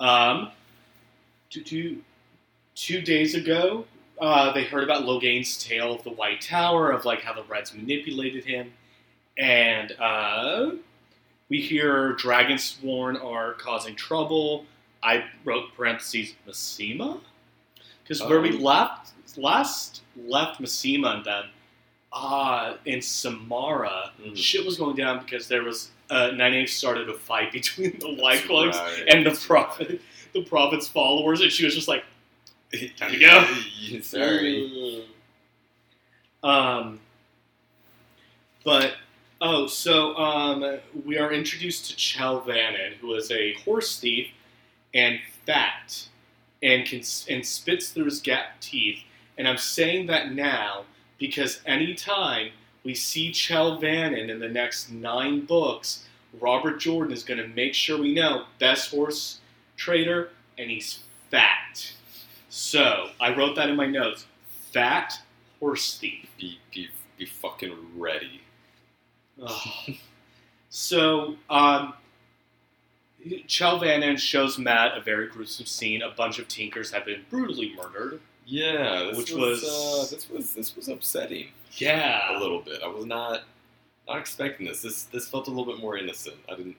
Um, 0.00 0.50
two, 1.50 1.62
two, 1.62 2.02
two 2.74 3.00
days 3.00 3.34
ago, 3.34 3.84
uh, 4.20 4.52
they 4.52 4.64
heard 4.64 4.84
about 4.84 5.04
Logain's 5.04 5.62
tale 5.62 5.92
of 5.94 6.02
the 6.04 6.10
White 6.10 6.40
Tower, 6.40 6.90
of 6.90 7.04
like 7.04 7.22
how 7.22 7.32
the 7.34 7.42
Reds 7.44 7.74
manipulated 7.74 8.44
him, 8.44 8.72
and 9.38 9.92
uh, 10.00 10.70
we 11.48 11.60
hear 11.60 12.14
Dragonsworn 12.14 13.22
are 13.24 13.54
causing 13.54 13.94
trouble. 13.94 14.64
I 15.02 15.24
wrote 15.44 15.72
parentheses 15.76 16.34
Masema 16.46 17.20
because 18.02 18.20
where 18.22 18.40
we 18.40 18.56
Oh. 18.56 18.60
left 18.62 19.12
last 19.36 20.02
left 20.16 20.60
Masema 20.60 21.16
and 21.16 21.24
them, 21.24 21.44
uh, 22.20 22.76
in 22.84 23.00
Samara, 23.02 24.12
Mhm. 24.20 24.36
shit 24.36 24.64
was 24.64 24.76
going 24.76 24.96
down 24.96 25.20
because 25.20 25.48
there 25.48 25.62
was 25.62 25.90
uh, 26.10 26.30
Nynaeve 26.32 26.68
started 26.70 27.08
a 27.10 27.14
fight 27.14 27.52
between 27.58 27.98
the 27.98 28.14
White 28.14 28.44
Cloaks 28.44 28.78
right, 28.78 29.04
and 29.08 29.26
the 29.26 29.32
prophet, 29.32 30.00
the 30.32 30.42
prophet's 30.44 30.88
followers, 30.88 31.40
and 31.42 31.52
she 31.52 31.64
was 31.64 31.74
just 31.74 31.88
like, 31.88 32.04
Time 32.96 33.12
to 33.12 33.18
go. 33.18 33.44
Sorry. 34.02 35.04
Um, 36.42 37.00
but 38.64 38.94
oh, 39.40 39.66
so 39.66 40.14
um, 40.16 40.78
we 41.04 41.18
are 41.18 41.32
introduced 41.32 41.90
to 41.90 41.96
Chel 41.96 42.42
Vanin, 42.42 42.94
who 43.00 43.14
is 43.14 43.30
a 43.30 43.54
horse 43.64 43.98
thief 43.98 44.28
and 44.94 45.18
fat, 45.46 46.08
and 46.62 46.84
can 46.86 47.02
and 47.28 47.44
spits 47.46 47.88
through 47.90 48.04
his 48.06 48.20
gap 48.20 48.60
teeth. 48.60 49.00
And 49.36 49.46
I'm 49.48 49.58
saying 49.58 50.06
that 50.08 50.32
now 50.32 50.84
because 51.18 51.60
anytime 51.66 52.50
we 52.84 52.94
see 52.94 53.32
Chel 53.32 53.80
Vanin 53.80 54.28
in 54.28 54.38
the 54.38 54.48
next 54.48 54.90
nine 54.90 55.44
books, 55.44 56.04
Robert 56.40 56.78
Jordan 56.78 57.12
is 57.12 57.22
going 57.22 57.40
to 57.40 57.48
make 57.48 57.74
sure 57.74 57.98
we 57.98 58.14
know 58.14 58.44
best 58.58 58.90
horse 58.90 59.40
trader, 59.76 60.30
and 60.56 60.70
he's 60.70 61.00
fat. 61.30 61.92
So 62.48 63.10
I 63.20 63.34
wrote 63.34 63.56
that 63.56 63.68
in 63.68 63.76
my 63.76 63.86
notes. 63.86 64.26
Fat 64.72 65.20
horse 65.60 65.98
thief. 65.98 66.28
Be, 66.38 66.58
be, 66.72 66.88
be 67.16 67.26
fucking 67.26 67.74
ready. 67.96 68.42
So, 70.70 71.36
um, 71.48 71.94
Chel 73.46 73.80
Vanin 73.80 74.18
shows 74.18 74.58
Mat 74.58 74.96
a 74.96 75.00
very 75.00 75.28
gruesome 75.28 75.66
scene. 75.66 76.02
A 76.02 76.10
bunch 76.10 76.38
of 76.38 76.48
Tinkers 76.48 76.90
have 76.92 77.04
been 77.04 77.24
brutally 77.30 77.74
murdered. 77.74 78.20
Yeah, 78.50 79.04
this 79.10 79.18
Which 79.18 79.30
was, 79.32 79.62
was- 79.62 80.10
uh, 80.10 80.14
this 80.16 80.30
was 80.30 80.54
this 80.54 80.74
was 80.74 80.88
upsetting 80.88 81.48
Yeah. 81.72 82.34
a 82.36 82.40
little 82.40 82.60
bit. 82.62 82.80
I 82.82 82.88
was 82.88 83.04
not 83.04 83.42
not 84.08 84.18
expecting 84.18 84.66
this. 84.66 84.80
This 84.80 85.02
this 85.04 85.28
felt 85.28 85.48
a 85.48 85.50
little 85.50 85.66
bit 85.70 85.82
more 85.82 85.98
innocent. 85.98 86.36
I 86.50 86.54
didn't 86.56 86.76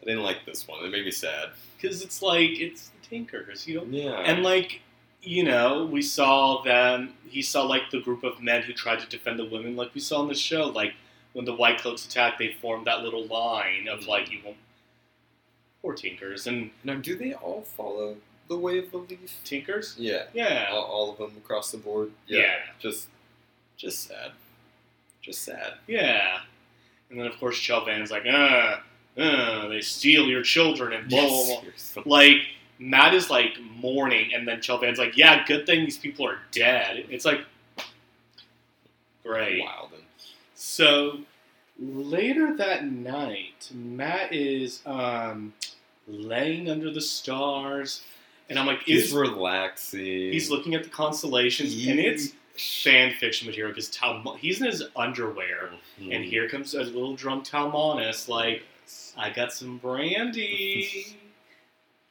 I 0.00 0.04
didn't 0.04 0.22
like 0.22 0.44
this 0.46 0.66
one. 0.68 0.84
It 0.84 0.90
made 0.92 1.04
me 1.04 1.10
sad. 1.10 1.50
Because 1.76 2.02
it's 2.02 2.22
like, 2.22 2.50
it's 2.60 2.88
the 2.88 3.08
Tinkers, 3.08 3.66
you 3.68 3.76
know? 3.78 3.84
Yeah, 3.88 4.14
And, 4.20 4.42
like, 4.42 4.80
you 5.22 5.44
know, 5.44 5.84
we 5.86 6.02
saw 6.02 6.60
them, 6.64 7.14
he 7.28 7.40
saw, 7.42 7.62
like, 7.62 7.82
the 7.92 8.00
group 8.00 8.24
of 8.24 8.40
men 8.42 8.62
who 8.62 8.72
tried 8.72 8.98
to 9.00 9.06
defend 9.08 9.38
the 9.38 9.44
women, 9.44 9.76
like 9.76 9.94
we 9.94 10.00
saw 10.00 10.20
in 10.22 10.28
the 10.28 10.34
show. 10.34 10.66
Like, 10.66 10.94
when 11.34 11.44
the 11.44 11.54
White 11.54 11.78
Cloaks 11.80 12.04
attacked, 12.04 12.38
they 12.40 12.52
formed 12.60 12.86
that 12.88 13.02
little 13.02 13.26
line 13.26 13.86
of, 13.88 14.06
like, 14.08 14.30
you 14.32 14.40
won't. 14.44 14.56
Poor 15.82 15.94
Tinkers. 15.94 16.46
And 16.48 16.70
now 16.82 16.96
do 16.96 17.16
they 17.16 17.34
all 17.34 17.62
follow 17.62 18.16
the 18.52 18.58
way 18.58 18.78
of 18.78 18.90
the 18.90 18.98
leaf? 18.98 19.40
Tinkers? 19.44 19.94
Yeah, 19.98 20.24
Yeah. 20.32 20.68
all, 20.70 20.82
all 20.84 21.10
of 21.12 21.18
them 21.18 21.32
across 21.36 21.70
the 21.72 21.78
board. 21.78 22.10
Yeah. 22.26 22.56
just 22.78 23.08
just 23.76 24.04
sad, 24.06 24.32
just 25.20 25.42
sad. 25.42 25.74
Yeah. 25.88 26.40
And 27.10 27.18
then, 27.18 27.26
of 27.26 27.36
course, 27.38 27.58
Chelvan's 27.58 28.10
like, 28.10 28.24
uh, 28.26 28.76
uh, 29.18 29.68
they 29.68 29.80
steal 29.80 30.26
your 30.28 30.42
children 30.42 30.92
and 30.92 31.08
blah, 31.08 31.20
blah, 31.20 31.60
blah. 31.94 32.02
Like, 32.06 32.36
Mat 32.78 33.12
is 33.12 33.28
like 33.28 33.58
mourning, 33.76 34.32
and 34.34 34.46
then 34.48 34.60
Chelvan's 34.62 34.98
like, 34.98 35.16
yeah, 35.16 35.44
good 35.46 35.66
thing 35.66 35.84
these 35.84 35.98
people 35.98 36.26
are 36.26 36.38
dead. 36.52 37.04
It's 37.10 37.24
like, 37.24 37.40
great. 39.22 39.62
Wow, 39.62 39.88
then. 39.90 40.00
So, 40.54 41.18
later 41.78 42.56
that 42.56 42.84
night, 42.86 43.70
Mat 43.74 44.32
is 44.32 44.80
um, 44.86 45.52
laying 46.08 46.70
under 46.70 46.90
the 46.90 47.00
stars, 47.00 48.02
and 48.48 48.58
I'm 48.58 48.66
like, 48.66 48.82
He's 48.82 49.04
is 49.06 49.12
relaxing. 49.12 50.04
he's 50.32 50.50
looking 50.50 50.74
at 50.74 50.84
the 50.84 50.90
constellations, 50.90 51.72
and 51.86 51.98
it's 52.00 52.32
fan 52.80 53.14
fiction 53.14 53.46
material 53.48 53.72
because 53.72 53.88
Tal- 53.90 54.36
he's 54.38 54.60
in 54.60 54.66
his 54.66 54.82
underwear. 54.94 55.70
Mhm. 56.00 56.14
And 56.14 56.24
here 56.24 56.48
comes 56.48 56.74
a 56.74 56.82
little 56.82 57.14
drunk 57.16 57.46
Talmanes, 57.46 58.28
like, 58.28 58.62
I 59.16 59.30
got 59.30 59.52
some 59.52 59.78
brandy. 59.78 61.16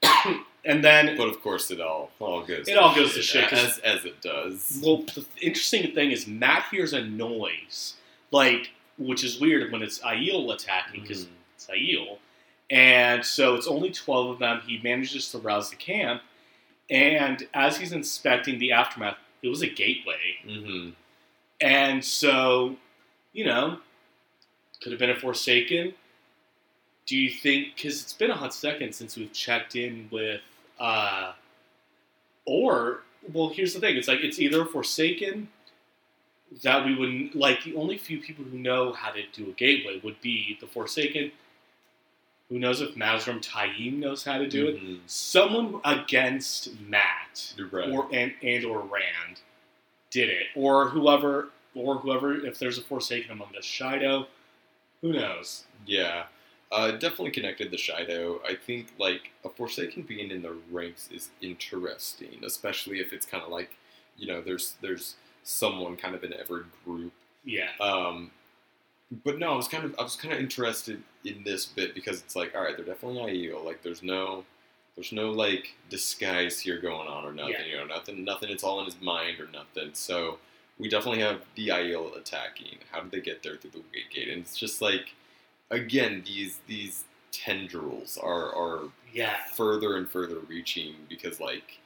and 0.65 0.83
then, 0.83 1.15
But 1.17 1.27
of 1.27 1.41
course, 1.41 1.69
it 1.71 1.79
all 1.79 2.11
all 2.19 2.41
goes. 2.43 2.67
It 2.67 2.77
all 2.77 2.95
goes 2.95 3.13
to 3.15 3.21
shit 3.21 3.51
as 3.53 3.77
as 3.79 4.05
it 4.05 4.21
does. 4.21 4.79
well, 4.83 4.97
the 5.03 5.25
interesting 5.41 5.93
thing 5.93 6.11
is 6.11 6.27
Mat 6.27 6.65
hears 6.71 6.93
a 6.93 7.03
noise, 7.03 7.95
like, 8.31 8.71
which 8.97 9.23
is 9.23 9.39
weird 9.39 9.71
when 9.71 9.81
it's 9.83 9.99
Aiel 9.99 10.53
attacking, 10.53 11.01
because 11.01 11.25
Mhm. 11.25 11.29
it's 11.55 11.67
Aiel. 11.67 12.17
And 12.71 13.23
so 13.23 13.53
it's 13.55 13.67
only 13.67 13.91
12 13.91 14.29
of 14.29 14.39
them. 14.39 14.61
He 14.65 14.79
manages 14.81 15.29
to 15.31 15.37
rouse 15.39 15.69
the 15.69 15.75
camp. 15.75 16.21
And 16.89 17.47
as 17.53 17.77
he's 17.77 17.91
inspecting 17.91 18.59
the 18.59 18.71
aftermath, 18.71 19.17
it 19.43 19.49
was 19.49 19.61
a 19.61 19.67
gateway. 19.67 20.37
Mhm. 20.45 20.93
And 21.59 22.03
so, 22.03 22.77
you 23.33 23.45
know, 23.45 23.79
could 24.81 24.91
have 24.93 24.99
been 24.99 25.09
a 25.09 25.19
Forsaken. 25.19 25.93
Do 27.05 27.17
you 27.17 27.29
think, 27.29 27.75
because 27.75 28.01
it's 28.01 28.13
been 28.13 28.31
a 28.31 28.35
hot 28.35 28.53
second 28.53 28.93
since 28.95 29.17
we've 29.17 29.33
checked 29.33 29.75
in 29.75 30.07
with, 30.09 30.41
uh, 30.79 31.33
or, 32.45 33.03
well, 33.33 33.49
here's 33.49 33.73
the 33.73 33.79
thing 33.79 33.97
it's 33.97 34.07
like, 34.07 34.21
it's 34.21 34.39
either 34.39 34.61
a 34.61 34.65
Forsaken 34.65 35.49
that 36.63 36.85
we 36.85 36.95
wouldn't, 36.95 37.35
like, 37.35 37.63
the 37.63 37.75
only 37.75 37.97
few 37.97 38.19
people 38.19 38.43
who 38.45 38.57
know 38.57 38.93
how 38.93 39.11
to 39.11 39.23
do 39.33 39.49
a 39.49 39.53
gateway 39.53 39.99
would 39.99 40.19
be 40.21 40.57
the 40.59 40.67
Forsaken. 40.67 41.31
Who 42.51 42.59
knows 42.59 42.81
if 42.81 42.95
Mazrim 42.95 43.41
Taim 43.41 43.93
knows 43.99 44.25
how 44.25 44.37
to 44.37 44.45
do 44.45 44.67
it? 44.67 44.75
Mhm. 44.83 44.99
Someone 45.07 45.79
against 45.85 46.77
Mat 46.81 47.53
right. 47.71 47.89
or 47.89 48.09
and, 48.13 48.33
and 48.43 48.65
or 48.65 48.81
Rand 48.81 49.39
did 50.09 50.29
it, 50.29 50.47
or 50.53 50.89
whoever, 50.89 51.49
or 51.73 51.99
whoever. 51.99 52.45
If 52.45 52.59
there's 52.59 52.77
a 52.77 52.81
Forsaken 52.81 53.31
among 53.31 53.55
us, 53.55 53.63
Shaido, 53.63 54.27
who 54.99 55.13
knows? 55.13 55.63
Yeah, 55.85 56.25
uh, 56.73 56.91
definitely 56.91 57.31
connected 57.31 57.71
the 57.71 57.77
Shaido. 57.77 58.43
I 58.45 58.55
think 58.55 58.87
like 58.99 59.31
a 59.45 59.49
Forsaken 59.49 60.03
being 60.03 60.29
in 60.29 60.41
the 60.41 60.57
ranks 60.69 61.07
is 61.09 61.29
interesting, 61.41 62.41
especially 62.43 62.99
if 62.99 63.13
it's 63.13 63.25
kind 63.25 63.43
of 63.43 63.49
like 63.49 63.77
you 64.17 64.27
know 64.27 64.41
there's 64.41 64.73
there's 64.81 65.15
someone 65.43 65.95
kind 65.95 66.15
of 66.15 66.23
in 66.25 66.33
every 66.33 66.63
group. 66.83 67.13
Yeah, 67.45 67.69
Um, 67.79 68.31
but 69.23 69.39
no, 69.39 69.53
I 69.53 69.55
was 69.55 69.67
kind 69.67 69.83
of 69.83 69.95
I 69.99 70.03
was 70.03 70.15
kind 70.15 70.33
of 70.33 70.39
interested 70.39 71.01
in 71.25 71.43
this 71.43 71.65
bit 71.65 71.93
because 71.93 72.21
it's 72.21 72.35
like 72.35 72.55
all 72.55 72.63
right, 72.63 72.75
they're 72.75 72.85
definitely 72.85 73.47
Aiel. 73.47 73.63
Like 73.63 73.81
there's 73.81 74.03
no 74.03 74.43
there's 74.95 75.11
no 75.11 75.31
like 75.31 75.75
disguise 75.89 76.59
here 76.59 76.79
going 76.79 77.07
on 77.07 77.23
or 77.25 77.33
nothing. 77.33 77.55
Yeah. 77.69 77.81
You 77.81 77.87
know, 77.87 77.95
nothing 77.95 78.23
nothing. 78.23 78.49
It's 78.49 78.63
all 78.63 78.79
in 78.79 78.85
his 78.85 78.99
mind 79.01 79.39
or 79.39 79.47
nothing. 79.47 79.91
So. 79.93 80.37
We 80.79 80.89
definitely 80.89 81.21
have 81.21 81.41
the 81.53 81.67
Aiel 81.67 82.17
attacking. 82.17 82.79
How 82.91 83.01
did 83.01 83.11
they 83.11 83.21
get 83.21 83.43
there 83.43 83.55
through 83.55 83.69
the 83.69 83.79
Waygate? 83.79 84.31
And 84.31 84.41
it's 84.41 84.57
just 84.57 84.81
like 84.81 85.13
again, 85.71 86.23
these 86.25 86.59
these 86.67 87.05
tendrils 87.31 88.17
are 88.17 88.53
are 88.55 88.89
yeah, 89.11 89.37
further 89.55 89.97
and 89.97 90.07
further 90.07 90.39
reaching 90.47 90.93
because 91.09 91.39
like 91.39 91.79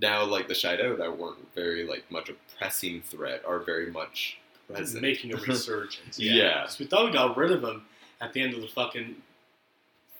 now 0.00 0.24
like 0.24 0.48
the 0.48 0.54
Shaido 0.54 0.96
that 0.98 1.18
weren't 1.18 1.54
very 1.54 1.86
like 1.86 2.10
much 2.10 2.28
a 2.28 2.34
pressing 2.56 3.02
threat 3.02 3.42
are 3.46 3.60
very 3.60 3.90
much 3.90 4.38
present. 4.74 5.02
making 5.02 5.34
a 5.34 5.36
resurgence. 5.46 6.18
Yeah. 6.18 6.62
'Cause 6.62 6.78
we 6.78 6.86
thought 6.86 7.06
we 7.06 7.12
got 7.12 7.36
rid 7.36 7.50
of 7.50 7.62
them 7.62 7.84
at 8.20 8.32
the 8.32 8.40
end 8.42 8.54
of 8.54 8.60
the 8.60 8.68
fucking 8.68 9.16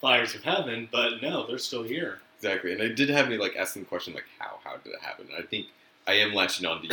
fires 0.01 0.34
of 0.34 0.42
heaven, 0.44 0.88
but 0.92 1.20
no, 1.22 1.46
they're 1.46 1.59
still 1.59 1.82
here. 1.82 2.20
exactly, 2.38 2.72
and 2.72 2.80
it 2.80 2.94
did 2.94 3.09
have 3.11 3.28
me 3.28 3.36
like 3.36 3.57
asking 3.57 3.82
the 3.82 3.88
question 3.88 4.14
like 4.14 4.26
how 4.38 4.59
how 4.64 4.76
did 4.76 4.92
it 4.92 5.01
happen? 5.01 5.26
And 5.34 5.42
I 5.44 5.46
think 5.46 5.66
I 6.07 6.14
am 6.14 6.32
latching 6.34 6.66
on 6.66 6.80
to 6.82 6.86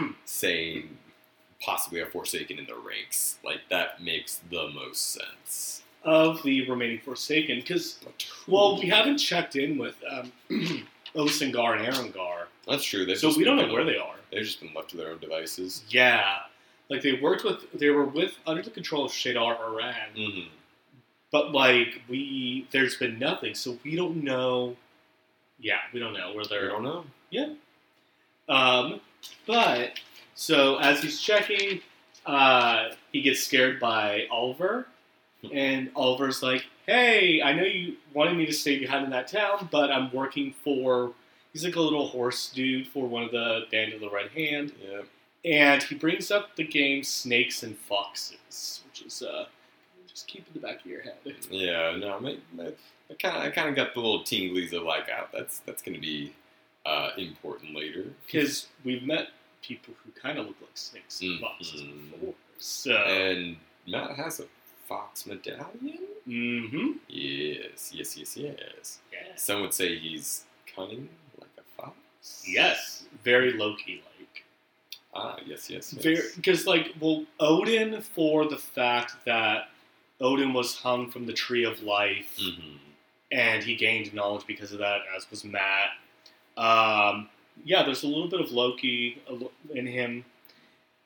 you 0.00 0.14
saying 0.24 0.96
possibly 1.60 2.00
a 2.00 2.06
Forsaken 2.06 2.58
in 2.58 2.66
the 2.66 2.74
ranks. 2.74 3.38
Like 3.42 3.60
that 3.70 4.02
makes 4.02 4.40
the 4.50 4.68
most 4.68 5.12
sense. 5.12 5.82
Of 6.02 6.42
the 6.42 6.68
remaining 6.68 6.98
Forsaken, 7.00 7.60
because 7.60 7.98
well, 8.46 8.78
we 8.78 8.88
haven't 8.90 9.16
checked 9.16 9.56
in 9.56 9.78
with 9.78 9.96
um, 10.10 10.30
Osan'gar 11.16 11.78
and 11.78 11.86
Aran'gar, 11.94 12.44
That's 12.68 12.84
true. 12.84 13.06
They've 13.06 13.16
so 13.18 13.34
we 13.34 13.42
don't 13.44 13.56
know 13.56 13.72
where 13.72 13.84
they 13.84 13.96
are. 13.96 14.16
They've 14.30 14.44
just 14.44 14.60
been 14.60 14.74
left 14.74 14.90
to 14.90 14.98
their 14.98 15.08
own 15.12 15.18
devices. 15.20 15.82
Yeah, 15.88 16.40
like 16.90 17.02
they 17.02 17.14
worked 17.20 17.44
with, 17.44 17.70
they 17.72 17.90
were 17.90 18.04
with 18.04 18.34
under 18.46 18.62
the 18.62 18.70
control 18.70 19.04
of 19.04 19.12
Shaidar 19.12 19.56
Haran, 19.56 19.94
Mm-hmm. 20.16 20.48
but 21.32 21.52
like 21.52 22.02
we, 22.08 22.66
there's 22.72 22.96
been 22.96 23.18
nothing, 23.18 23.54
so 23.54 23.78
we 23.84 23.96
don't 23.96 24.22
know. 24.22 24.76
Yeah, 25.58 25.78
we 25.92 26.00
don't 26.00 26.12
know 26.12 26.32
where 26.34 26.44
I 26.44 26.48
they're. 26.48 26.68
don't 26.68 26.82
know. 26.84 27.04
Yeah. 27.30 27.54
Um, 28.48 29.00
but 29.46 29.92
so 30.34 30.76
as 30.78 31.02
he's 31.02 31.20
checking, 31.20 31.80
uh, 32.26 32.90
he 33.12 33.22
gets 33.22 33.42
scared 33.42 33.80
by 33.80 34.26
Oliver, 34.30 34.86
and 35.52 35.90
Oliver's 35.94 36.42
like, 36.42 36.64
"Hey, 36.86 37.40
I 37.42 37.52
know 37.52 37.62
you 37.64 37.96
wanted 38.12 38.36
me 38.36 38.44
to 38.46 38.52
stay 38.52 38.78
behind 38.78 39.04
in 39.04 39.10
that 39.10 39.28
town, 39.28 39.68
but 39.70 39.90
I'm 39.90 40.12
working 40.12 40.54
for." 40.64 41.12
He's 41.52 41.64
like 41.64 41.76
a 41.76 41.80
little 41.80 42.08
horse 42.08 42.50
dude 42.50 42.88
for 42.88 43.06
one 43.06 43.22
of 43.22 43.30
the 43.30 43.60
Band 43.70 43.92
of 43.92 44.00
the 44.00 44.10
Red 44.10 44.30
Hand, 44.32 44.72
Yeah. 44.82 45.02
And 45.44 45.82
he 45.82 45.94
brings 45.94 46.30
up 46.30 46.56
the 46.56 46.64
game 46.64 47.02
Snakes 47.04 47.62
and 47.62 47.76
Foxes, 47.76 48.80
which 48.86 49.02
is 49.02 49.22
uh, 49.22 49.46
just 50.08 50.26
keep 50.26 50.46
in 50.48 50.54
the 50.54 50.66
back 50.66 50.80
of 50.80 50.86
your 50.86 51.02
head. 51.02 51.14
Yeah, 51.50 51.96
no, 51.98 52.18
my, 52.20 52.36
my, 52.54 52.72
I 53.10 53.14
kind 53.20 53.36
of, 53.36 53.42
I 53.42 53.50
kind 53.50 53.68
of 53.68 53.76
got 53.76 53.92
the 53.94 54.00
little 54.00 54.22
tinglies 54.22 54.72
of 54.72 54.84
like, 54.84 55.04
oh, 55.10 55.26
that's 55.32 55.58
that's 55.60 55.82
gonna 55.82 55.98
be 55.98 56.32
uh, 56.86 57.10
important 57.18 57.74
later. 57.74 58.04
because 58.26 58.68
we've 58.84 59.02
met 59.02 59.28
people 59.62 59.94
who 60.04 60.10
kind 60.12 60.38
of 60.38 60.46
look 60.46 60.56
like 60.60 60.70
snakes 60.74 61.20
Mhm. 61.22 61.40
foxes 61.40 61.82
before. 61.82 62.34
So, 62.58 62.92
And 62.94 63.56
Mat 63.86 64.12
has 64.16 64.40
a 64.40 64.44
fox 64.88 65.26
medallion. 65.26 65.98
mm-hmm. 66.26 66.92
Yes, 67.08 67.90
yes, 67.92 68.16
yes, 68.16 68.36
yes. 68.36 68.98
yes, 69.12 69.42
Some 69.42 69.60
would 69.62 69.74
say 69.74 69.98
he's 69.98 70.44
cunning 70.74 71.08
like 71.38 71.50
a 71.58 71.62
fox. 71.82 72.44
yes, 72.46 73.04
very 73.22 73.52
Loki 73.52 73.96
like. 74.04 74.13
Ah, 75.14 75.36
yes, 75.46 75.70
yes, 75.70 75.94
yes. 75.98 76.34
Because 76.34 76.66
like 76.66 76.92
well, 77.00 77.24
Odin 77.40 78.00
for 78.00 78.46
the 78.46 78.56
fact 78.58 79.14
that 79.26 79.68
Odin 80.20 80.52
was 80.52 80.76
hung 80.76 81.10
from 81.10 81.26
the 81.26 81.32
tree 81.32 81.64
of 81.64 81.82
life. 81.82 82.36
hmm 82.38 82.76
and 83.34 83.62
he 83.64 83.74
gained 83.74 84.14
knowledge 84.14 84.46
because 84.46 84.72
of 84.72 84.78
that, 84.78 85.00
as 85.16 85.28
was 85.30 85.44
Mat. 85.44 85.90
Um, 86.56 87.28
yeah, 87.64 87.82
there's 87.82 88.04
a 88.04 88.06
little 88.06 88.28
bit 88.28 88.40
of 88.40 88.52
Loki 88.52 89.20
in 89.74 89.86
him. 89.86 90.24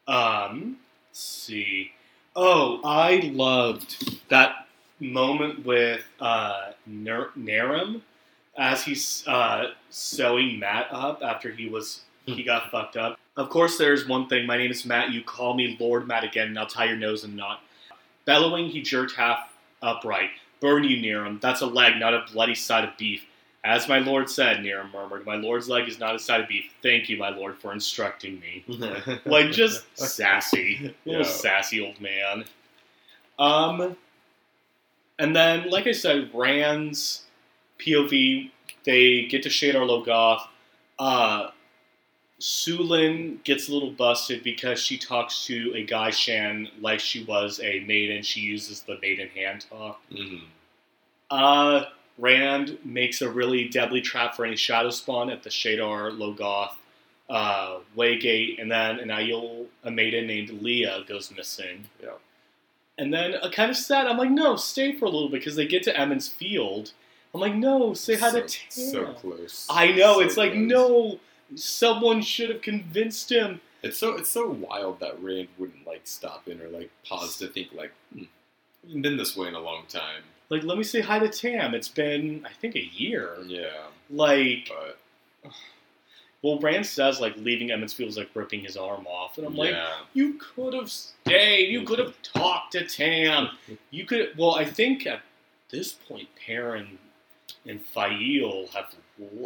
Um, 0.07 0.77
let's 1.09 1.21
see. 1.21 1.93
Oh, 2.37 2.81
I 2.85 3.31
loved 3.35 4.29
that 4.29 4.67
moment 5.01 5.65
with 5.65 6.05
uh, 6.21 6.73
Ner- 6.87 7.31
Nerim 7.37 8.03
as 8.59 8.85
he's 8.85 9.27
uh, 9.27 9.69
sewing 9.91 10.59
Mat 10.59 10.89
up 10.91 11.23
after 11.23 11.51
he 11.51 11.69
was 11.69 12.03
he 12.27 12.43
got 12.45 12.71
fucked 12.71 12.97
up. 12.97 13.19
Of 13.39 13.51
course, 13.51 13.79
there's 13.79 14.07
one 14.09 14.29
thing. 14.29 14.47
My 14.47 14.57
name 14.59 14.71
is 14.73 14.85
Mat. 14.85 15.13
You 15.13 15.23
call 15.23 15.55
me 15.55 15.77
Lord 15.79 16.09
Mat 16.09 16.25
again, 16.25 16.49
and 16.49 16.59
I'll 16.59 16.67
tie 16.67 16.87
your 16.87 16.97
nose 16.97 17.23
in 17.23 17.31
a 17.31 17.35
knot. 17.35 17.61
Bellowing, 18.25 18.67
he 18.69 18.83
jerked 18.83 19.15
half 19.15 19.53
upright. 19.81 20.31
Burn 20.61 20.83
you, 20.83 20.97
Nerim. 20.97 21.41
That's 21.41 21.61
a 21.61 21.67
leg, 21.67 21.99
not 22.01 22.13
a 22.15 22.25
bloody 22.33 22.57
side 22.57 22.83
of 22.85 22.97
beef. 22.99 23.25
As 23.65 23.89
my 23.89 23.99
lord 24.01 24.29
said, 24.29 24.59
Nerim 24.59 24.93
murmured, 24.93 25.25
my 25.25 25.37
lord's 25.37 25.69
leg 25.69 25.89
is 25.89 26.01
not 26.01 26.17
a 26.17 26.19
side 26.19 26.41
of 26.41 26.49
beef. 26.49 26.65
Thank 26.83 27.09
you, 27.09 27.17
my 27.17 27.29
lord, 27.31 27.57
for 27.57 27.73
instructing 27.73 28.41
me. 28.41 28.65
Like, 29.25 29.53
just 29.53 29.85
sassy. 29.97 30.95
Little 31.05 31.23
Yeah. 31.23 31.29
sassy 31.29 31.81
old 31.81 32.01
man. 32.01 32.45
Um, 33.39 33.97
and 35.21 35.35
then, 35.37 35.71
like 35.71 35.87
I 35.87 35.93
said, 35.93 36.31
Rand's 36.35 37.23
POV, 37.79 38.51
they 38.85 39.27
get 39.27 39.45
to 39.45 39.49
Shadar 39.49 39.87
Logoth. 39.87 40.43
Uh, 40.99 41.51
Sulin 42.41 43.43
gets 43.43 43.69
a 43.69 43.73
little 43.73 43.91
busted 43.91 44.45
because 44.45 44.79
she 44.81 44.97
talks 44.97 45.45
to 45.47 45.73
a 45.75 45.85
guy 45.85 46.11
Shan 46.11 46.69
like 46.81 47.01
she 47.01 47.25
was 47.25 47.61
a 47.61 47.81
maiden. 47.81 48.23
She 48.23 48.41
uses 48.41 48.83
the 48.83 48.99
maiden 49.03 49.29
hand 49.35 49.67
talk. 49.69 50.01
Mhm. 50.11 50.43
Uh, 51.31 51.87
Rand 52.17 52.79
makes 52.85 53.23
a 53.23 53.31
really 53.31 53.69
deadly 53.69 54.01
trap 54.01 54.35
for 54.35 54.45
any 54.45 54.57
shadow 54.57 54.91
spawn 54.91 55.31
at 55.31 55.43
the 55.43 55.51
Shadar 55.51 56.11
Logoth 56.17 56.73
uh, 57.29 57.79
Waygate, 57.97 58.61
and 58.61 58.71
then 58.71 58.99
an 59.01 59.09
Aiel, 59.09 59.67
a 59.85 59.91
maiden 59.91 60.27
named 60.27 60.63
Liah, 60.63 61.03
goes 61.07 61.31
missing. 61.31 61.89
Yeah. 62.03 62.11
And 62.97 63.13
then 63.13 63.35
uh, 63.35 63.51
kind 63.51 63.71
of 63.71 63.77
sad. 63.77 64.07
I'm 64.07 64.17
like, 64.17 64.31
no, 64.31 64.57
stay 64.57 64.93
for 64.93 65.05
a 65.05 65.11
little 65.11 65.29
bit 65.29 65.41
because 65.41 65.57
they 65.57 65.67
get 65.67 65.83
to 65.85 65.97
Emond's 65.97 66.29
Field. 66.29 66.93
I'm 67.35 67.41
like, 67.41 67.55
no, 67.55 67.93
say 67.95 68.17
hi 68.17 68.31
so, 68.31 68.41
to 68.41 68.49
Tam. 68.49 68.71
so 68.71 69.05
close. 69.13 69.67
I 69.69 69.93
know. 69.93 70.15
So 70.15 70.21
it's 70.21 70.37
like, 70.37 70.53
close. 70.53 70.69
no, 70.69 71.21
someone 71.55 72.23
should 72.23 72.51
have 72.51 72.63
convinced 72.63 73.31
him. 73.31 73.61
It's 73.83 73.99
so 73.99 74.17
it's 74.17 74.31
so 74.31 74.49
wild 74.49 75.01
that 75.01 75.23
Rand 75.23 75.49
wouldn't 75.59 75.87
like 75.87 76.03
stop 76.05 76.49
in 76.49 76.61
or 76.61 76.69
like 76.69 76.91
pause 77.07 77.37
to 77.39 77.47
think 77.49 77.69
like, 77.73 77.93
hmm, 78.13 78.25
haven't 78.85 79.03
been 79.03 79.17
this 79.17 79.37
way 79.37 79.49
in 79.49 79.55
a 79.55 79.61
long 79.61 79.85
time. 79.89 80.23
Like, 80.51 80.65
let 80.65 80.79
me 80.79 80.85
say 80.85 81.01
hi 81.01 81.19
to 81.19 81.29
Tam. 81.29 81.75
It's 81.75 81.89
been, 81.89 82.47
I 82.47 82.53
think, 82.55 82.75
a 82.75 82.85
year. 82.85 83.37
Yeah, 83.47 83.67
Like, 84.09 84.71
but 84.71 84.99
well, 86.43 86.59
Rand 86.59 86.87
says 86.87 87.21
like 87.21 87.37
leaving 87.37 87.71
Emond's 87.71 87.93
Field 87.93 88.11
is 88.11 88.17
like 88.17 88.31
ripping 88.35 88.61
his 88.61 88.77
arm 88.77 89.07
off, 89.07 89.39
and 89.39 89.47
I'm 89.47 89.55
like, 89.55 89.71
yeah, 89.71 89.93
you 90.15 90.35
could 90.35 90.75
have 90.75 90.91
stayed. 90.91 91.71
You 91.71 91.83
could 91.83 91.99
have 91.99 92.21
talked 92.23 92.73
to 92.73 92.87
Tam. 92.87 93.51
You 93.91 94.07
could. 94.07 94.37
Well, 94.37 94.55
I 94.55 94.65
think 94.65 95.07
at 95.07 95.21
this 95.71 95.93
point, 95.93 96.29
Perrin 96.45 96.99
and 97.67 97.81
Faile 97.85 98.69
have 98.75 98.95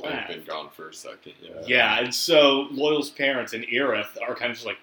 I've 0.04 0.28
been 0.28 0.44
gone 0.44 0.70
for 0.70 0.88
a 0.88 0.94
second. 0.94 1.32
Yeah, 1.40 1.50
Yeah, 1.66 1.98
and 2.00 2.14
so 2.14 2.68
Loial's 2.72 3.10
parents 3.10 3.52
and 3.52 3.64
Erith 3.70 4.18
are 4.26 4.34
kind 4.34 4.50
of 4.50 4.56
just 4.56 4.66
like, 4.66 4.78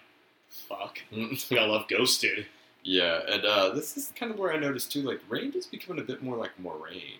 fuck, 0.48 1.00
we 1.12 1.38
got 1.52 1.70
love 1.70 1.88
ghosted. 1.88 2.48
yeah, 2.84 3.22
and 3.28 3.46
uh, 3.46 3.70
this 3.74 3.98
is 3.98 4.12
kind 4.16 4.32
of 4.32 4.40
where 4.40 4.52
I 4.54 4.58
noticed 4.58 4.92
too. 4.92 5.02
Like 5.02 5.20
Rand 5.30 5.56
is 5.56 5.66
becoming 5.68 6.02
a 6.02 6.06
bit 6.06 6.24
more 6.24 6.38
like 6.38 6.52
Moiraine, 6.62 7.20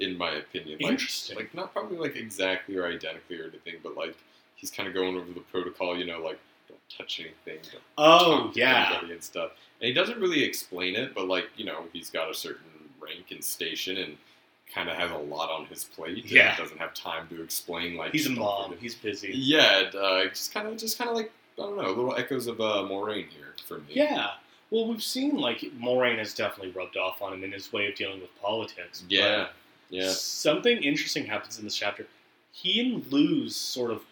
in 0.00 0.16
my 0.18 0.30
opinion. 0.32 0.78
Like, 0.80 0.92
Interesting. 0.92 1.36
Like 1.36 1.54
not 1.54 1.72
probably 1.72 1.96
like 1.98 2.16
exactly 2.16 2.76
or 2.76 2.86
identically 2.86 3.40
or 3.40 3.44
anything, 3.48 3.74
but 3.82 3.96
like 3.96 4.16
he's 4.56 4.70
kind 4.70 4.88
of 4.88 4.94
going 4.94 5.16
over 5.16 5.32
the 5.32 5.40
protocol. 5.40 5.96
You 5.96 6.06
know, 6.06 6.20
like 6.20 6.38
don't 6.68 6.80
touch 6.88 7.20
anything. 7.20 7.62
Don't 7.72 7.82
Oh 7.98 8.44
talk 8.44 8.54
to 8.54 8.58
yeah, 8.60 8.88
anybody 8.92 9.12
and 9.14 9.22
stuff. 9.22 9.50
And 9.80 9.88
he 9.88 9.92
doesn't 9.94 10.20
really 10.20 10.42
explain 10.44 10.94
it, 10.96 11.14
but 11.14 11.26
like 11.28 11.46
you 11.56 11.64
know, 11.64 11.84
he's 11.92 12.10
got 12.10 12.30
a 12.30 12.34
certain 12.34 12.64
rank 13.00 13.30
and 13.30 13.42
station, 13.42 13.96
and 13.98 14.16
kind 14.72 14.88
of 14.88 14.96
has 14.96 15.10
a 15.10 15.16
lot 15.16 15.50
on 15.50 15.66
his 15.66 15.84
plate. 15.84 16.22
and 16.22 16.30
Yeah. 16.30 16.56
doesn't 16.56 16.78
have 16.78 16.94
time 16.94 17.28
to 17.28 17.42
explain. 17.42 17.96
Like 17.96 18.12
he's 18.12 18.26
a 18.26 18.30
mom. 18.30 18.74
He's 18.80 18.94
busy. 18.94 19.30
Yeah, 19.34 19.90
uh, 19.98 20.24
just 20.28 20.52
kind 20.52 20.66
of, 20.68 20.76
just 20.76 20.98
kind 20.98 21.10
of 21.10 21.16
like 21.16 21.30
I 21.58 21.62
don't 21.62 21.76
know, 21.76 21.88
little 21.88 22.16
echoes 22.16 22.46
of 22.48 22.60
uh, 22.60 22.86
Moiraine 22.88 23.28
here 23.28 23.54
for 23.66 23.78
me. 23.78 23.84
Yeah. 23.90 24.30
Well, 24.70 24.88
we've 24.88 25.02
seen 25.02 25.36
like 25.36 25.60
Moiraine 25.80 26.18
has 26.18 26.34
definitely 26.34 26.72
rubbed 26.72 26.96
off 26.96 27.22
on 27.22 27.32
him 27.32 27.44
in 27.44 27.52
his 27.52 27.72
way 27.72 27.86
of 27.88 27.94
dealing 27.94 28.20
with 28.20 28.34
politics. 28.40 29.04
yeah, 29.08 29.48
yeah. 29.90 30.10
Something 30.10 30.78
interesting 30.82 31.24
happens 31.24 31.58
in 31.58 31.64
this 31.64 31.76
chapter. 31.76 32.06
He 32.52 32.80
and 32.80 33.06
Lews 33.12 33.54
sort 33.54 33.90
of 33.92 34.02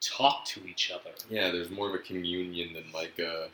talk 0.00 0.44
to 0.46 0.60
each 0.66 0.90
other. 0.90 1.10
Yeah, 1.30 1.50
there's 1.50 1.70
more 1.70 1.88
of 1.88 1.94
a 1.94 1.98
communion 1.98 2.72
than 2.72 2.84
like 2.92 3.12
uh, 3.20 3.46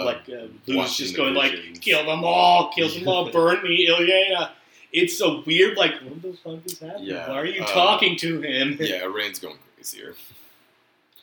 uh, 0.00 0.04
like 0.04 0.22
uh, 0.28 0.46
Lews 0.66 0.96
just 0.96 1.16
going 1.16 1.34
like, 1.34 1.52
"Kill 1.82 2.06
them 2.06 2.24
all, 2.24 2.70
kill 2.72 2.88
them 2.88 3.06
all, 3.08 3.30
burn 3.32 3.62
me, 3.62 3.86
Ilyena." 3.88 4.50
It's 4.92 5.20
a 5.20 5.40
weird 5.46 5.76
like, 5.76 5.92
what 6.02 6.20
the 6.22 6.32
fuck 6.32 6.58
is 6.66 6.78
happening? 6.78 7.04
Yeah, 7.10 7.28
Why 7.28 7.36
are 7.40 7.46
you 7.46 7.60
um, 7.62 7.68
talking 7.68 8.16
to 8.18 8.40
him? 8.40 8.76
yeah, 8.80 9.04
Rand's 9.04 9.38
going 9.38 9.56
crazy 9.76 9.98
here. 9.98 10.14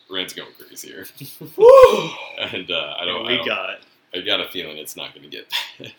Rand's 0.10 0.34
going 0.34 0.52
crazy 0.58 0.88
here, 0.90 1.06
Woo! 1.58 2.10
and 2.40 2.72
uh, 2.72 2.96
I 2.98 3.06
don't. 3.06 3.20
And 3.22 3.28
I, 3.28 3.32
we 3.32 3.38
don't 3.38 3.46
got. 3.48 3.80
I 4.16 4.22
got 4.22 4.40
a 4.40 4.46
feeling 4.48 4.78
it's 4.78 4.96
not 4.96 5.14
going 5.14 5.24
to 5.24 5.30
get 5.30 5.52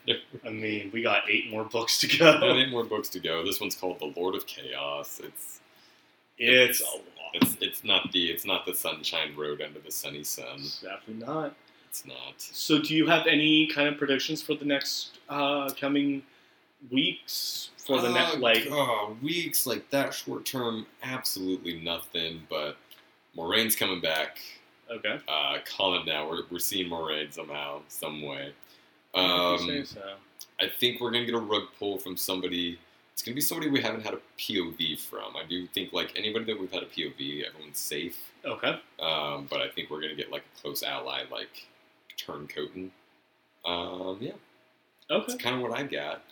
better. 0.06 0.18
I 0.46 0.48
mean, 0.48 0.90
we 0.94 1.02
got 1.02 1.24
eight 1.28 1.50
more 1.50 1.64
books 1.64 2.00
to 2.00 2.18
Got 2.18 2.40
go. 2.40 2.56
eight 2.56 2.70
more 2.70 2.84
books 2.84 3.10
to 3.10 3.20
go. 3.20 3.44
This 3.44 3.60
one's 3.60 3.74
called 3.74 3.98
The 4.00 4.12
Lord 4.16 4.34
of 4.34 4.46
Chaos. 4.46 5.20
It's 5.22 5.60
It's 6.38 6.80
a 6.80 6.84
lot. 6.84 7.02
it's 7.34 7.56
it's 7.60 7.84
not 7.84 8.10
the 8.12 8.30
it's 8.30 8.46
not 8.46 8.64
the 8.64 8.74
Sunshine 8.74 9.36
Road 9.36 9.60
under 9.60 9.78
the 9.78 9.90
sunny 9.92 10.24
sun. 10.24 10.62
Definitely 10.82 11.26
not. 11.26 11.54
It's 11.90 12.06
not. 12.06 12.34
So, 12.38 12.80
do 12.80 12.94
you 12.94 13.06
have 13.06 13.26
any 13.26 13.66
kind 13.66 13.88
of 13.88 13.98
predictions 13.98 14.40
for 14.42 14.54
the 14.54 14.64
next 14.64 15.18
uh, 15.28 15.68
coming 15.78 16.22
weeks? 16.90 17.70
For 17.86 18.00
the 18.02 18.10
next, 18.10 18.36
Uh, 18.36 18.38
like, 18.40 18.66
oh, 18.70 19.16
weeks 19.22 19.66
like 19.66 19.88
that 19.90 20.12
short 20.12 20.44
term, 20.44 20.86
absolutely 21.02 21.80
nothing. 21.80 22.46
But 22.50 22.76
Moiraine's 23.36 23.74
coming 23.76 24.00
back. 24.00 24.38
okay. 24.90 25.20
Uh, 25.28 25.58
Colin 25.64 26.04
now. 26.06 26.28
We're, 26.28 26.42
we're 26.50 26.58
seeing 26.58 26.88
Moraine 26.88 27.30
somehow, 27.32 27.80
some 27.88 28.22
way. 28.22 28.52
Um, 29.14 29.58
say 29.58 29.84
so. 29.84 30.14
I 30.60 30.68
think 30.68 31.00
we're 31.00 31.10
gonna 31.10 31.24
get 31.24 31.34
a 31.34 31.38
rug 31.40 31.64
pull 31.78 31.98
from 31.98 32.16
somebody. 32.16 32.78
It's 33.12 33.22
gonna 33.22 33.34
be 33.34 33.40
somebody 33.40 33.70
we 33.70 33.80
haven't 33.80 34.02
had 34.02 34.14
a 34.14 34.20
POV 34.38 35.00
from. 35.00 35.34
I 35.36 35.44
do 35.48 35.66
think 35.68 35.92
like 35.92 36.12
anybody 36.16 36.44
that 36.46 36.60
we've 36.60 36.70
had 36.70 36.82
a 36.82 36.86
POV, 36.86 37.44
everyone's 37.46 37.78
safe. 37.78 38.18
Okay. 38.44 38.78
Um, 39.00 39.46
but 39.50 39.60
I 39.60 39.68
think 39.70 39.88
we're 39.90 40.00
gonna 40.02 40.14
get 40.14 40.30
like 40.30 40.44
a 40.56 40.60
close 40.60 40.82
ally 40.82 41.22
like 41.30 41.66
Turncoaten. 42.18 42.90
Um, 43.64 44.18
yeah, 44.20 44.32
Okay. 45.10 45.24
that's 45.26 45.42
kind 45.42 45.56
of 45.56 45.62
what 45.62 45.72
I 45.76 45.82
got. 45.84 46.22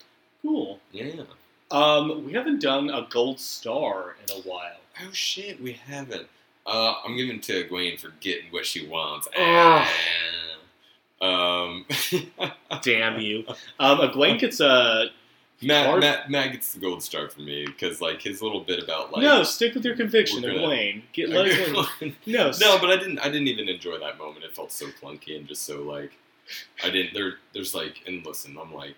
Cool. 0.46 0.78
Yeah. 0.92 1.22
Um, 1.70 2.24
we 2.24 2.32
haven't 2.32 2.62
done 2.62 2.88
a 2.90 3.06
gold 3.10 3.40
star 3.40 4.16
in 4.22 4.36
a 4.38 4.40
while. 4.42 4.76
Oh 5.02 5.10
shit, 5.12 5.60
we 5.60 5.72
haven't. 5.72 6.28
Uh, 6.64 6.94
I'm 7.04 7.16
giving 7.16 7.40
to 7.42 7.64
Gwen 7.64 7.96
for 7.96 8.12
getting 8.20 8.50
what 8.50 8.64
she 8.64 8.86
wants. 8.86 9.28
Ugh. 9.36 9.88
Um, 11.20 11.86
Damn 12.82 13.20
you. 13.20 13.44
Um, 13.80 13.98
Egwene 13.98 14.38
gets 14.38 14.60
a 14.60 15.06
Mat, 15.62 15.86
Hard- 15.86 16.00
Mat, 16.00 16.30
Mat 16.30 16.52
gets 16.52 16.74
the 16.74 16.80
gold 16.80 17.02
star 17.02 17.28
for 17.28 17.40
me 17.40 17.64
because 17.66 18.00
like 18.00 18.22
his 18.22 18.42
little 18.42 18.60
bit 18.60 18.82
about 18.82 19.12
like 19.12 19.22
no. 19.22 19.42
Stick 19.42 19.74
with 19.74 19.84
your 19.84 19.96
conviction, 19.96 20.42
Egwene. 20.42 21.02
Get 21.12 21.30
let 21.30 21.46
Egwene. 21.46 22.14
No, 22.26 22.50
no, 22.60 22.78
but 22.78 22.90
I 22.90 22.96
didn't. 22.96 23.18
I 23.18 23.24
didn't 23.24 23.48
even 23.48 23.68
enjoy 23.68 23.98
that 23.98 24.18
moment. 24.18 24.44
It 24.44 24.54
felt 24.54 24.70
so 24.70 24.86
clunky 24.86 25.36
and 25.36 25.48
just 25.48 25.62
so 25.62 25.82
like 25.82 26.12
I 26.84 26.90
didn't. 26.90 27.14
There, 27.14 27.34
there's 27.54 27.74
like, 27.74 28.02
and 28.06 28.24
listen, 28.24 28.56
I'm 28.60 28.72
like, 28.72 28.96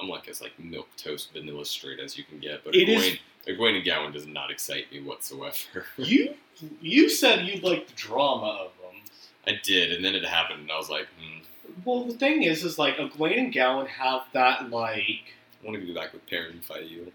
I'm 0.00 0.08
like 0.08 0.28
as 0.28 0.40
like 0.40 0.58
milk 0.58 0.88
toast 0.96 1.32
vanilla 1.32 1.64
straight 1.64 2.00
as 2.00 2.16
you 2.16 2.24
can 2.24 2.38
get. 2.38 2.64
But 2.64 2.74
It 2.74 2.88
Egwene, 2.88 3.12
is- 3.12 3.18
Egwene 3.58 3.76
and 3.76 3.84
Gawyn 3.84 4.12
does 4.12 4.26
not 4.26 4.50
excite 4.50 4.90
me 4.92 5.00
whatsoever. 5.02 5.86
you 5.96 6.34
you 6.80 7.08
said 7.08 7.46
you 7.46 7.60
liked 7.60 7.88
the 7.88 7.94
drama 7.94 8.46
of 8.66 8.72
them. 8.82 9.00
I 9.46 9.58
did, 9.62 9.92
and 9.92 10.04
then 10.04 10.14
it 10.14 10.24
happened, 10.24 10.60
and 10.60 10.70
I 10.70 10.76
was 10.76 10.90
like, 10.90 11.06
hmm, 11.18 11.40
Well, 11.84 12.04
the 12.04 12.12
thing 12.14 12.42
is, 12.42 12.62
is 12.64 12.78
like 12.78 12.96
Egwene 12.96 13.38
and 13.38 13.52
Gawyn 13.54 13.86
have 13.88 14.22
that 14.34 14.68
like, 14.70 15.34
I 15.62 15.66
want 15.66 15.80
to 15.80 15.86
be 15.86 15.94
back 15.94 16.12
with 16.12 16.26
Perrin 16.26 16.52
and 16.52 16.64
fight 16.64 16.86
you. 16.86 17.10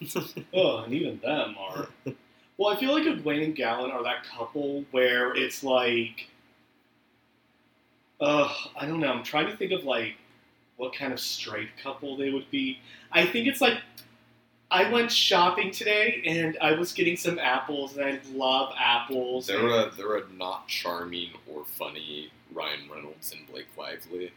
oh, 0.54 0.78
and 0.84 0.94
even 0.94 1.18
them 1.20 1.54
are. 1.58 1.88
Well, 2.56 2.74
I 2.74 2.80
feel 2.80 2.92
like 2.92 3.02
Egwene 3.04 3.44
and 3.44 3.56
Gawyn 3.56 3.92
are 3.92 4.02
that 4.04 4.24
couple 4.24 4.84
where 4.92 5.34
it's 5.36 5.62
like 5.62 6.28
Uh, 8.20 8.52
I 8.76 8.86
don't 8.86 9.00
know. 9.00 9.12
I'm 9.12 9.22
trying 9.22 9.46
to 9.46 9.56
think 9.56 9.72
of 9.72 9.84
like 9.84 10.16
what 10.78 10.94
kind 10.94 11.12
of 11.12 11.20
straight 11.20 11.68
couple 11.82 12.16
they 12.16 12.30
would 12.30 12.50
be. 12.50 12.78
I 13.12 13.26
think 13.26 13.46
it's 13.46 13.60
like 13.60 13.78
I 14.70 14.90
went 14.90 15.10
shopping 15.10 15.70
today 15.70 16.22
and 16.24 16.56
I 16.60 16.72
was 16.72 16.92
getting 16.92 17.16
some 17.16 17.38
apples 17.38 17.96
and 17.96 18.04
I 18.04 18.20
love 18.32 18.72
apples. 18.78 19.48
They're 19.48 19.66
a 19.66 19.90
they're 19.96 20.16
a 20.16 20.32
not 20.32 20.68
charming 20.68 21.30
or 21.52 21.64
funny 21.64 22.30
Ryan 22.52 22.88
Reynolds 22.90 23.32
and 23.32 23.46
Blake 23.48 23.68
Lively. 23.76 24.32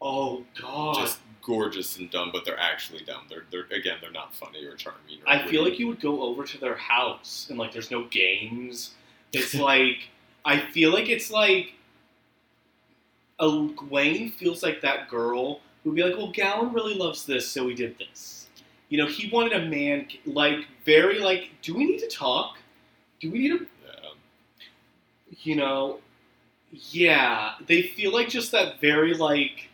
oh 0.00 0.44
god. 0.60 0.96
Just 0.96 1.18
gorgeous 1.42 1.96
and 1.98 2.10
dumb, 2.10 2.30
but 2.32 2.44
they're 2.44 2.60
actually 2.60 3.04
dumb. 3.04 3.22
They're 3.28 3.44
they're 3.50 3.66
again 3.76 3.96
they're 4.00 4.10
not 4.10 4.34
funny 4.34 4.64
or 4.64 4.74
charming. 4.74 5.18
Or 5.26 5.30
I 5.32 5.46
feel 5.46 5.64
like 5.64 5.78
you 5.78 5.86
would 5.86 6.00
go 6.00 6.22
over 6.22 6.44
to 6.44 6.58
their 6.58 6.76
house 6.76 7.46
and 7.48 7.58
like 7.58 7.72
there's 7.72 7.90
no 7.90 8.04
games. 8.04 8.94
It's 9.32 9.54
like 9.70 10.08
I 10.44 10.60
feel 10.60 10.92
like 10.92 11.08
it's 11.08 11.30
like 11.30 11.74
a 13.38 13.68
Wayne 13.88 14.32
feels 14.32 14.62
like 14.62 14.82
that 14.82 15.08
girl 15.08 15.60
who'd 15.84 15.94
be 15.94 16.02
like, 16.02 16.16
well, 16.16 16.32
Gawyn 16.32 16.74
really 16.74 16.94
loves 16.94 17.24
this, 17.24 17.48
so 17.48 17.64
we 17.64 17.74
did 17.74 17.98
this. 17.98 18.48
You 18.88 18.98
know, 18.98 19.06
he 19.06 19.30
wanted 19.30 19.52
a 19.52 19.66
man 19.68 20.08
like 20.26 20.66
very 20.84 21.18
like, 21.20 21.50
do 21.62 21.74
we 21.74 21.84
need 21.86 22.00
to 22.00 22.08
talk? 22.08 22.58
Do 23.20 23.30
we 23.30 23.38
need 23.38 23.58
to 23.58 23.66
Yeah. 23.86 24.10
you 25.42 25.56
know, 25.56 26.00
yeah, 26.72 27.54
they 27.66 27.82
feel 27.82 28.12
like 28.12 28.28
just 28.28 28.52
that 28.52 28.80
very 28.80 29.14
like. 29.14 29.68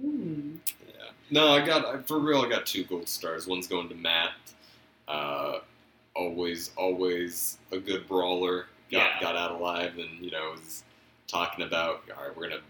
Hmm. 0.00 0.56
Yeah. 0.88 1.10
No, 1.30 1.48
I 1.52 1.64
got 1.64 1.84
I, 1.84 1.98
for 2.02 2.18
real. 2.18 2.42
I 2.42 2.48
got 2.48 2.66
two 2.66 2.84
gold 2.84 3.08
stars. 3.08 3.46
One's 3.46 3.66
going 3.66 3.88
to 3.88 3.94
Mat. 3.94 4.32
Uh, 5.08 5.58
always, 6.14 6.70
always 6.76 7.58
a 7.72 7.78
good 7.78 8.06
brawler. 8.08 8.66
Got 8.90 9.12
Yeah. 9.16 9.20
got 9.20 9.36
out 9.36 9.52
alive, 9.52 9.98
and 9.98 10.24
you 10.24 10.30
know 10.30 10.52
was 10.52 10.84
talking 11.26 11.64
about 11.64 12.02
all 12.16 12.26
right, 12.26 12.36
we're 12.36 12.48
gonna 12.48 12.60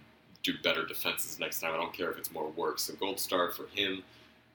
do 0.43 0.53
better 0.63 0.85
defenses 0.87 1.39
next 1.39 1.61
time. 1.61 1.73
I 1.73 1.77
don't 1.77 1.93
care 1.93 2.11
if 2.11 2.19
it's 2.19 2.31
more 2.33 2.51
work. 2.51 2.79
So 2.79 2.95
gold 2.95 3.19
star 3.21 3.51
for 3.51 3.67
him. 3.75 4.03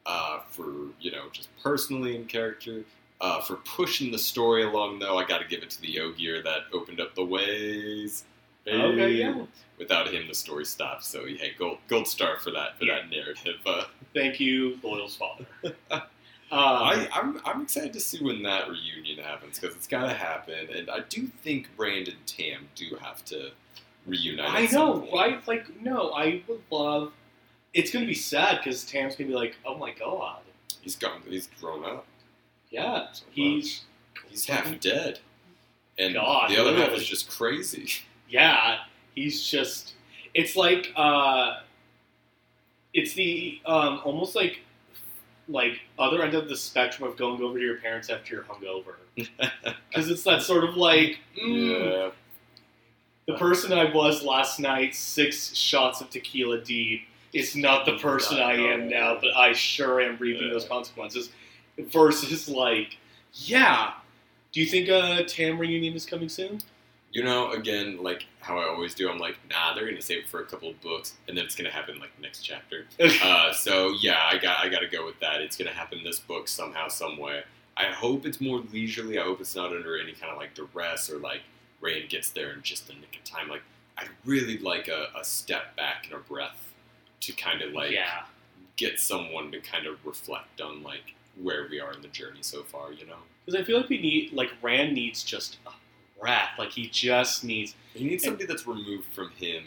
Uh, 0.05 0.39
for 0.51 0.63
you 1.01 1.11
know 1.11 1.25
just 1.33 1.49
personally 1.61 2.15
in 2.15 2.25
character. 2.25 2.83
Uh, 3.19 3.41
for 3.41 3.55
pushing 3.57 4.11
the 4.11 4.17
story 4.17 4.63
along, 4.63 4.99
though, 4.99 5.17
I 5.17 5.25
got 5.25 5.39
to 5.41 5.47
give 5.47 5.63
it 5.63 5.71
to 5.71 5.81
the 5.81 5.99
Ogier 5.99 6.41
that 6.43 6.65
opened 6.71 7.01
up 7.01 7.15
the 7.15 7.25
ways. 7.25 8.23
Okay, 8.67 9.11
yeah. 9.13 9.43
Without 9.79 10.13
him, 10.13 10.27
the 10.27 10.35
story 10.35 10.65
stops. 10.65 11.07
So, 11.07 11.25
hey, 11.25 11.53
gold 11.57 11.79
gold 11.87 12.07
star 12.07 12.37
for 12.37 12.51
that 12.51 12.77
for 12.77 12.85
Yeah. 12.85 12.95
that 13.01 13.09
narrative. 13.09 13.55
Uh, 13.65 13.85
Thank 14.13 14.39
you, 14.39 14.77
Loial's 14.83 15.15
father. 15.15 15.45
uh, 15.91 15.99
I, 16.51 17.07
I'm, 17.11 17.41
I'm 17.45 17.61
excited 17.63 17.91
to 17.93 17.99
see 17.99 18.23
when 18.23 18.43
that 18.43 18.69
reunion 18.69 19.17
happens 19.19 19.59
because 19.59 19.75
it's 19.75 19.87
got 19.87 20.03
to 20.07 20.13
happen, 20.13 20.67
and 20.75 20.89
I 20.89 20.99
do 21.09 21.27
think 21.43 21.69
Rand 21.77 22.07
and 22.07 22.25
Tam 22.25 22.67
do 22.75 22.97
have 23.01 23.25
to 23.25 23.51
reunite. 24.07 24.49
I 24.49 24.65
know, 24.75 25.07
right? 25.13 25.45
Like, 25.47 25.81
no, 25.81 26.11
I 26.11 26.41
would 26.47 26.61
love. 26.71 27.11
It's 27.73 27.91
gonna 27.91 28.05
be 28.07 28.15
sad 28.15 28.57
because 28.57 28.85
Tam's 28.85 29.15
gonna 29.15 29.27
be 29.29 29.35
like, 29.35 29.55
"Oh 29.65 29.77
my 29.77 29.91
god, 29.91 30.39
He's 30.81 30.95
gone. 30.95 31.21
He's 31.27 31.49
grown 31.59 31.83
up. 31.83 32.05
yeah, 32.69 33.07
So 33.11 33.25
he's 33.31 33.81
He's 34.29 34.45
half 34.45 34.79
dead, 34.79 35.19
and 35.99 36.13
God, 36.13 36.49
the 36.49 36.57
other 36.57 36.75
half 36.75 36.93
is 36.93 37.05
just 37.05 37.29
crazy. 37.29 37.89
yeah, 38.29 38.79
he's 39.15 39.43
just. 39.43 39.93
It's 40.33 40.55
like, 40.55 40.91
uh, 40.95 41.61
it's 42.93 43.13
the 43.13 43.59
um, 43.65 44.01
almost 44.05 44.35
like, 44.35 44.59
like 45.47 45.79
other 45.97 46.21
end 46.23 46.35
of 46.35 46.47
the 46.49 46.55
spectrum 46.55 47.09
of 47.09 47.17
going 47.17 47.41
over 47.41 47.57
to 47.57 47.63
your 47.63 47.77
parents 47.77 48.09
after 48.09 48.35
you're 48.35 48.43
hungover, 48.43 48.95
because 49.15 50.09
it's 50.09 50.23
that 50.23 50.41
sort 50.41 50.63
of 50.63 50.75
like, 50.77 51.19
mm, 51.41 51.81
yeah, 51.81 52.09
the 53.27 53.35
person 53.35 53.73
I 53.73 53.93
was 53.93 54.23
last 54.23 54.59
night, 54.59 54.95
six 54.95 55.55
shots 55.55 56.01
of 56.01 56.09
tequila 56.09 56.61
deep, 56.61 57.01
is 57.33 57.55
not 57.55 57.85
the 57.85 57.97
person 57.97 58.39
I 58.39 58.53
am 58.53 58.89
now, 58.89 59.17
but 59.19 59.35
I 59.35 59.53
sure 59.53 60.01
am 60.01 60.17
reaping 60.17 60.49
those 60.49 60.65
consequences. 60.65 61.29
Versus, 61.77 62.49
like, 62.49 62.97
yeah. 63.33 63.91
Do 64.51 64.61
you 64.61 64.65
think 64.65 64.87
a 64.87 65.23
Tam 65.25 65.59
reunion 65.59 65.93
is 65.93 66.05
coming 66.05 66.29
soon? 66.29 66.61
you 67.11 67.23
know, 67.23 67.51
again, 67.51 67.97
like 68.03 68.25
how 68.41 68.59
I 68.59 68.67
always 68.67 68.93
do. 68.93 69.09
I'm 69.09 69.17
like, 69.17 69.37
nah, 69.49 69.73
they're 69.73 69.87
gonna 69.87 70.01
save 70.01 70.19
it 70.19 70.29
for 70.29 70.41
a 70.41 70.45
couple 70.45 70.69
of 70.69 70.79
books, 70.81 71.15
and 71.27 71.37
then 71.37 71.45
it's 71.45 71.55
gonna 71.55 71.71
happen 71.71 71.99
like 71.99 72.11
next 72.21 72.41
chapter. 72.41 72.85
Uh, 73.23 73.51
so 73.51 73.95
yeah, 73.99 74.19
I 74.31 74.37
got 74.37 74.63
I 74.63 74.69
got 74.69 74.79
to 74.79 74.87
go 74.87 75.05
with 75.05 75.19
that. 75.19 75.41
It's 75.41 75.57
gonna 75.57 75.71
happen 75.71 75.99
this 76.03 76.19
book 76.19 76.47
somehow, 76.47 76.87
some 76.87 77.17
way. 77.17 77.41
I 77.75 77.85
hope 77.85 78.25
it's 78.25 78.39
more 78.39 78.61
leisurely. 78.71 79.17
I 79.17 79.23
hope 79.23 79.41
it's 79.41 79.55
not 79.55 79.71
under 79.71 79.97
any 79.97 80.13
kind 80.13 80.31
of 80.31 80.37
like 80.37 80.53
duress 80.53 81.09
or 81.09 81.17
like 81.17 81.41
Rand 81.81 82.09
gets 82.09 82.29
there 82.31 82.51
in 82.51 82.61
just 82.61 82.87
the 82.87 82.93
nick 82.93 83.17
of 83.17 83.23
time. 83.23 83.49
Like 83.49 83.63
I'd 83.97 84.09
really 84.25 84.57
like 84.57 84.87
a, 84.87 85.07
a 85.19 85.23
step 85.23 85.75
back 85.75 86.05
and 86.05 86.13
a 86.13 86.19
breath 86.19 86.73
to 87.21 87.33
kind 87.33 87.61
of 87.61 87.73
like 87.73 87.91
yeah. 87.91 88.23
get 88.75 88.99
someone 88.99 89.51
to 89.51 89.59
kind 89.59 89.87
of 89.87 90.05
reflect 90.05 90.61
on 90.61 90.83
like 90.83 91.15
where 91.41 91.67
we 91.69 91.79
are 91.79 91.93
in 91.93 92.01
the 92.01 92.07
journey 92.07 92.39
so 92.41 92.63
far. 92.63 92.91
You 92.91 93.05
know, 93.05 93.17
Because 93.45 93.59
I 93.59 93.63
feel 93.63 93.77
like 93.77 93.89
we 93.89 94.01
need, 94.01 94.33
like, 94.33 94.51
Rand 94.61 94.93
needs 94.93 95.23
just 95.23 95.57
a 95.65 95.71
breath. 96.19 96.51
Like, 96.57 96.71
he 96.71 96.87
just 96.87 97.43
needs. 97.43 97.75
he 97.93 98.05
needs 98.05 98.23
somebody 98.23 98.45
that's 98.45 98.67
removed 98.67 99.07
from 99.13 99.29
him 99.31 99.63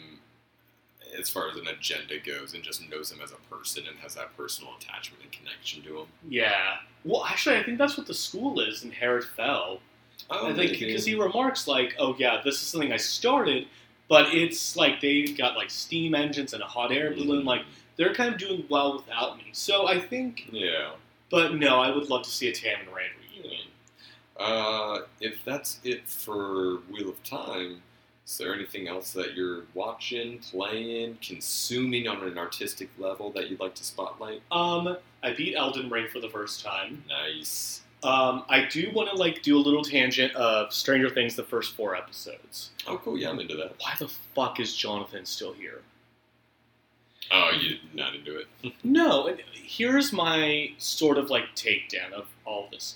as 1.19 1.29
far 1.29 1.49
as 1.49 1.57
an 1.57 1.67
agenda 1.67 2.17
goes 2.19 2.53
and 2.53 2.63
just 2.63 2.89
knows 2.89 3.11
him 3.11 3.19
as 3.21 3.33
a 3.33 3.53
person 3.53 3.83
and 3.87 3.97
has 3.99 4.15
that 4.15 4.35
personal 4.37 4.71
attachment 4.79 5.21
and 5.21 5.31
connection 5.31 5.83
to 5.83 5.99
him. 5.99 6.07
Yeah. 6.27 6.77
Well, 7.03 7.25
actually, 7.25 7.57
I 7.57 7.63
think 7.63 7.77
that's 7.77 7.97
what 7.97 8.07
the 8.07 8.13
school 8.13 8.61
is 8.61 8.83
in 8.83 8.91
Herid 8.91 9.25
Fel. 9.25 9.81
Oh, 10.29 10.49
I 10.49 10.53
think 10.53 10.79
because 10.79 11.05
he 11.05 11.15
remarks 11.15 11.67
like, 11.67 11.95
"Oh 11.99 12.15
yeah, 12.17 12.41
this 12.43 12.55
is 12.55 12.61
something 12.61 12.91
I 12.91 12.97
started, 12.97 13.67
but 14.07 14.33
it's 14.33 14.75
like 14.75 15.01
they've 15.01 15.37
got 15.37 15.55
like 15.55 15.69
steam 15.69 16.15
engines 16.15 16.53
and 16.53 16.61
a 16.61 16.65
hot 16.67 16.91
air 16.91 17.11
balloon. 17.11 17.43
Mhm. 17.43 17.45
Like 17.45 17.61
they're 17.95 18.13
kind 18.13 18.33
of 18.33 18.39
doing 18.39 18.65
well 18.69 18.95
without 18.97 19.37
me. 19.37 19.45
So 19.53 19.87
I 19.87 19.99
think, 19.99 20.47
yeah. 20.51 20.91
but 21.29 21.55
no, 21.55 21.79
I 21.79 21.91
would 21.95 22.09
love 22.09 22.23
to 22.23 22.29
see 22.29 22.47
a 22.49 22.53
Tam 22.53 22.79
and 22.81 22.93
Rand 22.95 23.11
reunion. 23.33 23.67
Uh, 24.37 25.01
if 25.19 25.43
that's 25.45 25.79
it 25.83 26.07
for 26.07 26.79
Wheel 26.89 27.09
of 27.09 27.23
Time, 27.23 27.81
is 28.25 28.37
there 28.37 28.53
anything 28.53 28.87
else 28.87 29.11
that 29.13 29.35
you're 29.35 29.63
watching, 29.73 30.39
playing, 30.39 31.17
consuming 31.21 32.07
on 32.07 32.23
an 32.23 32.37
artistic 32.37 32.89
level 32.97 33.29
that 33.31 33.49
you'd 33.49 33.59
like 33.59 33.75
to 33.75 33.83
spotlight? 33.83 34.41
Um, 34.51 34.97
I 35.21 35.33
beat 35.33 35.55
Elden 35.55 35.89
Ring 35.89 36.07
for 36.11 36.19
the 36.19 36.29
first 36.29 36.63
time. 36.63 37.03
Nice. 37.07 37.80
Um, 38.03 38.43
I 38.49 38.65
do 38.65 38.89
want 38.93 39.09
to 39.09 39.15
like 39.15 39.43
do 39.43 39.55
a 39.57 39.59
little 39.61 39.83
tangent 39.83 40.33
of 40.35 40.73
Stranger 40.73 41.09
Things, 41.09 41.35
the 41.35 41.43
first 41.43 41.75
four 41.75 41.95
episodes. 41.95 42.71
Oh, 42.87 42.97
cool. 42.97 43.17
Yeah, 43.17 43.29
I'm 43.29 43.39
into 43.39 43.55
that. 43.57 43.75
Why 43.79 43.93
the 43.99 44.07
fuck 44.07 44.59
is 44.59 44.75
Jonathan 44.75 45.25
still 45.25 45.53
here? 45.53 45.81
Oh, 47.31 47.51
you're 47.59 47.77
not 47.93 48.15
into 48.15 48.39
it. 48.39 48.47
No, 48.83 49.27
and 49.27 49.39
here's 49.53 50.11
my 50.11 50.71
sort 50.77 51.17
of 51.17 51.29
like 51.29 51.55
takedown 51.55 52.11
of 52.11 52.27
all 52.45 52.67
this. 52.71 52.95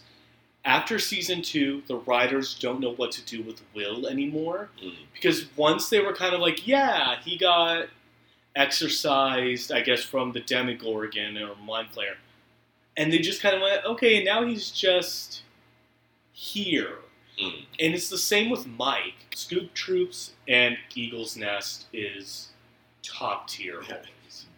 After 0.66 0.97
season 0.97 1.43
two, 1.43 1.84
the 1.88 1.97
writers 1.97 2.58
don't 2.60 2.80
know 2.80 2.93
what 2.95 3.12
to 3.14 3.22
do 3.24 3.43
with 3.43 3.62
Will 3.76 4.08
anymore 4.08 4.70
Mm. 4.84 4.95
because 5.14 5.45
once 5.56 5.89
they 5.89 5.99
were 5.99 6.14
kind 6.14 6.34
of 6.34 6.41
like, 6.41 6.68
yeah, 6.68 7.18
he 7.24 7.38
got 7.38 7.88
exercised, 8.56 9.72
I 9.72 9.82
guess, 9.82 10.03
from 10.03 10.32
the 10.32 10.39
Demogorgon 10.41 11.38
or 11.38 11.56
Mind 11.64 11.89
Flayer, 11.95 12.16
and 12.97 13.11
they 13.11 13.19
just 13.19 13.41
kind 13.41 13.55
of 13.55 13.61
went, 13.61 13.85
okay, 13.85 14.23
now 14.23 14.45
he's 14.45 14.71
just 14.71 15.43
here. 16.33 16.99
Mm. 17.41 17.65
And 17.79 17.93
it's 17.93 18.09
the 18.09 18.17
same 18.17 18.49
with 18.49 18.65
Mike. 18.67 19.13
Scoop 19.33 19.73
Troops 19.73 20.33
and 20.47 20.77
Eagle's 20.93 21.35
Nest 21.35 21.87
is 21.91 22.49
top 23.03 23.47
tier. 23.47 23.81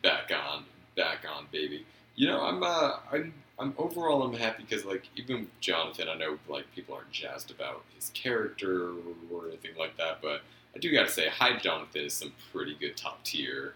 Back 0.04 0.32
on, 0.32 0.66
back 0.96 1.26
on, 1.30 1.48
baby. 1.52 1.86
You 2.16 2.28
know, 2.28 2.42
I'm, 2.42 2.64
uh, 2.64 2.98
I'm, 3.12 3.34
I'm 3.60 3.74
overall, 3.78 4.22
I'm 4.24 4.34
happy 4.34 4.64
because, 4.68 4.86
like, 4.86 5.04
even 5.16 5.42
with 5.42 5.60
Jonathan, 5.60 6.08
I 6.10 6.16
know, 6.16 6.38
like, 6.48 6.66
people 6.76 6.96
aren't 6.96 7.12
jazzed 7.12 7.50
about 7.50 7.84
his 7.96 8.12
character 8.14 8.92
or 9.32 9.48
anything 9.48 9.72
like 9.78 9.98
that, 9.98 10.20
but 10.22 10.42
I 10.76 10.80
do 10.80 10.92
gotta 10.92 11.10
say, 11.10 11.28
Hi 11.28 11.58
Jonathan 11.58 12.04
is 12.04 12.14
some 12.14 12.34
pretty 12.54 12.76
good 12.80 12.96
top 12.96 13.24
tier 13.24 13.74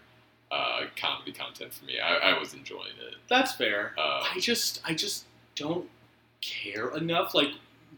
uh, 0.52 0.82
comedy 0.96 1.32
content 1.32 1.72
for 1.72 1.86
me. 1.86 1.98
I, 1.98 2.32
I 2.32 2.38
was 2.38 2.52
enjoying 2.52 2.92
it. 3.00 3.14
That's 3.28 3.52
fair. 3.52 3.94
Uh, 3.98 4.22
I 4.34 4.38
just 4.38 4.82
I 4.84 4.94
just 4.94 5.24
don't 5.56 5.88
care 6.42 6.94
enough. 6.94 7.34
Like 7.34 7.48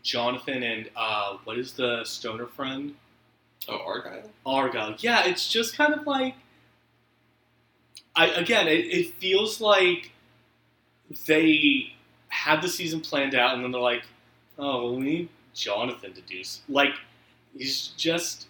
Jonathan 0.02 0.62
and 0.62 0.88
uh, 0.96 1.38
what 1.44 1.58
is 1.58 1.72
the 1.72 2.04
stoner 2.04 2.46
friend 2.46 2.94
oh, 3.68 3.78
Argyle? 3.84 4.30
Argyle? 4.46 4.94
Yeah, 4.98 5.26
it's 5.26 5.48
just 5.48 5.76
kind 5.76 5.92
of 5.94 6.06
like 6.06 6.34
I 8.14 8.26
again. 8.28 8.68
It, 8.68 8.86
it 8.86 9.14
feels 9.14 9.60
like 9.60 10.12
they 11.26 11.92
had 12.28 12.62
the 12.62 12.68
season 12.68 13.00
planned 13.00 13.34
out, 13.34 13.54
and 13.54 13.64
then 13.64 13.72
they're 13.72 13.80
like, 13.80 14.04
"Oh, 14.58 14.94
we 14.94 15.02
need 15.02 15.28
Jonathan 15.54 16.12
to 16.12 16.20
do 16.20 16.42
like 16.68 16.94
he's 17.56 17.88
just 17.96 18.46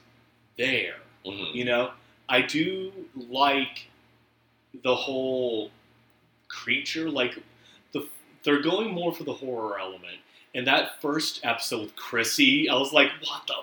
there." 0.58 0.96
Mhm. 1.24 1.54
You 1.54 1.64
know, 1.64 1.92
I 2.28 2.42
do 2.42 2.92
like 3.16 3.88
the 4.82 4.94
whole 4.94 5.70
creature. 6.48 7.10
Like 7.10 7.38
the 7.92 8.08
they're 8.42 8.62
going 8.62 8.92
more 8.92 9.12
for 9.14 9.24
the 9.24 9.32
horror 9.34 9.78
element. 9.78 10.18
And 10.54 10.66
that 10.68 11.00
first 11.02 11.40
episode 11.44 11.80
with 11.80 11.96
Chrissy, 11.96 12.68
I 12.68 12.74
was 12.76 12.92
like, 12.92 13.08
"What 13.22 13.46
the 13.46 13.54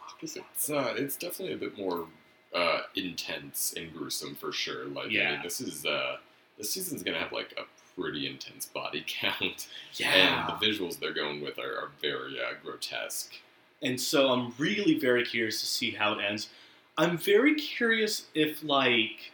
fuck 0.00 0.22
is 0.22 0.36
it?" 0.36 0.44
It's, 0.54 0.70
uh, 0.70 0.94
it's 0.96 1.16
definitely 1.16 1.54
a 1.54 1.58
bit 1.58 1.76
more 1.76 2.06
uh, 2.54 2.80
intense 2.94 3.74
and 3.76 3.92
gruesome 3.92 4.34
for 4.36 4.52
sure. 4.52 4.86
Like, 4.86 5.06
I 5.06 5.10
Yeah. 5.10 5.32
mean, 5.32 5.42
this 5.42 5.60
is 5.60 5.84
uh, 5.84 6.18
this 6.56 6.70
season's 6.70 7.02
gonna 7.02 7.18
have 7.18 7.32
like 7.32 7.52
a 7.58 7.64
pretty 8.00 8.26
intense 8.28 8.66
body 8.66 9.04
count, 9.08 9.66
Yeah. 9.94 10.12
and 10.12 10.48
the 10.60 10.64
visuals 10.66 10.98
they're 11.00 11.12
going 11.12 11.40
with 11.40 11.58
are, 11.58 11.76
are 11.76 11.90
very 12.00 12.38
uh, 12.40 12.54
grotesque. 12.62 13.34
And 13.82 14.00
so 14.00 14.30
I'm 14.30 14.54
really 14.58 14.98
very 14.98 15.24
curious 15.24 15.60
to 15.60 15.66
see 15.66 15.90
how 15.92 16.12
it 16.14 16.22
ends. 16.22 16.48
I'm 16.96 17.16
very 17.18 17.54
curious 17.54 18.26
if 18.34 18.62
like 18.62 19.32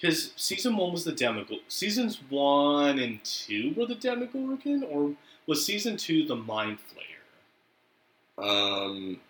because 0.00 0.32
season 0.36 0.76
one 0.76 0.92
was 0.92 1.04
the 1.04 1.12
Demogorgon. 1.12 1.60
Seasons 1.68 2.20
one 2.30 2.98
and 2.98 3.22
two 3.24 3.74
were 3.76 3.86
the 3.86 3.94
Demogorgon, 3.94 4.82
or 4.84 5.12
was 5.46 5.64
season 5.64 5.96
two 5.96 6.24
the 6.26 6.36
Mind 6.36 6.78
Flayer? 6.78 8.44
Um, 8.44 9.20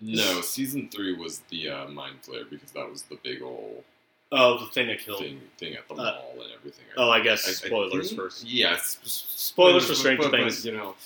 no, 0.00 0.40
season 0.40 0.88
three 0.90 1.12
was 1.14 1.40
the 1.50 1.68
uh, 1.68 1.88
Mind 1.88 2.16
Flayer 2.22 2.48
because 2.48 2.70
that 2.72 2.88
was 2.90 3.02
the 3.02 3.18
big 3.22 3.42
old 3.42 3.84
Oh, 4.32 4.58
the 4.58 4.66
thing 4.72 4.88
that 4.88 4.98
killed. 4.98 5.20
thing 5.20 5.40
thing 5.58 5.74
at 5.74 5.86
the 5.86 5.94
Uh, 5.94 5.96
mall 5.96 6.34
and 6.42 6.50
everything. 6.58 6.84
Oh, 6.96 7.10
I 7.10 7.20
guess 7.20 7.46
I- 7.46 7.50
I 7.50 7.68
spoilers 7.68 8.08
think- 8.08 8.20
first. 8.20 8.44
Yeah, 8.44 8.72
s- 8.72 8.98
s- 9.04 9.24
Spoilers 9.28 9.86
for 9.86 9.94
Stranger 9.94 10.28
Things. 10.30 10.64
you 10.66 10.72
know, 10.72 10.96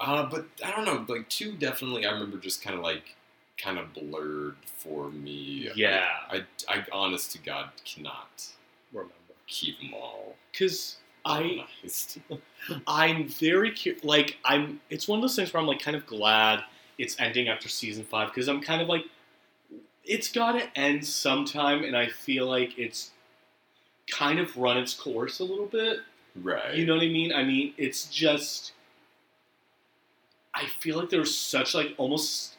uh, 0.00 0.22
but 0.24 0.46
I 0.64 0.70
don't 0.70 0.84
know. 0.86 1.04
Like 1.14 1.28
two, 1.28 1.52
definitely. 1.52 2.06
I 2.06 2.12
remember 2.12 2.38
just 2.38 2.62
kind 2.62 2.76
of 2.76 2.82
like 2.82 3.14
kind 3.58 3.78
of 3.78 3.92
blurred 3.92 4.56
for 4.64 5.10
me. 5.10 5.70
Yeah. 5.74 6.08
I, 6.30 6.44
I, 6.68 6.84
honest 6.92 7.32
to 7.32 7.38
God, 7.38 7.70
cannot 7.84 8.46
Remember? 8.92 9.14
keep 9.46 9.78
them 9.80 9.94
all 9.94 10.36
Because 10.50 10.96
I. 11.24 11.64
I'm 12.86 13.28
very 13.28 13.70
curious. 13.72 14.04
Like 14.04 14.38
I'm, 14.44 14.80
it's 14.90 15.08
one 15.08 15.18
of 15.18 15.22
those 15.22 15.36
things 15.36 15.52
where 15.52 15.60
I'm 15.60 15.66
like 15.66 15.80
kind 15.80 15.96
of 15.96 16.06
glad 16.06 16.62
it's 16.98 17.18
ending 17.18 17.48
after 17.48 17.68
season 17.68 18.04
five 18.04 18.28
because 18.28 18.48
I'm 18.48 18.60
kind 18.60 18.80
of 18.80 18.88
like, 18.88 19.04
it's 20.04 20.30
got 20.30 20.52
to 20.52 20.78
end 20.78 21.04
sometime, 21.04 21.84
and 21.84 21.96
I 21.96 22.08
feel 22.08 22.46
like 22.46 22.78
it's 22.78 23.10
kind 24.10 24.38
of 24.40 24.56
run 24.56 24.76
its 24.76 24.94
course 24.94 25.38
a 25.38 25.44
little 25.44 25.66
bit. 25.66 25.98
right. 26.40 26.74
You 26.74 26.86
know 26.86 26.94
what 26.94 27.04
I 27.04 27.08
mean? 27.08 27.32
I 27.32 27.44
mean, 27.44 27.72
it's 27.78 28.06
just, 28.06 28.72
I 30.54 30.66
feel 30.80 30.98
like 30.98 31.08
there's 31.10 31.34
such 31.34 31.74
like 31.74 31.94
almost 31.98 32.56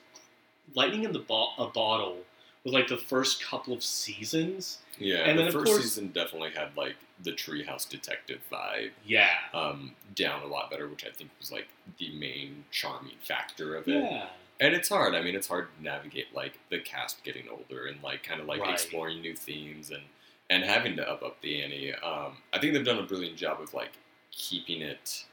lightning 0.76 1.03
in 1.03 1.14
the 1.14 1.20
bo- 1.20 1.53
a 1.57 1.68
bottle 1.68 2.18
with 2.64 2.74
like 2.74 2.88
the 2.88 2.97
first 2.97 3.43
couple 3.43 3.74
of 3.74 3.84
seasons. 3.84 4.80
yeah. 4.97 5.18
and 5.18 5.38
the 5.38 5.43
then, 5.43 5.51
first 5.51 5.66
course- 5.72 5.84
season 5.84 6.07
definitely 6.09 6.51
had 6.51 6.70
like 6.78 6.95
the 7.22 7.32
Treehouse 7.32 7.88
Detective 7.88 8.39
vibe. 8.51 8.91
Yeah. 9.05 9.30
Um, 9.53 9.93
down 10.16 10.41
a 10.43 10.47
lot 10.47 10.70
better, 10.72 10.88
which 10.88 11.05
I 11.05 11.09
think 11.09 11.30
was 11.39 11.51
like 11.51 11.68
the 11.97 12.14
main 12.18 12.66
charming 12.72 13.16
factor 13.22 13.76
of 13.76 13.88
it. 13.88 14.01
Yeah. 14.03 14.28
And 14.59 14.74
it's 14.74 14.88
hard. 14.89 15.16
I 15.16 15.22
mean, 15.22 15.36
it's 15.36 15.47
hard 15.47 15.68
to 15.78 15.84
navigate 15.84 16.28
like 16.34 16.59
the 16.70 16.80
cast 16.80 17.24
getting 17.24 17.45
older 17.49 17.86
and 17.88 18.01
like 18.03 18.24
kind 18.24 18.39
of 18.39 18.47
like 18.47 18.61
Right. 18.61 18.74
exploring 18.74 19.22
new 19.22 19.36
themes 19.36 19.89
and 19.89 20.03
and 20.49 20.64
having 20.64 20.95
to 20.97 21.09
up 21.09 21.24
up 21.24 21.41
the 21.41 21.64
ante. 21.64 21.93
Um, 21.95 22.38
I 22.53 22.59
think 22.59 22.74
they've 22.74 22.86
done 22.86 22.99
a 22.99 23.03
brilliant 23.03 23.38
job 23.38 23.59
of 23.61 23.74
like 23.74 23.91
keeping 24.32 24.82
it, 24.82 25.26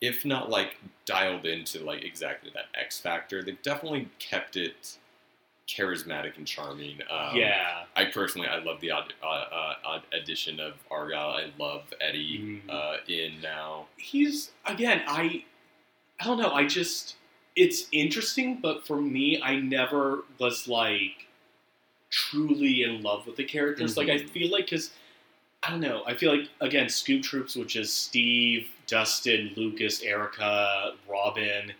if 0.00 0.24
not 0.24 0.48
like 0.50 0.78
dialed 1.04 1.44
into 1.46 1.82
like 1.84 2.04
exactly 2.04 2.50
that 2.54 2.66
X 2.74 3.00
factor. 3.00 3.42
They've 3.42 3.60
definitely 3.62 4.08
kept 4.18 4.56
it 4.56 4.96
charismatic 5.68 6.36
and 6.38 6.46
charming. 6.46 6.98
Um, 7.10 7.36
yeah. 7.36 7.84
I 7.94 8.06
personally, 8.06 8.48
I 8.48 8.58
love 8.58 8.80
the 8.80 8.90
odd, 8.90 9.12
uh, 9.22 9.26
uh, 9.26 9.74
odd 9.84 10.02
addition 10.18 10.60
of 10.60 10.74
Argyle. 10.90 11.28
I 11.30 11.50
love 11.58 11.82
Eddie 12.00 12.62
Mm. 12.66 12.70
uh, 12.70 12.96
in 13.06 13.40
now. 13.42 13.86
he's 13.96 14.52
again 14.64 15.02
i 15.06 15.44
i 16.20 16.24
don't 16.24 16.38
know 16.38 16.52
i 16.52 16.64
just 16.66 17.16
it's 17.56 17.86
interesting 17.92 18.58
but 18.62 18.86
for 18.86 19.00
me 19.00 19.40
i 19.42 19.56
never 19.56 20.24
was 20.38 20.66
like 20.68 21.26
truly 22.10 22.82
in 22.82 23.02
love 23.02 23.26
with 23.26 23.36
the 23.36 23.44
characters 23.44 23.96
like 23.96 24.08
i 24.08 24.16
Mhm. 24.18 24.30
feel 24.30 24.50
like 24.50 24.64
because 24.66 24.90
i 25.68 25.70
don't 25.70 25.80
know 25.80 26.02
i 26.06 26.14
feel 26.14 26.34
like 26.34 26.48
again 26.62 26.88
scoop 26.88 27.22
troops 27.22 27.54
which 27.54 27.76
is 27.76 27.92
steve 27.92 28.68
dustin 28.86 29.52
lucas 29.56 30.02
erica 30.02 30.92
robin 31.08 31.72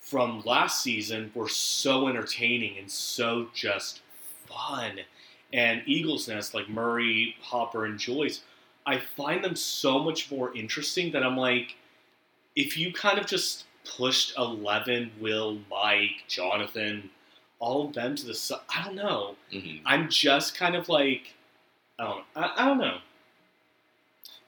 from 0.00 0.42
last 0.44 0.82
season 0.82 1.30
were 1.34 1.48
so 1.48 2.08
entertaining 2.08 2.76
and 2.78 2.90
so 2.90 3.48
just 3.54 4.00
fun 4.46 4.98
and 5.52 5.82
eagles 5.86 6.26
nest 6.28 6.54
like 6.54 6.68
murray 6.68 7.36
hopper 7.40 7.84
and 7.86 7.98
joyce 7.98 8.40
I 8.86 8.98
find 8.98 9.44
them 9.44 9.54
so 9.54 9.98
much 9.98 10.30
more 10.30 10.56
interesting 10.56 11.12
that 11.12 11.22
I'm 11.22 11.36
like, 11.36 11.76
if 12.56 12.74
you 12.78 12.90
kind 12.90 13.18
of 13.18 13.26
just 13.26 13.64
pushed 13.84 14.32
Eleven, 14.38 15.10
Will, 15.20 15.58
Mike, 15.70 16.24
Jonathan, 16.26 17.10
all 17.58 17.86
of 17.86 17.92
them 17.92 18.16
to 18.16 18.24
the 18.24 18.32
side, 18.34 18.60
I 18.74 18.84
don't 18.84 18.94
know. 18.94 19.36
Mhm. 19.52 19.82
I'm 19.84 20.08
just 20.08 20.54
kind 20.56 20.74
of 20.74 20.88
like, 20.88 21.34
I 21.98 22.04
don't, 22.04 22.24
I, 22.36 22.52
I 22.56 22.64
don't 22.66 22.78
know. 22.78 22.98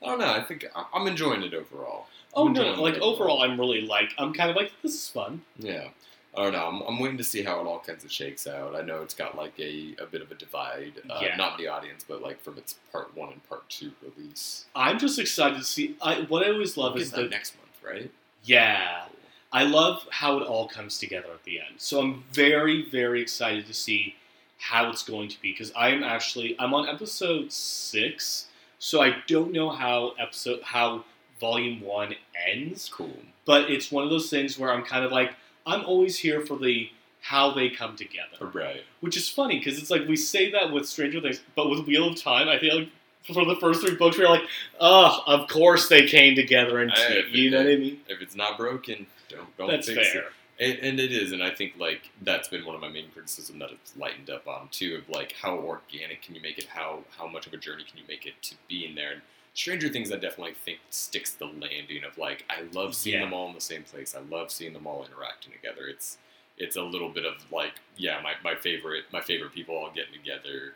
I 0.03 0.07
don't 0.07 0.19
know. 0.21 0.33
I 0.33 0.43
think 0.43 0.65
I- 0.75 0.87
I'm 0.95 1.07
enjoying 1.07 1.43
it 1.43 1.53
overall. 1.55 2.07
Oh 2.33 2.45
no, 2.49 2.61
enjoying 2.63 2.79
like 2.81 2.95
it 2.95 3.03
overall, 3.03 3.43
I'm 3.43 3.59
really 3.59 3.81
like, 3.83 4.13
I'm 4.19 4.33
kind 4.33 4.51
of 4.51 4.57
like, 4.57 4.73
this 4.83 4.95
is 4.95 5.09
fun. 5.09 5.43
Yeah. 5.59 5.89
I 6.37 6.45
don't 6.45 6.53
know. 6.53 6.65
I'm, 6.69 6.81
I'm 6.83 6.99
waiting 7.01 7.19
to 7.19 7.25
see 7.25 7.43
how 7.43 7.61
it 7.61 7.67
all 7.67 7.81
kinds 7.81 8.05
of 8.05 8.13
shakes 8.13 8.47
out. 8.47 8.77
I 8.77 8.83
know 8.83 9.03
it's 9.03 9.15
got 9.15 9.37
like 9.37 9.53
a, 9.59 9.97
a 10.01 10.07
bit 10.07 10.23
of 10.23 10.31
a 10.31 10.37
divide, 10.37 10.93
uh, 11.11 11.19
Yeah. 11.21 11.35
not 11.37 11.59
in 11.59 11.65
the 11.65 11.71
audience, 11.73 12.05
but 12.07 12.23
like 12.23 12.41
from 12.41 12.57
its 12.57 12.77
part 12.93 13.15
one 13.17 13.33
and 13.33 13.49
part 13.49 13.69
two 13.69 13.91
release. 14.01 14.67
I'm 14.77 14.99
just 15.01 15.19
excited 15.19 15.59
to 15.59 15.65
see. 15.65 15.97
I, 16.01 16.21
what 16.29 16.47
I 16.47 16.51
always 16.53 16.77
love 16.77 16.95
We'll 16.95 17.03
is 17.03 17.11
get 17.11 17.17
that 17.17 17.23
the 17.25 17.29
next 17.31 17.55
month, 17.57 17.95
right? 17.95 18.11
yeah. 18.45 19.07
I 19.53 19.65
love 19.65 20.07
how 20.11 20.39
it 20.39 20.47
all 20.47 20.69
comes 20.69 21.01
together 21.01 21.27
at 21.35 21.43
the 21.43 21.59
end. 21.59 21.75
So 21.79 22.01
I'm 22.01 22.23
very, 22.33 22.89
very 22.89 23.21
excited 23.21 23.67
to 23.67 23.75
see 23.75 24.15
how 24.61 24.91
it's 24.91 25.03
going 25.03 25.29
to 25.31 25.41
be 25.41 25.53
because 25.53 25.73
I 25.75 25.89
am 25.89 26.03
actually 26.05 26.55
I'm 26.59 26.75
on 26.75 26.89
episode 26.89 27.51
six, 27.51 28.47
so 28.79 29.03
I 29.03 29.17
don't 29.27 29.53
know 29.53 29.71
how 29.71 30.13
episode 30.19 30.61
how 30.63 31.05
volume 31.41 31.81
one 31.81 32.15
ends. 32.47 32.91
Cool. 32.93 33.17
But 33.47 33.71
it's 33.71 33.91
one 33.91 34.05
of 34.05 34.11
those 34.11 34.29
things 34.31 34.59
where 34.59 34.71
I'm 34.73 34.85
kind 34.85 35.05
of 35.05 35.11
like 35.13 35.33
I'm 35.67 35.85
always 35.85 36.19
here 36.19 36.41
for 36.45 36.57
the 36.59 36.91
how 37.23 37.53
they 37.53 37.69
come 37.69 37.97
together, 37.97 38.37
uh, 38.41 38.47
Right. 38.47 38.83
which 39.01 39.17
is 39.17 39.29
funny 39.29 39.59
because 39.59 39.79
it's 39.79 39.91
like 39.91 40.07
we 40.09 40.17
say 40.17 40.51
that 40.53 40.73
with 40.73 40.87
Stranger 40.87 41.21
Things, 41.21 41.41
but 41.55 41.69
with 41.69 41.87
Wheel 41.87 42.09
of 42.09 42.17
Time, 42.23 42.49
I 42.49 42.59
feel 42.59 42.79
like 42.81 42.89
for 43.35 43.45
the 43.45 43.57
first 43.57 43.83
three 43.83 43.95
books 43.97 44.17
we're 44.17 44.27
like, 44.29 44.43
oh, 44.81 45.23
of 45.27 45.47
course 45.49 45.89
they 45.89 46.07
came 46.07 46.35
together 46.35 46.81
and 46.81 46.91
I- 46.93 47.25
you 47.31 47.51
know 47.51 47.59
what 47.59 47.67
I 47.67 47.77
mean? 47.77 48.01
If 48.09 48.23
it's 48.23 48.35
not 48.35 48.57
broken, 48.59 49.07
don't 49.29 49.57
don't 49.59 49.69
That's 49.71 49.87
fix 49.89 50.13
fair. 50.13 50.23
it. 50.23 50.33
And, 50.61 50.79
and 50.81 51.01
it 51.01 51.11
is, 51.11 51.33
and 51.33 51.43
I 51.43 51.51
think 51.51 51.73
like 51.79 52.11
that's 52.21 52.47
been 52.49 52.67
one 52.67 52.75
of 52.75 52.83
my 52.83 52.89
main 52.91 53.11
criticism 53.15 53.59
that 53.61 53.71
it's 53.71 53.97
lightened 53.97 54.29
up 54.29 54.47
on 54.47 54.69
too. 54.71 54.97
Of 54.97 55.09
like 55.09 55.33
how 55.33 55.57
organic 55.57 56.21
can 56.21 56.35
you 56.35 56.43
make 56.43 56.59
it? 56.59 56.67
How 56.67 57.01
how 57.17 57.27
much 57.27 57.47
of 57.47 57.55
a 57.55 57.57
journey 57.57 57.83
can 57.85 57.97
you 57.97 58.05
make 58.07 58.27
it 58.27 58.35
to 58.43 58.55
be 58.69 58.85
in 58.85 58.95
there? 58.95 59.13
And 59.13 59.23
Stranger 59.55 59.89
Things, 59.89 60.13
I 60.13 60.17
definitely 60.17 60.53
think 60.53 60.81
sticks 60.91 61.33
the 61.33 61.47
landing 61.47 62.05
of 62.07 62.19
like 62.19 62.45
I 62.51 62.63
love 62.75 62.95
seeing 62.95 63.15
Yeah. 63.19 63.25
them 63.25 63.33
all 63.33 63.49
in 63.49 63.55
the 63.55 63.61
same 63.61 63.85
place. 63.85 64.15
I 64.15 64.21
love 64.21 64.51
seeing 64.51 64.75
them 64.75 64.87
all 64.87 65.03
interacting 65.05 65.53
together. 65.53 65.89
It's 65.89 66.19
it's 66.59 66.77
a 66.77 66.83
little 66.83 67.09
bit 67.09 67.25
of 67.25 67.51
like 67.51 67.73
yeah, 67.97 68.21
my, 68.23 68.35
my 68.45 68.55
favorite 68.55 69.05
my 69.11 69.23
favorite 69.23 69.53
people 69.55 69.75
all 69.77 69.91
getting 69.91 70.13
together. 70.13 70.75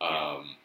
Um, 0.00 0.56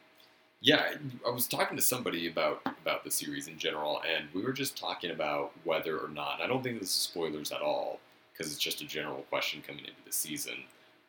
yeah, 0.61 0.93
I 1.25 1.29
was 1.31 1.47
talking 1.47 1.77
to 1.77 1.83
somebody 1.83 2.27
about 2.27 2.61
about 2.65 3.03
the 3.03 3.11
series 3.11 3.47
in 3.47 3.57
general, 3.57 4.01
and 4.07 4.27
we 4.33 4.43
were 4.43 4.53
just 4.53 4.77
talking 4.77 5.09
about 5.11 5.53
whether 5.63 5.97
or 5.97 6.09
not. 6.09 6.39
I 6.41 6.47
don't 6.47 6.61
think 6.61 6.79
this 6.79 6.89
is 6.89 6.95
spoilers 6.95 7.51
at 7.51 7.61
all 7.61 7.99
because 8.39 8.53
it's 8.53 8.61
just 8.61 8.81
a 8.81 8.85
general 8.85 9.25
question 9.29 9.61
coming 9.65 9.81
into 9.83 10.01
the 10.05 10.13
season. 10.13 10.55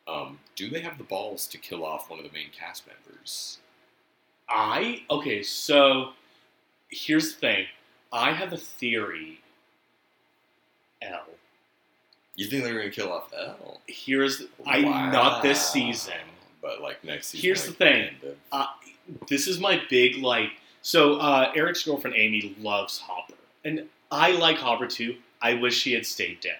Um, 0.07 0.37
do 0.55 0.69
they 0.69 0.81
have 0.81 0.97
the 0.97 1.05
balls 1.05 1.47
to 1.47 1.57
kill 1.57 1.85
off 1.85 2.09
one 2.09 2.19
of 2.19 2.25
the 2.25 2.31
main 2.33 2.49
cast 2.51 2.83
members? 2.85 3.59
I 4.49 5.03
okay, 5.09 5.41
so 5.41 6.09
here's 6.89 7.33
the 7.35 7.39
thing. 7.39 7.65
I 8.11 8.33
have 8.33 8.51
a 8.51 8.57
theory. 8.57 9.39
L. 11.01 11.21
You 12.35 12.47
think 12.47 12.63
they're 12.63 12.73
going 12.73 12.89
to 12.89 12.95
kill 12.95 13.11
off 13.11 13.31
L? 13.33 13.79
Here's 13.87 14.43
I 14.65 14.81
not 14.81 15.41
this 15.41 15.65
season. 15.69 16.13
but 16.61 16.81
like 16.81 17.01
next 17.03 17.27
season. 17.29 17.43
Here's 17.45 17.67
like, 17.67 17.77
the 17.77 17.85
thing. 17.85 18.03
end 18.23 18.35
of- 18.51 18.67
This 19.29 19.47
is 19.47 19.59
my 19.59 19.81
big 19.89 20.17
like. 20.17 20.49
So 20.81 21.15
uh, 21.15 21.51
Eric's 21.55 21.83
girlfriend 21.83 22.17
Amy 22.17 22.55
loves 22.59 22.99
Hopper, 22.99 23.35
and 23.63 23.87
I 24.11 24.31
like 24.31 24.57
Hopper 24.57 24.87
too. 24.87 25.15
I 25.41 25.53
wish 25.53 25.83
he 25.83 25.93
had 25.93 26.05
stayed 26.05 26.41
dead. 26.41 26.57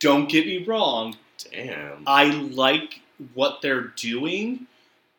Don't 0.00 0.28
get 0.28 0.46
me 0.46 0.64
wrong. 0.64 1.16
damn. 1.50 2.04
I 2.06 2.24
like 2.26 3.00
what 3.34 3.60
they're 3.62 3.92
doing, 3.96 4.66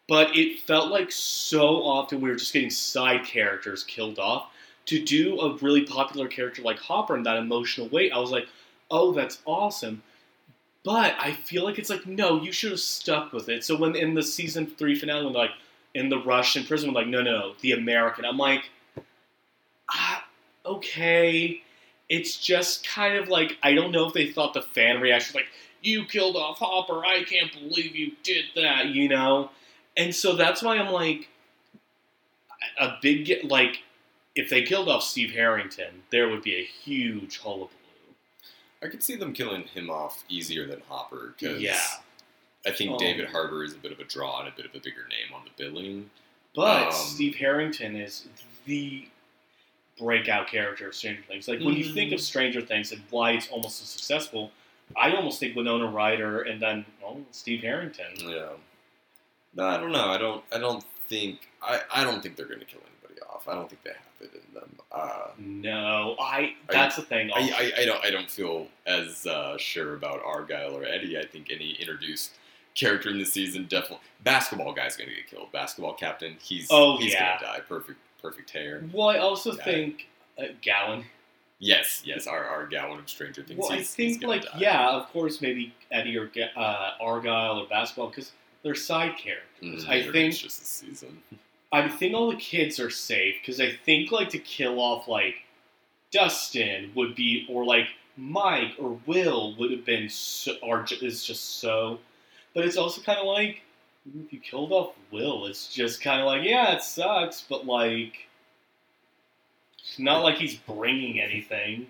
but 0.08 0.36
it 0.36 0.62
felt 0.62 0.90
like 0.90 1.12
so 1.12 1.84
often 1.84 2.22
we 2.22 2.30
were 2.30 2.36
just 2.36 2.54
getting 2.54 2.70
side 2.70 3.26
characters 3.26 3.84
killed 3.84 4.20
off. 4.20 4.52
To 4.86 5.04
do 5.04 5.40
a 5.40 5.56
really 5.58 5.84
popular 5.84 6.28
character 6.28 6.64
like 6.64 6.80
Hopper 6.80 7.16
in 7.16 7.24
that 7.24 7.38
emotional 7.38 7.88
way, 7.90 8.10
I 8.10 8.18
was 8.18 8.32
like, 8.32 8.48
oh, 8.90 9.12
that's 9.12 9.40
awesome. 9.46 10.02
But 10.84 11.16
I 11.20 11.34
feel 11.34 11.64
like 11.64 11.78
it's 11.78 11.90
like, 11.90 12.08
no, 12.08 12.42
you 12.42 12.52
should 12.52 12.72
have 12.72 12.80
stuck 12.80 13.32
with 13.34 13.50
it. 13.50 13.64
So 13.64 13.76
when 13.76 13.96
in 13.96 14.16
the 14.16 14.24
season 14.24 14.66
three 14.66 14.96
finale, 14.96 15.26
when 15.26 15.34
like 15.34 15.52
in 15.94 16.10
the 16.10 16.20
Russian 16.20 16.66
prison, 16.66 16.94
like, 16.94 17.08
no, 17.08 17.22
no, 17.22 17.54
the 17.62 17.74
American. 17.74 18.26
I'm 18.26 18.38
like, 18.38 18.70
ah, 19.92 20.26
okay. 20.66 21.62
It's 22.10 22.38
just 22.38 22.88
kind 22.88 23.16
of 23.16 23.28
like 23.30 23.58
I 23.64 23.74
don't 23.74 23.92
know 23.92 24.08
if 24.08 24.14
they 24.14 24.32
thought 24.32 24.54
the 24.54 24.62
fan 24.62 25.00
reaction 25.00 25.30
was 25.30 25.36
like 25.36 25.52
you 25.82 26.06
killed 26.06 26.36
off 26.36 26.58
Hopper. 26.60 27.06
I 27.06 27.24
can't 27.24 27.52
believe 27.54 27.96
you 27.96 28.12
did 28.24 28.46
that. 28.56 28.88
You 28.88 29.08
know, 29.10 29.52
and 29.96 30.14
so 30.14 30.36
that's 30.36 30.62
why 30.62 30.78
I'm 30.78 30.92
like 30.92 31.30
a 32.80 32.94
big 33.02 33.32
like 33.44 33.80
if 34.36 34.50
they 34.50 34.64
killed 34.64 34.90
off 34.90 35.04
Steve 35.04 35.32
Harrington, 35.32 36.04
there 36.12 36.30
would 36.30 36.42
be 36.44 36.56
a 36.56 36.64
huge 36.64 37.40
hullabaloo. 37.40 37.70
I 38.82 38.88
could 38.88 39.04
see 39.04 39.16
them 39.16 39.34
killing 39.34 39.64
him 39.64 39.90
off 39.90 40.24
easier 40.30 40.66
than 40.66 40.82
Hopper 40.88 41.36
because 41.38 41.62
Yeah. 41.62 41.82
I 42.66 42.72
think 42.72 42.92
Oh. 42.92 42.98
David 42.98 43.28
Harbour 43.30 43.64
is 43.64 43.74
a 43.74 43.78
bit 43.78 43.92
of 43.92 44.00
a 44.00 44.04
draw 44.04 44.40
and 44.40 44.48
a 44.48 44.52
bit 44.52 44.66
of 44.66 44.76
a 44.76 44.80
bigger 44.80 45.08
name 45.10 45.34
on 45.34 45.44
the 45.46 45.52
billing. 45.62 46.10
But 46.56 46.88
Um, 46.88 46.92
Steve 46.94 47.36
Harrington 47.36 47.96
is 47.96 48.28
the 48.66 49.08
breakout 50.00 50.48
character 50.48 50.88
of 50.88 50.96
Stranger 50.96 51.22
Things. 51.28 51.48
Like 51.48 51.60
when 51.60 51.76
you 51.76 51.86
Mhm. 51.86 51.94
think 51.94 52.12
of 52.14 52.22
Stranger 52.22 52.62
Things 52.62 52.92
and 52.92 53.02
why 53.10 53.32
it's 53.32 53.48
almost 53.50 53.80
so 53.80 53.86
successful, 53.86 54.52
I 54.98 55.14
almost 55.16 55.40
think 55.40 55.56
Winona 55.56 55.86
Ryder 55.88 56.42
and 56.42 56.62
then 56.62 56.86
oh, 57.04 57.24
Steve 57.32 57.62
Harrington. 57.62 58.14
Yeah. 58.20 58.50
No, 59.54 59.66
I 59.66 59.78
don't 59.78 59.92
know. 59.92 60.06
I 60.10 60.18
don't. 60.18 60.44
I 60.52 60.58
don't 60.60 60.84
think. 61.08 61.50
I, 61.62 61.82
I 61.94 62.04
don't 62.04 62.22
think 62.22 62.36
they're 62.36 62.46
going 62.46 62.60
to 62.60 62.66
kill 62.66 62.82
anybody 63.02 63.20
off. 63.22 63.48
I 63.48 63.56
don't 63.56 63.68
think 63.70 63.84
they 63.84 63.92
have 63.92 64.32
it 64.32 64.44
in 64.48 64.54
them. 64.54 64.76
Uh, 64.92 65.28
No, 65.38 66.16
I. 66.20 66.56
That's 66.70 66.96
the 66.96 67.02
thing. 67.02 67.32
I, 67.34 67.72
I, 67.78 67.82
I 67.82 67.86
don't. 67.86 68.06
I 68.06 68.12
don't 68.12 68.30
feel 68.30 68.68
as 68.86 69.26
uh, 69.26 69.58
sure 69.58 69.96
about 69.96 70.22
Argyle 70.24 70.76
or 70.76 70.84
Eddie. 70.86 71.18
I 71.18 71.26
think 71.26 71.50
any 71.52 71.72
introduced 71.74 72.34
character 72.76 73.10
in 73.10 73.18
the 73.18 73.26
season 73.26 73.66
definitely. 73.66 74.06
Basketball 74.24 74.72
guy's 74.74 74.96
going 74.96 75.10
to 75.10 75.16
get 75.16 75.28
killed. 75.28 75.52
Basketball 75.52 75.94
captain. 75.94 76.38
He's. 76.42 76.68
Oh, 76.70 76.98
he's 76.98 77.14
yeah. 77.14 77.40
going 77.40 77.40
to 77.40 77.46
die. 77.46 77.60
Perfect. 77.68 77.98
Perfect 78.22 78.50
hair. 78.52 78.84
well, 78.94 79.10
I 79.10 79.18
also 79.18 79.56
Yeah. 79.56 79.64
think 79.64 80.08
uh, 80.38 80.44
Gawyn. 80.62 81.04
Yes. 81.60 82.02
Yes. 82.06 82.28
Our 82.28 82.44
our 82.46 82.68
Gawyn 82.68 83.00
of 83.00 83.10
Stranger 83.10 83.44
Things. 83.44 83.60
Well, 83.60 83.72
I 83.72 83.78
he's, 83.78 83.94
he's 83.94 84.18
think 84.18 84.24
like 84.28 84.44
die. 84.44 84.58
yeah, 84.60 84.90
of 84.92 85.08
course, 85.12 85.42
maybe 85.42 85.74
Eddie 85.92 86.18
or 86.18 86.30
uh, 86.56 86.92
Argyle 87.02 87.60
or 87.60 87.68
basketball 87.68 88.10
because 88.10 88.32
they're 88.64 88.76
side 88.76 89.18
characters. 89.18 89.86
Mm, 89.86 89.90
I 89.90 90.04
think 90.12 90.30
it's 90.34 90.40
just 90.40 90.62
a 90.62 90.66
season. 90.66 91.22
I 91.72 91.88
think 91.88 92.16
all 92.16 92.30
the 92.32 92.38
kids 92.38 92.80
are 92.80 92.90
safe 92.90 93.36
because 93.42 93.60
I 93.60 93.72
think 93.86 94.12
like 94.12 94.30
to 94.30 94.40
kill 94.40 94.80
off 94.80 95.08
like 95.08 95.36
Dustin 96.12 96.92
would 96.96 97.16
be 97.16 97.46
or 97.50 97.66
like 97.66 97.88
Mike 98.18 98.74
or 98.80 99.00
Will 99.06 99.56
would 99.58 99.72
have 99.72 99.86
been 99.86 100.10
so, 100.10 100.54
or 100.64 100.86
is 101.02 101.24
just 101.24 101.60
so, 101.60 102.00
but 102.54 102.66
it's 102.66 102.78
also 102.78 103.02
kind 103.02 103.20
of 103.20 103.26
like 103.26 103.62
if 104.06 104.34
you 104.34 104.40
killed 104.40 104.72
off 104.72 104.94
Will, 105.12 105.46
it's 105.46 105.74
just 105.74 106.02
kind 106.02 106.22
of 106.22 106.28
like 106.28 106.44
yeah, 106.44 106.74
it 106.74 106.84
sucks, 106.84 107.46
but 107.48 107.66
like 107.66 108.28
it's 109.80 110.00
not 110.00 110.24
like 110.24 110.38
he's 110.38 110.56
bringing 110.56 111.20
anything. 111.20 111.88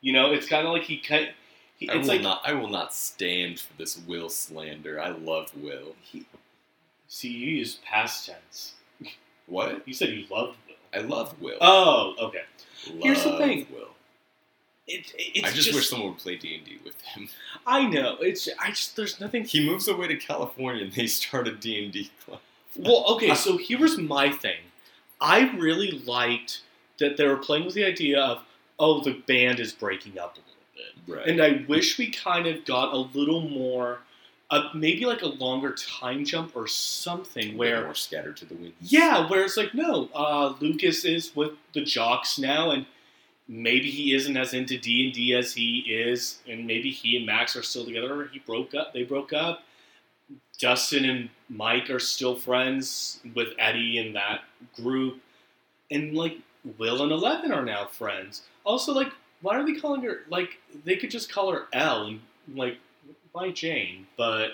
You 0.00 0.12
know, 0.12 0.32
it's 0.32 0.48
kind 0.48 0.66
of 0.66 0.72
like 0.72 0.84
he 0.84 0.98
cut. 0.98 1.30
He, 1.76 1.88
I 1.88 1.96
will 1.96 2.04
like 2.06 2.22
not. 2.22 2.42
I 2.44 2.52
will 2.54 2.68
not 2.68 2.94
stand 2.94 3.60
for 3.60 3.72
this 3.76 3.98
Will 4.06 4.28
slander. 4.28 5.00
I 5.00 5.10
love 5.10 5.50
Will. 5.56 5.94
he, 6.02 6.26
see, 7.08 7.28
you 7.28 7.56
used 7.56 7.82
past 7.84 8.26
tense. 8.26 8.74
What? 9.46 9.86
You 9.86 9.94
said 9.94 10.10
you 10.10 10.26
loved 10.30 10.58
Will. 10.66 10.76
I 10.92 11.04
love 11.04 11.40
Will. 11.40 11.58
Oh, 11.60 12.14
okay. 12.20 12.42
Love 12.88 13.02
here's 13.02 13.24
the 13.24 13.38
thing. 13.38 13.66
Will. 13.72 13.88
It, 14.88 15.12
it's 15.18 15.46
I 15.46 15.50
just, 15.52 15.74
wish 15.74 15.88
someone 15.88 16.08
would 16.10 16.18
play 16.18 16.36
D 16.36 16.54
and 16.56 16.64
D 16.64 16.78
with 16.84 17.00
him. 17.02 17.28
I 17.66 17.86
know. 17.86 18.16
It's 18.20 18.48
I 18.58 18.70
just 18.70 18.96
there's 18.96 19.20
nothing. 19.20 19.44
He 19.44 19.64
moves 19.64 19.86
away 19.86 20.08
to 20.08 20.16
California 20.16 20.84
and 20.84 20.92
they 20.92 21.06
start 21.06 21.46
a 21.46 21.52
D 21.52 21.84
and 21.84 21.92
D 21.92 22.10
club. 22.24 22.40
Well, 22.76 23.04
okay. 23.14 23.34
So 23.34 23.56
here 23.58 23.78
was 23.78 23.98
my 23.98 24.30
thing. 24.30 24.58
I 25.20 25.50
really 25.56 25.90
liked 26.06 26.62
that 26.98 27.16
they 27.16 27.26
were 27.26 27.36
playing 27.36 27.64
with 27.66 27.74
the 27.74 27.84
idea 27.84 28.20
of 28.20 28.42
oh 28.78 29.02
the 29.02 29.12
band 29.26 29.60
is 29.60 29.72
breaking 29.72 30.18
up 30.18 30.36
a 30.36 30.38
little 30.38 30.94
bit, 31.06 31.16
Right. 31.16 31.26
and 31.26 31.42
I 31.42 31.64
wish 31.68 31.98
we 31.98 32.10
kind 32.10 32.46
of 32.46 32.64
got 32.64 32.92
a 32.94 32.96
little 32.98 33.40
more, 33.42 33.98
uh, 34.50 34.68
maybe 34.74 35.04
like 35.04 35.22
a 35.22 35.26
longer 35.26 35.72
time 35.74 36.24
jump 36.24 36.54
or 36.56 36.66
something 36.68 37.56
where 37.58 37.84
more 37.84 37.94
scattered 37.94 38.36
to 38.38 38.44
the 38.44 38.54
wind. 38.54 38.74
Yeah, 38.80 39.28
where 39.28 39.42
it's 39.44 39.56
like, 39.56 39.74
no, 39.74 40.08
uh, 40.14 40.54
Lucas 40.60 41.04
is 41.04 41.34
with 41.34 41.52
the 41.72 41.82
jocks 41.84 42.38
now, 42.38 42.70
and 42.70 42.86
maybe 43.48 43.90
he 43.90 44.14
isn't 44.14 44.36
as 44.36 44.52
into 44.52 44.78
D 44.78 45.06
and 45.06 45.14
D 45.14 45.34
as 45.34 45.54
he 45.54 45.78
is, 45.88 46.38
and 46.46 46.66
maybe 46.66 46.90
he 46.90 47.16
and 47.16 47.26
Max 47.26 47.56
are 47.56 47.62
still 47.62 47.84
together. 47.84 48.28
He 48.32 48.38
broke 48.40 48.74
up. 48.74 48.92
They 48.92 49.02
broke 49.02 49.32
up. 49.32 49.62
Dustin 50.58 51.04
and 51.04 51.30
Mike 51.48 51.88
are 51.88 52.00
still 52.00 52.34
friends 52.34 53.20
with 53.34 53.48
Eddie 53.58 53.98
and 53.98 54.14
that 54.16 54.40
group, 54.76 55.20
and 55.90 56.14
like 56.14 56.38
Will 56.78 57.02
and 57.02 57.12
Eleven 57.12 57.52
are 57.52 57.64
now 57.64 57.86
friends. 57.86 58.42
Also, 58.64 58.92
like, 58.92 59.12
why 59.40 59.56
are 59.56 59.64
they 59.64 59.80
calling 59.80 60.02
her? 60.02 60.20
Like, 60.28 60.58
they 60.84 60.96
could 60.96 61.10
just 61.10 61.32
call 61.32 61.52
her 61.52 61.68
L 61.72 62.06
and 62.06 62.20
like, 62.54 62.76
why 63.32 63.50
Jane? 63.52 64.06
But 64.16 64.50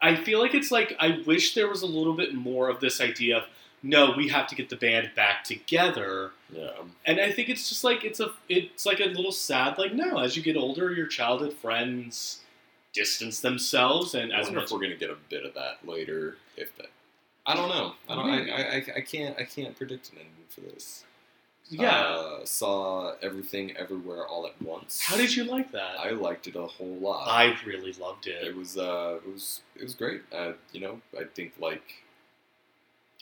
I 0.00 0.16
feel 0.16 0.38
like 0.40 0.54
it's 0.54 0.70
like 0.70 0.94
I 0.98 1.22
wish 1.26 1.54
there 1.54 1.68
was 1.68 1.82
a 1.82 1.86
little 1.86 2.14
bit 2.14 2.34
more 2.34 2.68
of 2.68 2.80
this 2.80 3.00
idea 3.00 3.38
of 3.38 3.44
no, 3.82 4.12
we 4.16 4.28
have 4.28 4.46
to 4.48 4.54
get 4.54 4.68
the 4.68 4.76
band 4.76 5.10
back 5.16 5.44
together. 5.44 6.30
Yeah. 6.52 6.70
And 7.04 7.20
I 7.20 7.32
think 7.32 7.48
it's 7.48 7.68
just 7.68 7.82
like 7.84 8.04
it's 8.04 8.20
a 8.20 8.30
it's 8.48 8.86
like 8.86 9.00
a 9.00 9.06
little 9.06 9.32
sad 9.32 9.78
like 9.78 9.92
no, 9.94 10.18
as 10.18 10.36
you 10.36 10.42
get 10.42 10.56
older, 10.56 10.92
your 10.92 11.06
childhood 11.06 11.52
friends 11.54 12.40
distance 12.92 13.40
themselves 13.40 14.14
and 14.14 14.32
I 14.32 14.40
as 14.40 14.46
wonder 14.46 14.60
much 14.60 14.66
if 14.66 14.72
we're 14.72 14.80
gonna 14.82 14.96
get 14.96 15.10
a 15.10 15.16
bit 15.28 15.44
of 15.44 15.54
that 15.54 15.78
later. 15.86 16.36
If 16.56 16.76
that, 16.76 16.88
I 17.46 17.54
don't 17.56 17.68
know. 17.70 17.94
I 18.08 18.14
don't. 18.14 18.30
I, 18.30 18.38
I, 18.38 18.62
I, 18.76 18.84
I 18.96 19.00
can't. 19.00 19.36
I 19.38 19.44
can't 19.44 19.76
predict 19.76 20.10
an 20.10 20.18
ending 20.18 20.46
for 20.48 20.60
this. 20.60 21.04
yeah. 21.68 21.90
Uh, 21.90 22.44
saw 22.44 23.14
everything 23.22 23.74
everywhere 23.76 24.26
all 24.26 24.46
at 24.46 24.60
once. 24.60 25.00
How 25.00 25.16
did 25.16 25.34
you 25.34 25.44
like 25.44 25.72
that? 25.72 25.98
I 25.98 26.10
liked 26.10 26.46
it 26.46 26.54
a 26.56 26.66
whole 26.66 26.96
lot. 26.96 27.28
I 27.28 27.56
really 27.66 27.92
loved 27.94 28.26
it 28.26 28.46
it. 28.48 28.56
was 28.56 28.76
uh, 28.76 29.18
it 29.24 29.32
was 29.32 29.62
it 29.74 29.82
was 29.82 29.94
great. 29.94 30.22
Uh, 30.32 30.52
you 30.72 30.80
know, 30.80 31.00
I 31.18 31.24
think 31.34 31.54
like 31.58 32.02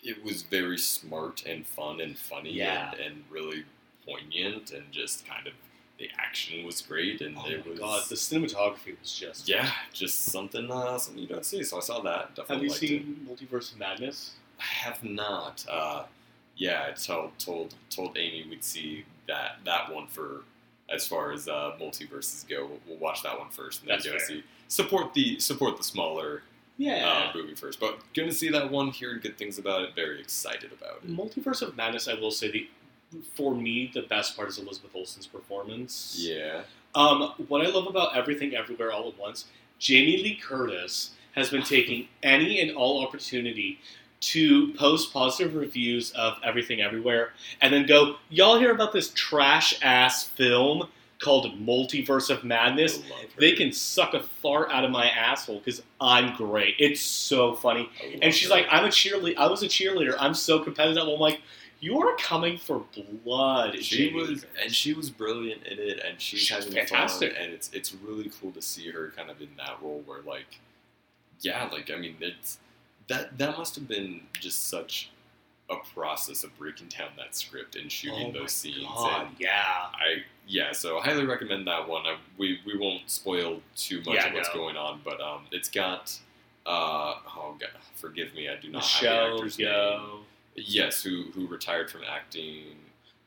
it 0.03 0.25
was 0.25 0.43
very 0.43 0.79
smart 0.79 1.45
and 1.47 1.67
fun 1.67 2.01
and 2.01 2.17
funny 2.17 2.53
Yeah. 2.53 2.93
and, 2.93 3.01
and 3.01 3.25
really 3.31 3.65
poignant 4.07 4.71
and 4.73 4.91
just 4.93 5.27
kind 5.27 5.47
of 5.47 5.53
the 5.99 6.09
action 6.19 6.65
was 6.65 6.81
great 6.81 7.21
and 7.21 7.37
Oh 7.39 7.47
it 7.47 7.65
my 7.65 7.71
was 7.73 7.79
god, 7.79 8.03
the 8.09 8.15
cinematography 8.15 8.99
was 8.99 9.13
just 9.13 9.47
yeah, 9.49 9.71
just 9.93 10.25
something 10.25 10.71
uh, 10.71 10.97
something 10.99 11.21
you 11.23 11.29
don't 11.29 11.45
see. 11.45 11.63
So 11.63 11.77
I 11.77 11.81
saw 11.81 12.01
that. 12.01 12.35
Definitely 12.35 12.69
have 12.69 12.83
you 12.83 12.89
seen 12.89 13.29
Multiverse 13.29 13.73
of 13.73 13.79
Madness? 13.79 14.33
I 14.59 14.63
have 14.65 15.05
not. 15.05 15.65
Uh, 15.69 16.05
yeah, 16.57 16.87
I 16.89 16.93
told 16.93 17.39
told 17.39 17.75
told 17.91 18.17
Amy 18.17 18.47
we'd 18.49 18.65
see 18.65 19.05
that 19.29 19.59
that 19.67 19.93
one 19.95 20.07
for 20.07 20.45
as 20.89 21.07
far 21.07 21.33
as 21.33 21.47
uh, 21.49 21.73
multiverses 21.79 22.49
go. 22.49 22.67
We'll, 22.67 22.79
we'll 22.89 22.99
watch 22.99 23.23
that 23.23 23.39
one 23.39 23.51
first 23.51 23.83
and 23.83 23.91
then 23.91 23.99
That's 23.99 24.07
go 24.07 24.13
fair. 24.19 24.27
see 24.27 24.45
support 24.69 25.13
the 25.13 25.39
support 25.39 25.77
the 25.77 25.85
smaller 25.85 26.43
Yeah. 26.81 27.31
uh, 27.35 27.37
movie 27.37 27.55
first. 27.55 27.79
But 27.79 27.99
gonna 28.15 28.33
see 28.33 28.49
that 28.49 28.71
one, 28.71 28.89
hearing 28.89 29.21
good 29.21 29.37
things 29.37 29.59
about 29.59 29.83
it, 29.83 29.95
very 29.95 30.19
excited 30.19 30.73
about 30.73 31.03
it. 31.05 31.11
Multiverse 31.15 31.61
of 31.61 31.77
Madness, 31.77 32.09
I 32.09 32.15
will 32.15 32.31
say 32.31 32.51
the 32.51 32.69
for 33.35 33.55
me 33.55 33.91
the 33.93 34.03
best 34.03 34.37
part 34.37 34.49
is 34.49 34.59
Elizabeth 34.59 34.93
Olsen's 34.95 35.27
performance. 35.27 36.17
Yeah. 36.19 36.63
Um, 36.95 37.35
what 37.49 37.65
I 37.65 37.69
love 37.69 37.87
about 37.87 38.17
Everything 38.17 38.55
Everywhere 38.55 38.93
All 38.93 39.09
at 39.09 39.19
Once, 39.19 39.47
Jamie 39.79 40.17
Lee 40.17 40.37
Curtis 40.37 41.11
has 41.33 41.51
been 41.51 41.63
taking 41.63 42.09
any 42.23 42.61
and 42.61 42.75
all 42.77 43.05
opportunity 43.05 43.79
to 44.21 44.73
post 44.75 45.13
positive 45.13 45.55
reviews 45.55 46.13
of 46.13 46.39
Everything 46.43 46.81
Everywhere 46.81 47.33
and 47.61 47.73
then 47.75 47.85
go, 47.87 48.17
y'all 48.31 48.59
hear 48.59 48.73
about 48.73 48.93
this 48.93 49.11
trash 49.15 49.79
ass 49.83 50.25
film 50.25 50.89
called 51.21 51.47
Multiverse 51.59 52.31
of 52.31 52.45
Madness? 52.45 52.99
I 52.99 53.11
love 53.11 53.21
her. 53.33 53.41
They 53.41 53.53
can 53.53 53.73
suck 53.73 54.15
a 54.15 54.23
fart 54.23 54.71
out 54.71 54.85
of 54.85 54.91
my 54.91 55.09
asshole 55.11 55.59
because 55.59 55.83
I'm 56.01 56.35
great. 56.37 56.75
It's 56.79 57.01
so 57.01 57.55
funny. 57.55 57.89
And 58.23 58.35
she's 58.35 58.49
her. 58.49 58.55
like, 58.55 58.67
I'm 58.71 58.85
a 58.85 58.89
cheerleader. 58.89 59.37
I 59.37 59.47
was 59.49 59.63
a 59.63 59.69
cheerleader. 59.69 60.17
I'm 60.19 60.35
so 60.35 60.59
competitive. 60.61 61.03
I'm 61.03 61.21
like, 61.21 61.41
you 61.81 61.99
are 62.01 62.15
coming 62.17 62.59
for 62.59 62.85
blood. 63.25 63.83
She 63.83 64.09
Jamie 64.11 64.21
was, 64.21 64.45
and 64.63 64.71
she 64.75 64.93
was 64.93 65.09
brilliant 65.11 65.67
in 65.67 65.79
it, 65.79 66.01
and 66.07 66.21
she's 66.21 66.41
She 66.41 66.55
was 66.55 66.65
having 66.67 66.79
fantastic. 66.79 67.33
fun, 67.35 67.43
and 67.43 67.53
it's 67.55 67.71
it's 67.73 67.95
really 67.95 68.31
cool 68.41 68.51
to 68.53 68.61
see 68.61 68.91
her 68.91 69.13
kind 69.17 69.31
of 69.31 69.41
in 69.41 69.49
that 69.57 69.79
role 69.81 70.03
where 70.05 70.21
like, 70.21 70.59
yeah, 71.41 71.69
like 71.73 71.91
I 71.91 71.97
mean, 71.97 72.17
it's 72.21 72.59
that 73.09 73.39
that 73.39 73.57
must 73.57 73.77
have 73.77 73.89
been 73.89 74.21
just 74.39 74.69
such 74.69 75.11
a 75.71 75.77
process 75.95 76.45
of 76.45 76.57
breaking 76.59 76.89
down 76.89 77.11
that 77.17 77.35
script 77.35 77.77
and 77.77 77.91
shooting 77.91 78.29
Oh 78.37 78.41
those 78.41 78.53
scenes. 78.53 78.85
God, 78.85 79.27
And 79.29 79.37
yeah. 79.39 79.53
I 79.95 80.25
yeah, 80.51 80.73
so 80.73 80.99
I 80.99 81.03
highly 81.05 81.25
recommend 81.27 81.67
that 81.69 81.89
one. 81.89 82.05
I, 82.07 82.17
we 82.37 82.59
we 82.67 82.77
won't 82.77 83.09
spoil 83.09 83.61
too 83.77 83.99
much 84.05 84.17
Yeah, 84.17 84.29
of 84.29 84.35
what's 84.35 84.49
no. 84.49 84.55
going 84.61 84.77
on, 84.77 85.01
but 85.05 85.21
um, 85.21 85.43
it's 85.53 85.69
got 85.71 86.19
uh 86.67 87.15
oh 87.37 87.57
god, 87.59 87.71
forgive 87.95 88.35
me, 88.35 88.49
I 88.49 88.57
do 88.57 88.69
not 88.69 88.85
have 88.85 89.01
the 89.01 89.07
Michelle 89.07 89.35
actor's 89.37 89.59
name. 89.59 89.69
Yeoh. 89.69 90.19
Yes, 90.57 91.03
who 91.03 91.25
who 91.35 91.47
retired 91.47 91.91
from 91.91 92.03
acting. 92.09 92.65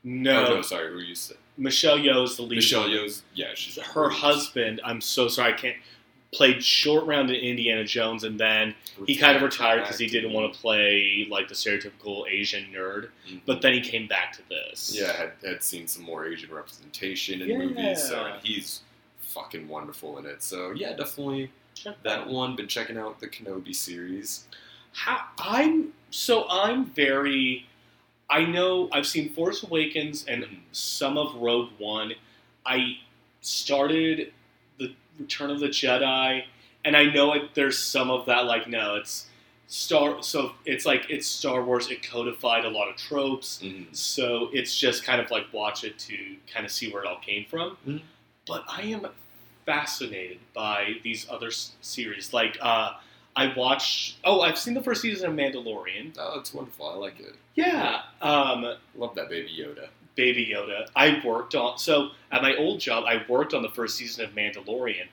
No, 0.04 0.46
Oh, 0.48 0.56
no, 0.56 0.62
sorry, 0.62 0.92
who 0.92 1.00
you 1.00 1.16
said? 1.16 1.38
Michelle 1.58 1.98
Yeoh 1.98 2.26
is 2.26 2.36
the 2.36 2.42
lead. 2.44 2.58
Michelle 2.58 2.90
Yeoh's. 2.90 3.24
Yeah, 3.34 3.52
she's 3.56 3.78
Her 3.78 4.10
husband. 4.10 4.82
I'm 4.84 5.00
so 5.00 5.28
sorry. 5.30 5.54
I 5.54 5.56
can't. 5.56 5.78
Played 6.34 6.64
short 6.64 7.06
round 7.06 7.30
in 7.30 7.36
Indiana 7.36 7.84
Jones, 7.84 8.24
and 8.24 8.40
then 8.40 8.74
he 9.06 9.16
kind 9.16 9.36
of 9.38 9.44
retired 9.44 9.82
because 9.82 10.00
he 10.00 10.08
didn't 10.08 10.34
want 10.34 10.52
to 10.54 10.60
play 10.60 11.28
like 11.30 11.48
the 11.48 11.54
stereotypical 11.54 12.28
Asian 12.30 12.66
nerd. 12.74 13.10
Mhm. 13.30 13.42
But 13.46 13.62
then 13.62 13.74
he 13.74 13.82
came 13.82 14.08
back 14.08 14.34
to 14.34 14.42
this. 14.50 14.96
yeah, 15.00 15.14
had, 15.14 15.34
had 15.44 15.64
seen 15.64 15.88
some 15.88 16.04
more 16.04 16.26
Asian 16.26 16.52
representation 16.54 17.42
in 17.42 17.50
Yeah. 17.50 17.58
movies, 17.60 18.04
so 18.08 18.26
and 18.26 18.42
he's 18.44 18.82
fucking 19.20 19.68
wonderful 19.68 20.18
in 20.18 20.26
it. 20.26 20.42
So 20.44 20.72
yeah, 20.72 20.94
definitely 20.94 21.50
Check 21.76 21.96
that 22.04 22.28
one. 22.28 22.56
Been 22.56 22.68
checking 22.68 22.98
out 22.98 23.20
the 23.20 23.28
Kenobi 23.28 23.74
series. 23.76 24.46
How, 24.94 25.26
I'm 25.40 25.92
so 26.12 26.46
I'm 26.50 26.86
very. 26.86 27.66
I 28.30 28.46
know 28.46 28.90
I've 28.92 29.08
seen 29.08 29.34
Force 29.34 29.64
Awakens 29.64 30.24
and 30.26 30.46
some 30.72 31.18
of 31.18 31.34
Rogue 31.36 31.72
One. 31.80 32.14
I 32.66 32.98
started 33.42 34.32
Return 35.20 35.50
of 35.52 35.60
the 35.60 35.68
Jedi, 35.68 36.44
and 36.86 36.96
I 36.98 37.06
know 37.06 37.34
it, 37.34 37.54
there's 37.56 37.78
some 37.78 38.10
of 38.10 38.26
that. 38.26 38.46
Like 38.46 38.68
no, 38.68 38.96
it's 38.96 39.28
Star. 39.68 40.22
So 40.24 40.54
it's 40.66 40.86
like 40.86 41.06
it's 41.10 41.28
Star 41.28 41.64
Wars. 41.64 41.90
It 41.90 42.02
codified 42.08 42.66
a 42.66 42.70
lot 42.70 42.90
of 42.90 42.96
tropes. 42.98 43.60
Mhm. 43.64 43.96
So 43.96 44.50
it's 44.54 44.78
just 44.78 45.04
kind 45.04 45.22
of 45.22 45.32
like 45.32 45.52
watch 45.54 45.84
it 45.84 45.98
to 46.00 46.18
kind 46.52 46.66
of 46.66 46.72
see 46.72 46.92
where 46.92 47.04
it 47.04 47.08
all 47.08 47.20
came 47.20 47.46
from. 47.46 47.78
Mhm. 47.88 48.02
But 48.46 48.66
I 48.68 48.82
am 48.84 49.08
fascinated 49.66 50.40
by 50.54 50.96
these 51.04 51.28
other 51.30 51.48
s- 51.48 51.72
series. 51.82 52.34
Like 52.34 52.58
uh, 52.62 52.94
I 53.36 53.54
watched. 53.56 54.18
Oh, 54.24 54.42
I've 54.42 54.60
seen 54.60 54.74
the 54.74 54.84
first 54.84 55.02
season 55.02 55.30
of 55.30 55.36
Mandalorian. 55.36 56.16
Oh, 56.20 56.40
it's 56.40 56.54
wonderful. 56.54 56.88
I 56.90 56.96
like 56.96 57.20
it. 57.20 57.36
Yeah. 57.56 58.02
Um, 58.22 58.76
Love 58.96 59.16
that 59.16 59.30
baby 59.30 59.50
Yoda. 59.58 59.88
Baby 60.16 60.52
Yoda. 60.54 60.88
I 60.96 61.22
worked 61.26 61.56
on. 61.56 61.78
So 61.78 62.10
at 62.32 62.42
my 62.42 62.56
old 62.56 62.80
job, 62.80 63.06
I 63.08 63.24
worked 63.28 63.54
on 63.54 63.62
the 63.64 63.70
first 63.70 63.96
season 63.98 64.26
of 64.26 64.32
Mandalorian. 64.32 65.08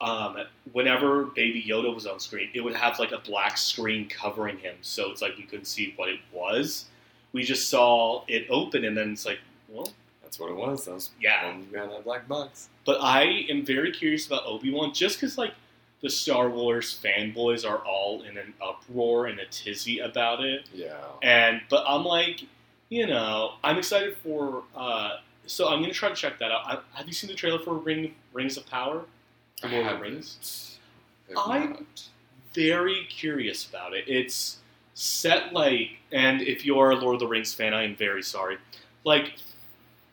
Um, 0.00 0.36
whenever 0.72 1.24
Baby 1.24 1.62
Yoda 1.68 1.92
was 1.92 2.06
on 2.06 2.20
screen, 2.20 2.50
it 2.54 2.60
would 2.60 2.74
have 2.76 2.98
like 3.00 3.10
a 3.12 3.18
black 3.18 3.58
screen 3.58 4.08
covering 4.08 4.56
him, 4.58 4.76
so 4.80 5.10
it's 5.10 5.20
like 5.20 5.36
we 5.36 5.42
couldn't 5.42 5.64
see 5.64 5.92
what 5.96 6.08
it 6.08 6.20
was. 6.32 6.84
We 7.32 7.42
just 7.42 7.68
saw 7.68 8.22
it 8.28 8.46
open, 8.48 8.84
and 8.84 8.96
then 8.96 9.10
it's 9.12 9.26
like, 9.26 9.40
well, 9.68 9.88
That's 10.22 10.38
what 10.38 10.50
it 10.50 10.56
was. 10.56 10.84
That 10.84 10.94
was 10.94 11.10
yeah. 11.20 11.50
in 11.50 11.66
that 11.72 12.04
black 12.04 12.28
box. 12.28 12.68
But 12.86 12.98
I 13.02 13.24
am 13.50 13.66
very 13.66 13.90
curious 13.90 14.26
about 14.26 14.46
Obi 14.46 14.70
Wan, 14.72 14.94
just 14.94 15.16
because 15.20 15.36
like 15.36 15.52
the 16.00 16.08
Star 16.08 16.48
Wars 16.48 16.96
fanboys 17.02 17.68
are 17.68 17.78
all 17.78 18.22
in 18.22 18.38
an 18.38 18.54
uproar 18.62 19.26
and 19.26 19.40
a 19.40 19.46
tizzy 19.46 19.98
about 19.98 20.44
it, 20.44 20.68
Yeah. 20.72 20.94
and 21.24 21.60
but 21.68 21.82
I'm 21.88 22.04
like, 22.04 22.42
you 22.88 23.06
know, 23.06 23.54
I'm 23.64 23.78
excited 23.78 24.16
for. 24.18 24.62
Uh, 24.74 25.18
so 25.46 25.68
I'm 25.68 25.80
gonna 25.80 25.92
try 25.94 26.08
to 26.08 26.14
check 26.14 26.38
that 26.38 26.50
out. 26.50 26.62
I, 26.66 26.78
have 26.98 27.06
you 27.06 27.12
seen 27.12 27.28
the 27.28 27.36
trailer 27.36 27.58
for 27.58 27.74
Ring 27.74 28.14
Rings 28.32 28.56
of 28.56 28.66
Power? 28.66 29.04
For 29.60 29.68
Lord 29.68 29.86
of 29.86 29.92
the 29.98 30.02
Rings. 30.02 30.78
I'm- 31.36 31.74
I'm. 31.78 31.86
Very 32.54 33.04
curious 33.10 33.66
about 33.68 33.92
it. 33.94 34.04
It's 34.08 34.58
set 34.94 35.52
like, 35.52 35.98
and 36.10 36.40
if 36.42 36.64
you're 36.64 36.90
a 36.90 36.96
Lord 36.96 37.14
of 37.14 37.20
the 37.20 37.26
Rings 37.26 37.52
fan, 37.54 37.72
I 37.74 37.84
am 37.84 37.94
very 37.94 38.22
sorry. 38.22 38.56
Like 39.04 39.34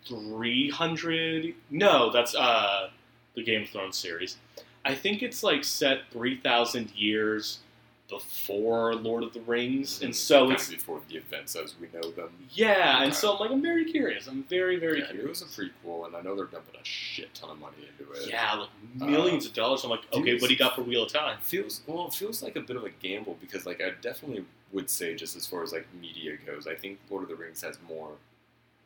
300. 0.08 1.54
No, 1.72 2.12
that's 2.12 2.36
uh 2.36 2.90
the 3.36 3.44
Game 3.44 3.64
of 3.64 3.70
Thrones 3.70 3.98
series. 3.98 4.38
I 4.84 4.94
think 4.96 5.24
it's 5.24 5.44
like 5.44 5.64
set 5.64 6.02
3,000 6.12 6.92
years 6.92 7.60
before 8.08 8.94
Lord 8.96 9.24
of 9.24 9.34
the 9.34 9.42
Rings, 9.42 10.02
and 10.02 10.12
mm-hmm. 10.12 10.16
so 10.16 10.42
Kind 10.46 10.54
it's 10.54 10.70
before 10.70 11.02
the 11.10 11.16
events 11.18 11.56
as 11.56 11.74
we 11.80 11.88
know 11.94 12.12
them. 12.12 12.30
yeah, 12.52 13.02
and 13.04 13.14
so 13.14 13.34
I'm 13.34 13.40
like 13.40 13.52
I'm 13.52 13.62
very 13.62 13.86
curious. 13.86 14.28
I'm 14.28 14.44
very 14.44 14.78
very 14.78 15.00
Yeah, 15.00 15.12
it 15.12 15.28
was 15.28 15.42
a 15.42 15.46
prequel, 15.46 16.06
and 16.06 16.16
I 16.16 16.22
know 16.22 16.36
they're 16.36 16.46
dumping 16.46 16.76
a 16.80 16.86
shit 16.86 17.34
ton 17.34 17.50
of 17.50 17.60
money 17.60 17.78
into 17.98 18.12
it. 18.14 18.30
Yeah, 18.30 18.54
like 18.54 18.70
uh, 19.02 19.06
millions 19.06 19.46
of 19.46 19.54
dollars. 19.54 19.84
I'm 19.84 19.90
like, 19.90 20.04
okay, 20.14 20.34
what 20.36 20.48
do 20.48 20.54
you 20.54 20.58
got 20.58 20.76
for 20.76 20.84
Wheel 20.84 21.04
of 21.04 21.12
Time? 21.12 21.38
feels 21.42 21.82
well. 21.88 22.08
It 22.08 22.14
feels 22.14 22.44
like 22.44 22.56
a 22.56 22.62
bit 22.62 22.76
of 22.76 22.84
a 22.84 22.90
gamble 22.92 23.38
because, 23.42 23.66
like, 23.66 23.82
I 23.82 23.92
definitely 24.02 24.46
would 24.72 24.90
say, 24.90 25.16
just 25.16 25.36
as 25.36 25.48
far 25.48 25.64
as 25.64 25.72
like 25.72 25.88
media 26.00 26.38
goes, 26.46 26.68
I 26.68 26.76
think 26.76 27.00
Lord 27.10 27.24
of 27.24 27.30
the 27.30 27.36
Rings 27.36 27.62
has 27.64 27.78
more 27.88 28.12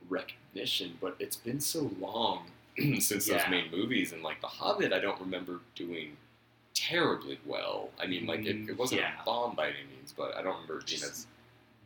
recognition, 0.10 0.98
but 1.02 1.16
it's 1.20 1.36
been 1.36 1.60
so 1.60 1.92
long 2.00 2.46
since 3.00 3.28
Yeah. 3.28 3.38
those 3.38 3.50
main 3.50 3.72
movies, 3.72 4.14
and 4.14 4.24
like 4.24 4.40
The 4.42 4.48
Hobbit, 4.48 4.94
I 4.94 5.00
don't 5.00 5.20
remember 5.20 5.60
doing 5.76 6.18
terribly 6.88 7.40
well. 7.46 7.90
I 8.00 8.08
mean, 8.08 8.26
like, 8.26 8.42
it, 8.42 8.48
it 8.56 8.68
mm, 8.68 8.78
wasn't 8.78 9.02
Yeah. 9.02 9.22
a 9.22 9.26
bomb 9.26 9.56
by 9.56 9.68
any 9.68 9.84
means, 9.96 10.14
but 10.16 10.36
I 10.36 10.42
don't 10.42 10.54
remember 10.54 10.80
it 10.80 10.86
being 10.88 11.04
as 11.04 11.28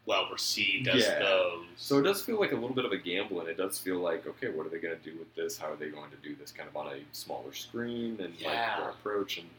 Well 0.06 0.28
received 0.32 0.88
as 0.90 1.02
Yeah. 1.02 1.20
those. 1.20 1.66
So 1.78 1.98
it 2.00 2.04
does 2.04 2.22
feel 2.22 2.38
like 2.40 2.52
a 2.52 2.56
little 2.56 2.76
bit 2.76 2.84
of 2.86 2.92
a 2.92 2.98
gamble, 2.98 3.40
and 3.40 3.48
it 3.50 3.56
does 3.58 3.80
feel 3.80 4.00
like, 4.00 4.28
okay, 4.28 4.50
what 4.50 4.66
are 4.66 4.70
they 4.70 4.78
going 4.80 4.98
to 4.98 5.04
do 5.12 5.18
with 5.18 5.34
this? 5.36 5.58
How 5.58 5.72
are 5.72 5.76
they 5.78 5.90
going 5.90 6.12
to 6.12 6.18
do 6.18 6.36
this 6.36 6.52
kind 6.52 6.68
of 6.70 6.76
on 6.76 6.88
a 6.88 7.00
smaller 7.14 7.54
screen 7.54 8.20
and 8.20 8.34
Yeah. 8.38 8.50
like 8.50 8.78
their 8.80 8.90
approach? 8.90 9.38
And 9.38 9.50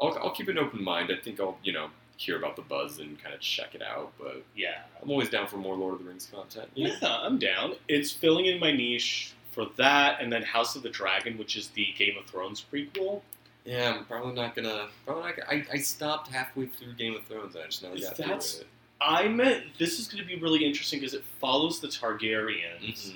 I'll, 0.00 0.16
I'll 0.18 0.30
keep 0.34 0.48
an 0.48 0.58
open 0.58 0.82
mind. 0.82 1.10
I 1.16 1.22
think 1.22 1.38
I'll, 1.40 1.56
you 1.62 1.72
know, 1.72 1.90
hear 2.16 2.36
about 2.36 2.56
the 2.56 2.62
buzz 2.62 2.98
and 2.98 3.20
kind 3.22 3.34
of 3.34 3.40
check 3.40 3.74
it 3.76 3.82
out. 3.82 4.12
But 4.18 4.42
yeah. 4.56 4.82
I'm 5.00 5.10
always 5.10 5.30
down 5.30 5.46
for 5.46 5.56
more 5.56 5.76
Lord 5.76 5.94
of 5.94 6.00
the 6.00 6.06
Rings 6.06 6.26
content. 6.32 6.68
Yeah, 6.74 6.96
I'm 7.02 7.38
down. 7.38 7.74
It's 7.88 8.10
filling 8.10 8.46
in 8.46 8.58
my 8.58 8.72
niche 8.72 9.32
for 9.52 9.66
that, 9.76 10.20
and 10.20 10.32
then 10.32 10.42
House 10.42 10.74
of 10.76 10.82
the 10.82 10.88
Dragon, 10.90 11.38
which 11.38 11.56
is 11.56 11.68
the 11.68 11.92
Game 11.96 12.16
of 12.18 12.26
Thrones 12.26 12.64
prequel. 12.72 13.22
Yeah, 13.64 13.94
I'm 13.96 14.04
probably 14.06 14.34
not 14.34 14.56
gonna. 14.56 14.88
Probably 15.06 15.22
not. 15.24 15.34
I, 15.48 15.64
I 15.72 15.76
stopped 15.78 16.28
halfway 16.28 16.66
through 16.66 16.94
Game 16.94 17.14
of 17.14 17.24
Thrones. 17.26 17.54
And 17.54 17.64
I 17.64 17.66
just 17.68 17.82
never 17.82 17.96
got 17.98 18.16
That's- 18.16 18.52
through 18.54 18.62
it. 18.62 18.66
I 19.00 19.26
meant 19.26 19.64
This 19.78 19.98
is 19.98 20.06
going 20.06 20.22
to 20.22 20.28
be 20.28 20.40
really 20.40 20.64
interesting 20.64 21.00
because 21.00 21.12
it 21.14 21.24
follows 21.40 21.80
the 21.80 21.88
Targaryens, 21.88 23.10
Mhm. 23.10 23.14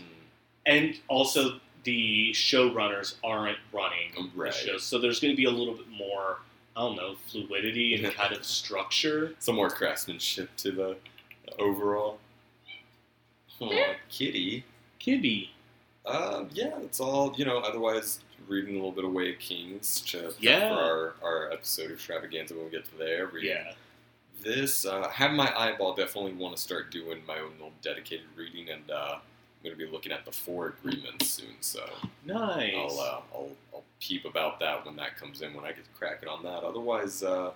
and 0.67 0.97
also 1.07 1.61
the 1.85 2.33
showrunners 2.33 3.15
aren't 3.23 3.59
running 3.73 4.33
Right. 4.35 4.51
the 4.53 4.59
show, 4.59 4.79
so 4.79 4.99
there's 4.99 5.21
going 5.21 5.33
to 5.33 5.37
be 5.37 5.45
a 5.45 5.51
little 5.51 5.75
bit 5.75 5.87
more. 5.89 6.41
I 6.77 6.81
don't 6.81 6.97
know 6.97 7.15
fluidity 7.31 7.95
and 7.95 8.13
kind 8.15 8.35
of 8.35 8.45
structure. 8.45 9.35
Some 9.39 9.55
more 9.55 9.71
craftsmanship 9.71 10.57
to 10.57 10.73
the 10.73 10.97
overall. 11.61 12.19
Aw, 13.61 13.95
kitty. 14.11 14.65
Kibby. 15.01 15.51
Uh, 16.05 16.45
yeah, 16.53 16.73
that's 16.81 16.99
all. 17.01 17.33
You 17.37 17.45
know, 17.45 17.59
otherwise, 17.59 18.19
reading 18.49 18.73
a 18.75 18.77
little 18.77 18.93
bit 18.93 19.05
of 19.05 19.13
Way 19.13 19.33
of 19.33 19.39
Kings 19.39 20.01
to, 20.03 20.33
Yeah. 20.39 20.69
for 20.69 20.75
our, 20.75 21.15
our 21.23 21.53
episode 21.53 21.87
of 21.87 21.93
Extravaganza 21.93 22.55
when 22.55 22.65
we 22.67 22.71
get 22.71 22.85
to 22.87 22.97
there. 22.99 23.27
Reading 23.27 23.51
Yeah. 23.51 23.73
This, 24.43 24.85
uh, 24.87 25.09
have 25.09 25.33
my 25.33 25.53
eyeball, 25.59 25.95
definitely 25.95 26.35
want 26.35 26.55
to 26.57 26.63
start 26.63 26.91
doing 26.91 27.23
my 27.27 27.39
own 27.41 27.53
little 27.53 27.73
dedicated 27.83 28.27
reading, 28.37 28.69
and 28.69 28.89
uh, 28.91 29.15
I'm 29.17 29.21
going 29.65 29.77
to 29.77 29.85
be 29.87 29.91
looking 29.91 30.13
at 30.13 30.25
the 30.25 30.31
four 30.31 30.77
agreements 30.81 31.29
soon, 31.31 31.57
so 31.61 31.85
Nice. 32.25 32.75
I'll, 32.77 33.01
uh, 33.01 33.21
I'll, 33.35 33.51
I'll 33.75 33.83
peep 33.99 34.25
about 34.25 34.61
that 34.61 34.85
when 34.85 34.95
that 34.97 35.17
comes 35.17 35.43
in, 35.43 35.55
when 35.55 35.65
I 35.65 35.69
get 35.73 35.85
cracking 35.99 36.29
on 36.29 36.43
that. 36.45 36.63
Otherwise, 36.63 37.23
uh, 37.23 37.51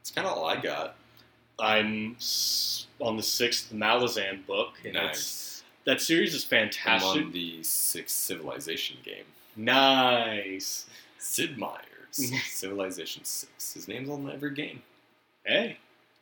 it's 0.00 0.10
kind 0.10 0.26
of 0.26 0.36
all 0.36 0.44
I 0.44 0.60
got. 0.60 0.96
I'm 1.58 2.16
on 3.00 3.16
the 3.16 3.22
sixth 3.22 3.72
Malazan 3.72 4.44
book. 4.46 4.74
And 4.84 4.92
Nice. 4.94 5.62
that 5.84 6.02
series 6.02 6.34
is 6.34 6.42
I'm 6.44 6.50
fantastic. 6.50 7.22
on 7.22 7.32
the 7.32 7.62
sixth 7.62 8.14
Civilization 8.16 8.98
game. 9.04 9.24
Nice. 9.56 10.86
Sid 11.18 11.58
Meier's 11.58 12.32
Civilization 12.50 13.24
6. 13.24 13.72
His 13.74 13.88
name's 13.88 14.08
on 14.10 14.30
every 14.30 14.54
game. 14.54 14.82
Hey, 15.44 15.78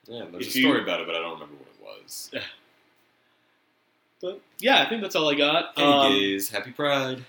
Yeah, 0.07 0.25
there's 0.31 0.49
If 0.49 0.55
a 0.55 0.59
you- 0.59 0.65
story 0.69 0.83
about 0.83 1.01
it, 1.01 1.07
but 1.07 1.17
I 1.17 1.21
don't 1.21 1.35
remember 1.35 1.55
what 1.57 1.69
it 1.97 2.03
was. 2.03 2.31
but 4.21 4.41
yeah, 4.59 4.83
I 4.83 4.89
think 4.89 5.03
that's 5.03 5.17
all 5.17 5.29
I 5.29 5.35
got. 5.35 5.73
Hey, 5.77 5.83
Um, 5.85 6.13
gays, 6.13 6.49
happy 6.51 6.73
Pride. 6.73 7.25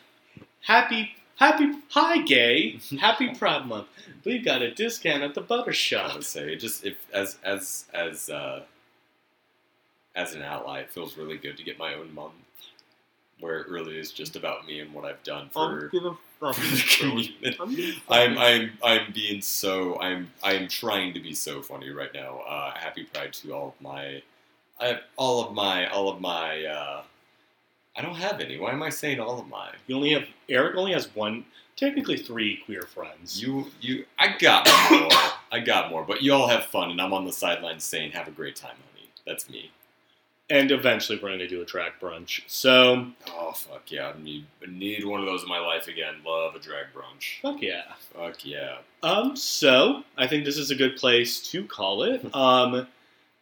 happy, 0.62 1.16
happy, 1.38 1.72
hi, 1.90 2.22
gay. 2.22 2.80
Happy 3.00 3.34
Pride 3.34 3.66
Month. 3.66 3.88
We've 4.24 4.44
got 4.44 4.62
a 4.62 4.72
discount 4.74 5.22
at 5.24 5.34
the 5.36 5.42
Butter 5.42 5.74
shop. 5.74 6.12
I 6.12 6.16
would 6.16 6.26
say 6.26 6.56
just 6.56 6.84
if 6.86 6.98
as 7.14 7.38
as 7.44 7.86
as 7.94 8.30
uh, 8.30 8.64
as 10.16 10.34
an 10.34 10.42
ally, 10.42 10.80
it 10.80 10.92
feels 10.92 11.18
really 11.18 11.38
good 11.38 11.58
to 11.58 11.64
get 11.64 11.78
my 11.78 11.94
own 11.94 12.14
month, 12.14 12.34
where 13.40 13.60
it 13.60 13.70
really 13.70 13.98
is 13.98 14.12
just 14.12 14.36
about 14.36 14.66
me 14.66 14.80
and 14.80 14.94
what 14.94 15.06
I've 15.06 15.22
done 15.24 15.50
for, 15.52 15.90
for 16.40 16.54
the 16.54 16.96
community. 17.00 18.02
I'm 18.10 18.38
I'm 18.38 18.72
I'm 18.84 19.12
being 19.14 19.42
so 19.42 20.00
I'm 20.00 20.32
I'm 20.44 20.68
trying 20.68 21.14
to 21.14 21.20
be 21.20 21.34
so 21.34 21.62
funny 21.62 21.90
right 21.90 22.14
now. 22.14 22.40
Uh, 22.48 22.72
happy 22.76 23.04
Pride 23.04 23.34
to 23.34 23.54
all 23.54 23.70
of 23.70 23.82
my, 23.82 24.22
I, 24.80 25.00
all 25.18 25.46
of 25.48 25.54
my 25.54 25.88
all 25.90 26.10
of 26.10 26.22
my. 26.22 26.66
Uh, 26.66 27.04
I 27.98 28.02
don't 28.02 28.16
have 28.16 28.42
any. 28.42 28.58
Why 28.58 28.72
am 28.72 28.84
I 28.84 28.90
saying 28.90 29.20
all 29.20 29.40
of 29.40 29.48
my? 29.48 29.72
You 29.88 29.96
only 29.96 30.14
have 30.14 30.26
Eric 30.50 30.76
only 30.76 30.92
has 30.94 31.14
one, 31.16 31.46
technically 31.76 32.18
three 32.18 32.58
queer 32.66 32.84
friends. 32.84 33.42
You 33.42 33.68
you 33.82 34.06
I 34.20 34.36
got 34.38 34.68
more. 34.92 35.10
I 35.52 35.60
got 35.60 35.90
more, 35.90 36.04
but 36.04 36.22
you 36.22 36.34
all 36.34 36.48
have 36.48 36.66
fun, 36.66 36.92
and 36.92 37.02
I'm 37.02 37.14
on 37.14 37.26
the 37.26 37.32
sidelines 37.34 37.84
saying, 37.84 38.12
"Have 38.12 38.28
a 38.28 38.32
great 38.32 38.56
time, 38.56 38.76
honey." 38.92 39.10
That's 39.26 39.50
me. 39.50 39.72
And 40.50 40.70
eventually 40.72 41.20
we're 41.22 41.30
gonna 41.32 41.48
do 41.48 41.62
a 41.62 41.66
track 41.66 42.00
brunch. 42.00 42.42
So 42.48 43.08
Oh 43.30 43.52
fuck 43.54 43.92
yeah! 43.92 44.14
I 44.16 44.22
need 44.22 44.46
I 44.62 44.70
need 44.70 45.04
one 45.04 45.20
of 45.20 45.26
those 45.26 45.42
in 45.42 45.50
my 45.50 45.60
life 45.60 45.88
again. 45.88 46.16
Love 46.26 46.54
a 46.56 46.60
drag 46.60 46.86
brunch. 46.94 47.42
fuck 47.42 47.62
yeah. 47.62 47.94
Fuck 48.14 48.46
yeah! 48.46 48.78
Um, 49.02 49.36
so 49.36 50.04
I 50.18 50.28
think 50.28 50.46
this 50.46 50.58
is 50.58 50.70
a 50.70 50.76
good 50.76 50.98
place 50.98 51.42
to 51.52 51.66
call 51.66 52.04
it. 52.04 52.22
Um, 52.36 52.88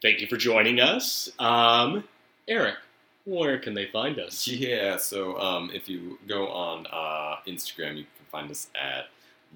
thank 0.00 0.20
you 0.20 0.26
for 0.26 0.36
joining 0.38 0.80
us. 0.80 1.30
Um, 1.38 2.04
Eric, 2.48 2.76
where 3.24 3.58
can 3.58 3.74
they 3.74 3.86
find 3.86 4.18
us? 4.18 4.46
Yeah. 4.48 4.96
So 4.96 5.38
um, 5.38 5.70
if 5.74 5.88
you 5.88 6.18
go 6.26 6.48
on 6.48 6.86
uh, 6.90 7.36
Instagram, 7.46 7.96
you 7.98 8.04
can 8.04 8.26
find 8.30 8.50
us 8.50 8.68
at 8.74 9.06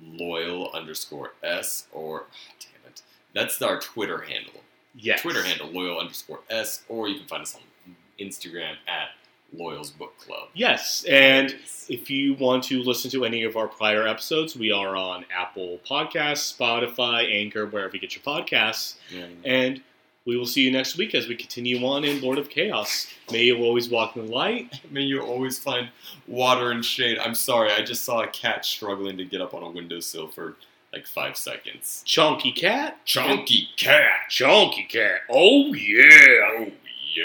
loial 0.05 0.73
underscore 0.75 1.33
s 1.43 1.87
or 1.93 2.27
ah, 2.31 2.53
damn 2.61 2.93
it, 2.93 3.03
that's 3.35 3.61
our 3.63 3.81
Twitter 3.81 4.19
handle. 4.21 4.61
Yes. 4.95 5.23
Twitter 5.23 5.43
handle 5.43 5.69
loial 5.69 6.01
underscore 6.01 6.41
s, 6.51 6.83
or 6.89 7.09
you 7.09 7.19
can 7.19 7.27
find 7.27 7.43
us 7.43 7.55
on 7.55 7.95
Instagram 8.19 8.75
at 8.89 9.11
Loial's 9.57 9.91
Book 9.91 10.19
Club. 10.19 10.49
Yes, 10.55 11.05
and 11.09 11.55
if 11.89 12.11
you 12.11 12.35
want 12.35 12.65
to 12.65 12.83
listen 12.83 13.11
to 13.13 13.25
any 13.25 13.45
of 13.45 13.57
our 13.57 13.69
prior 13.69 14.07
episodes, 14.07 14.57
we 14.57 14.73
are 14.73 14.97
on 14.97 15.25
Apple 15.35 15.79
Podcasts, 15.89 16.55
Spotify, 16.55 17.33
Anchor, 17.33 17.67
wherever 17.67 17.95
you 17.95 18.01
get 18.01 18.15
your 18.15 18.23
podcasts. 18.23 18.97
Yeah. 19.11 19.27
And 19.45 19.83
we 20.27 20.37
will 20.37 20.47
see 20.47 20.61
you 20.61 20.71
next 20.71 20.99
week 20.99 21.15
as 21.15 21.27
we 21.27 21.37
continue 21.37 21.83
on 21.87 22.05
in 22.05 22.21
Lord 22.21 22.37
of 22.37 22.51
Chaos. 22.51 23.07
May 23.33 23.45
you 23.45 23.57
always 23.63 23.89
walk 23.89 24.15
in 24.15 24.27
the 24.27 24.33
light. 24.33 24.81
May 24.91 25.01
you 25.01 25.23
always 25.23 25.59
find 25.59 25.89
water 26.27 26.71
and 26.71 26.85
shade. 26.85 27.19
I'm 27.19 27.35
sorry, 27.35 27.73
I 27.73 27.81
just 27.81 28.05
saw 28.05 28.23
a 28.23 28.27
cat 28.27 28.67
struggling 28.67 29.17
to 29.17 29.25
get 29.25 29.41
up 29.41 29.55
on 29.55 29.63
a 29.63 29.71
windowsill 29.71 30.29
for 30.29 30.57
like 30.93 31.07
five 31.07 31.37
seconds. 31.37 32.03
Chunky 32.05 32.53
cat. 32.53 33.05
Chunky 33.05 33.69
cat. 33.77 34.29
Chunky 34.29 34.85
cat. 34.85 35.21
Oh, 35.31 35.73
yeah. 35.75 36.59
Oh 36.59 36.67
yeah. 37.15 37.25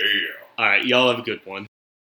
All 0.58 0.66
right, 0.66 0.86
y'all 0.86 1.10
have 1.10 1.20
a 1.20 1.24
good 1.24 1.42
one. 1.46 1.66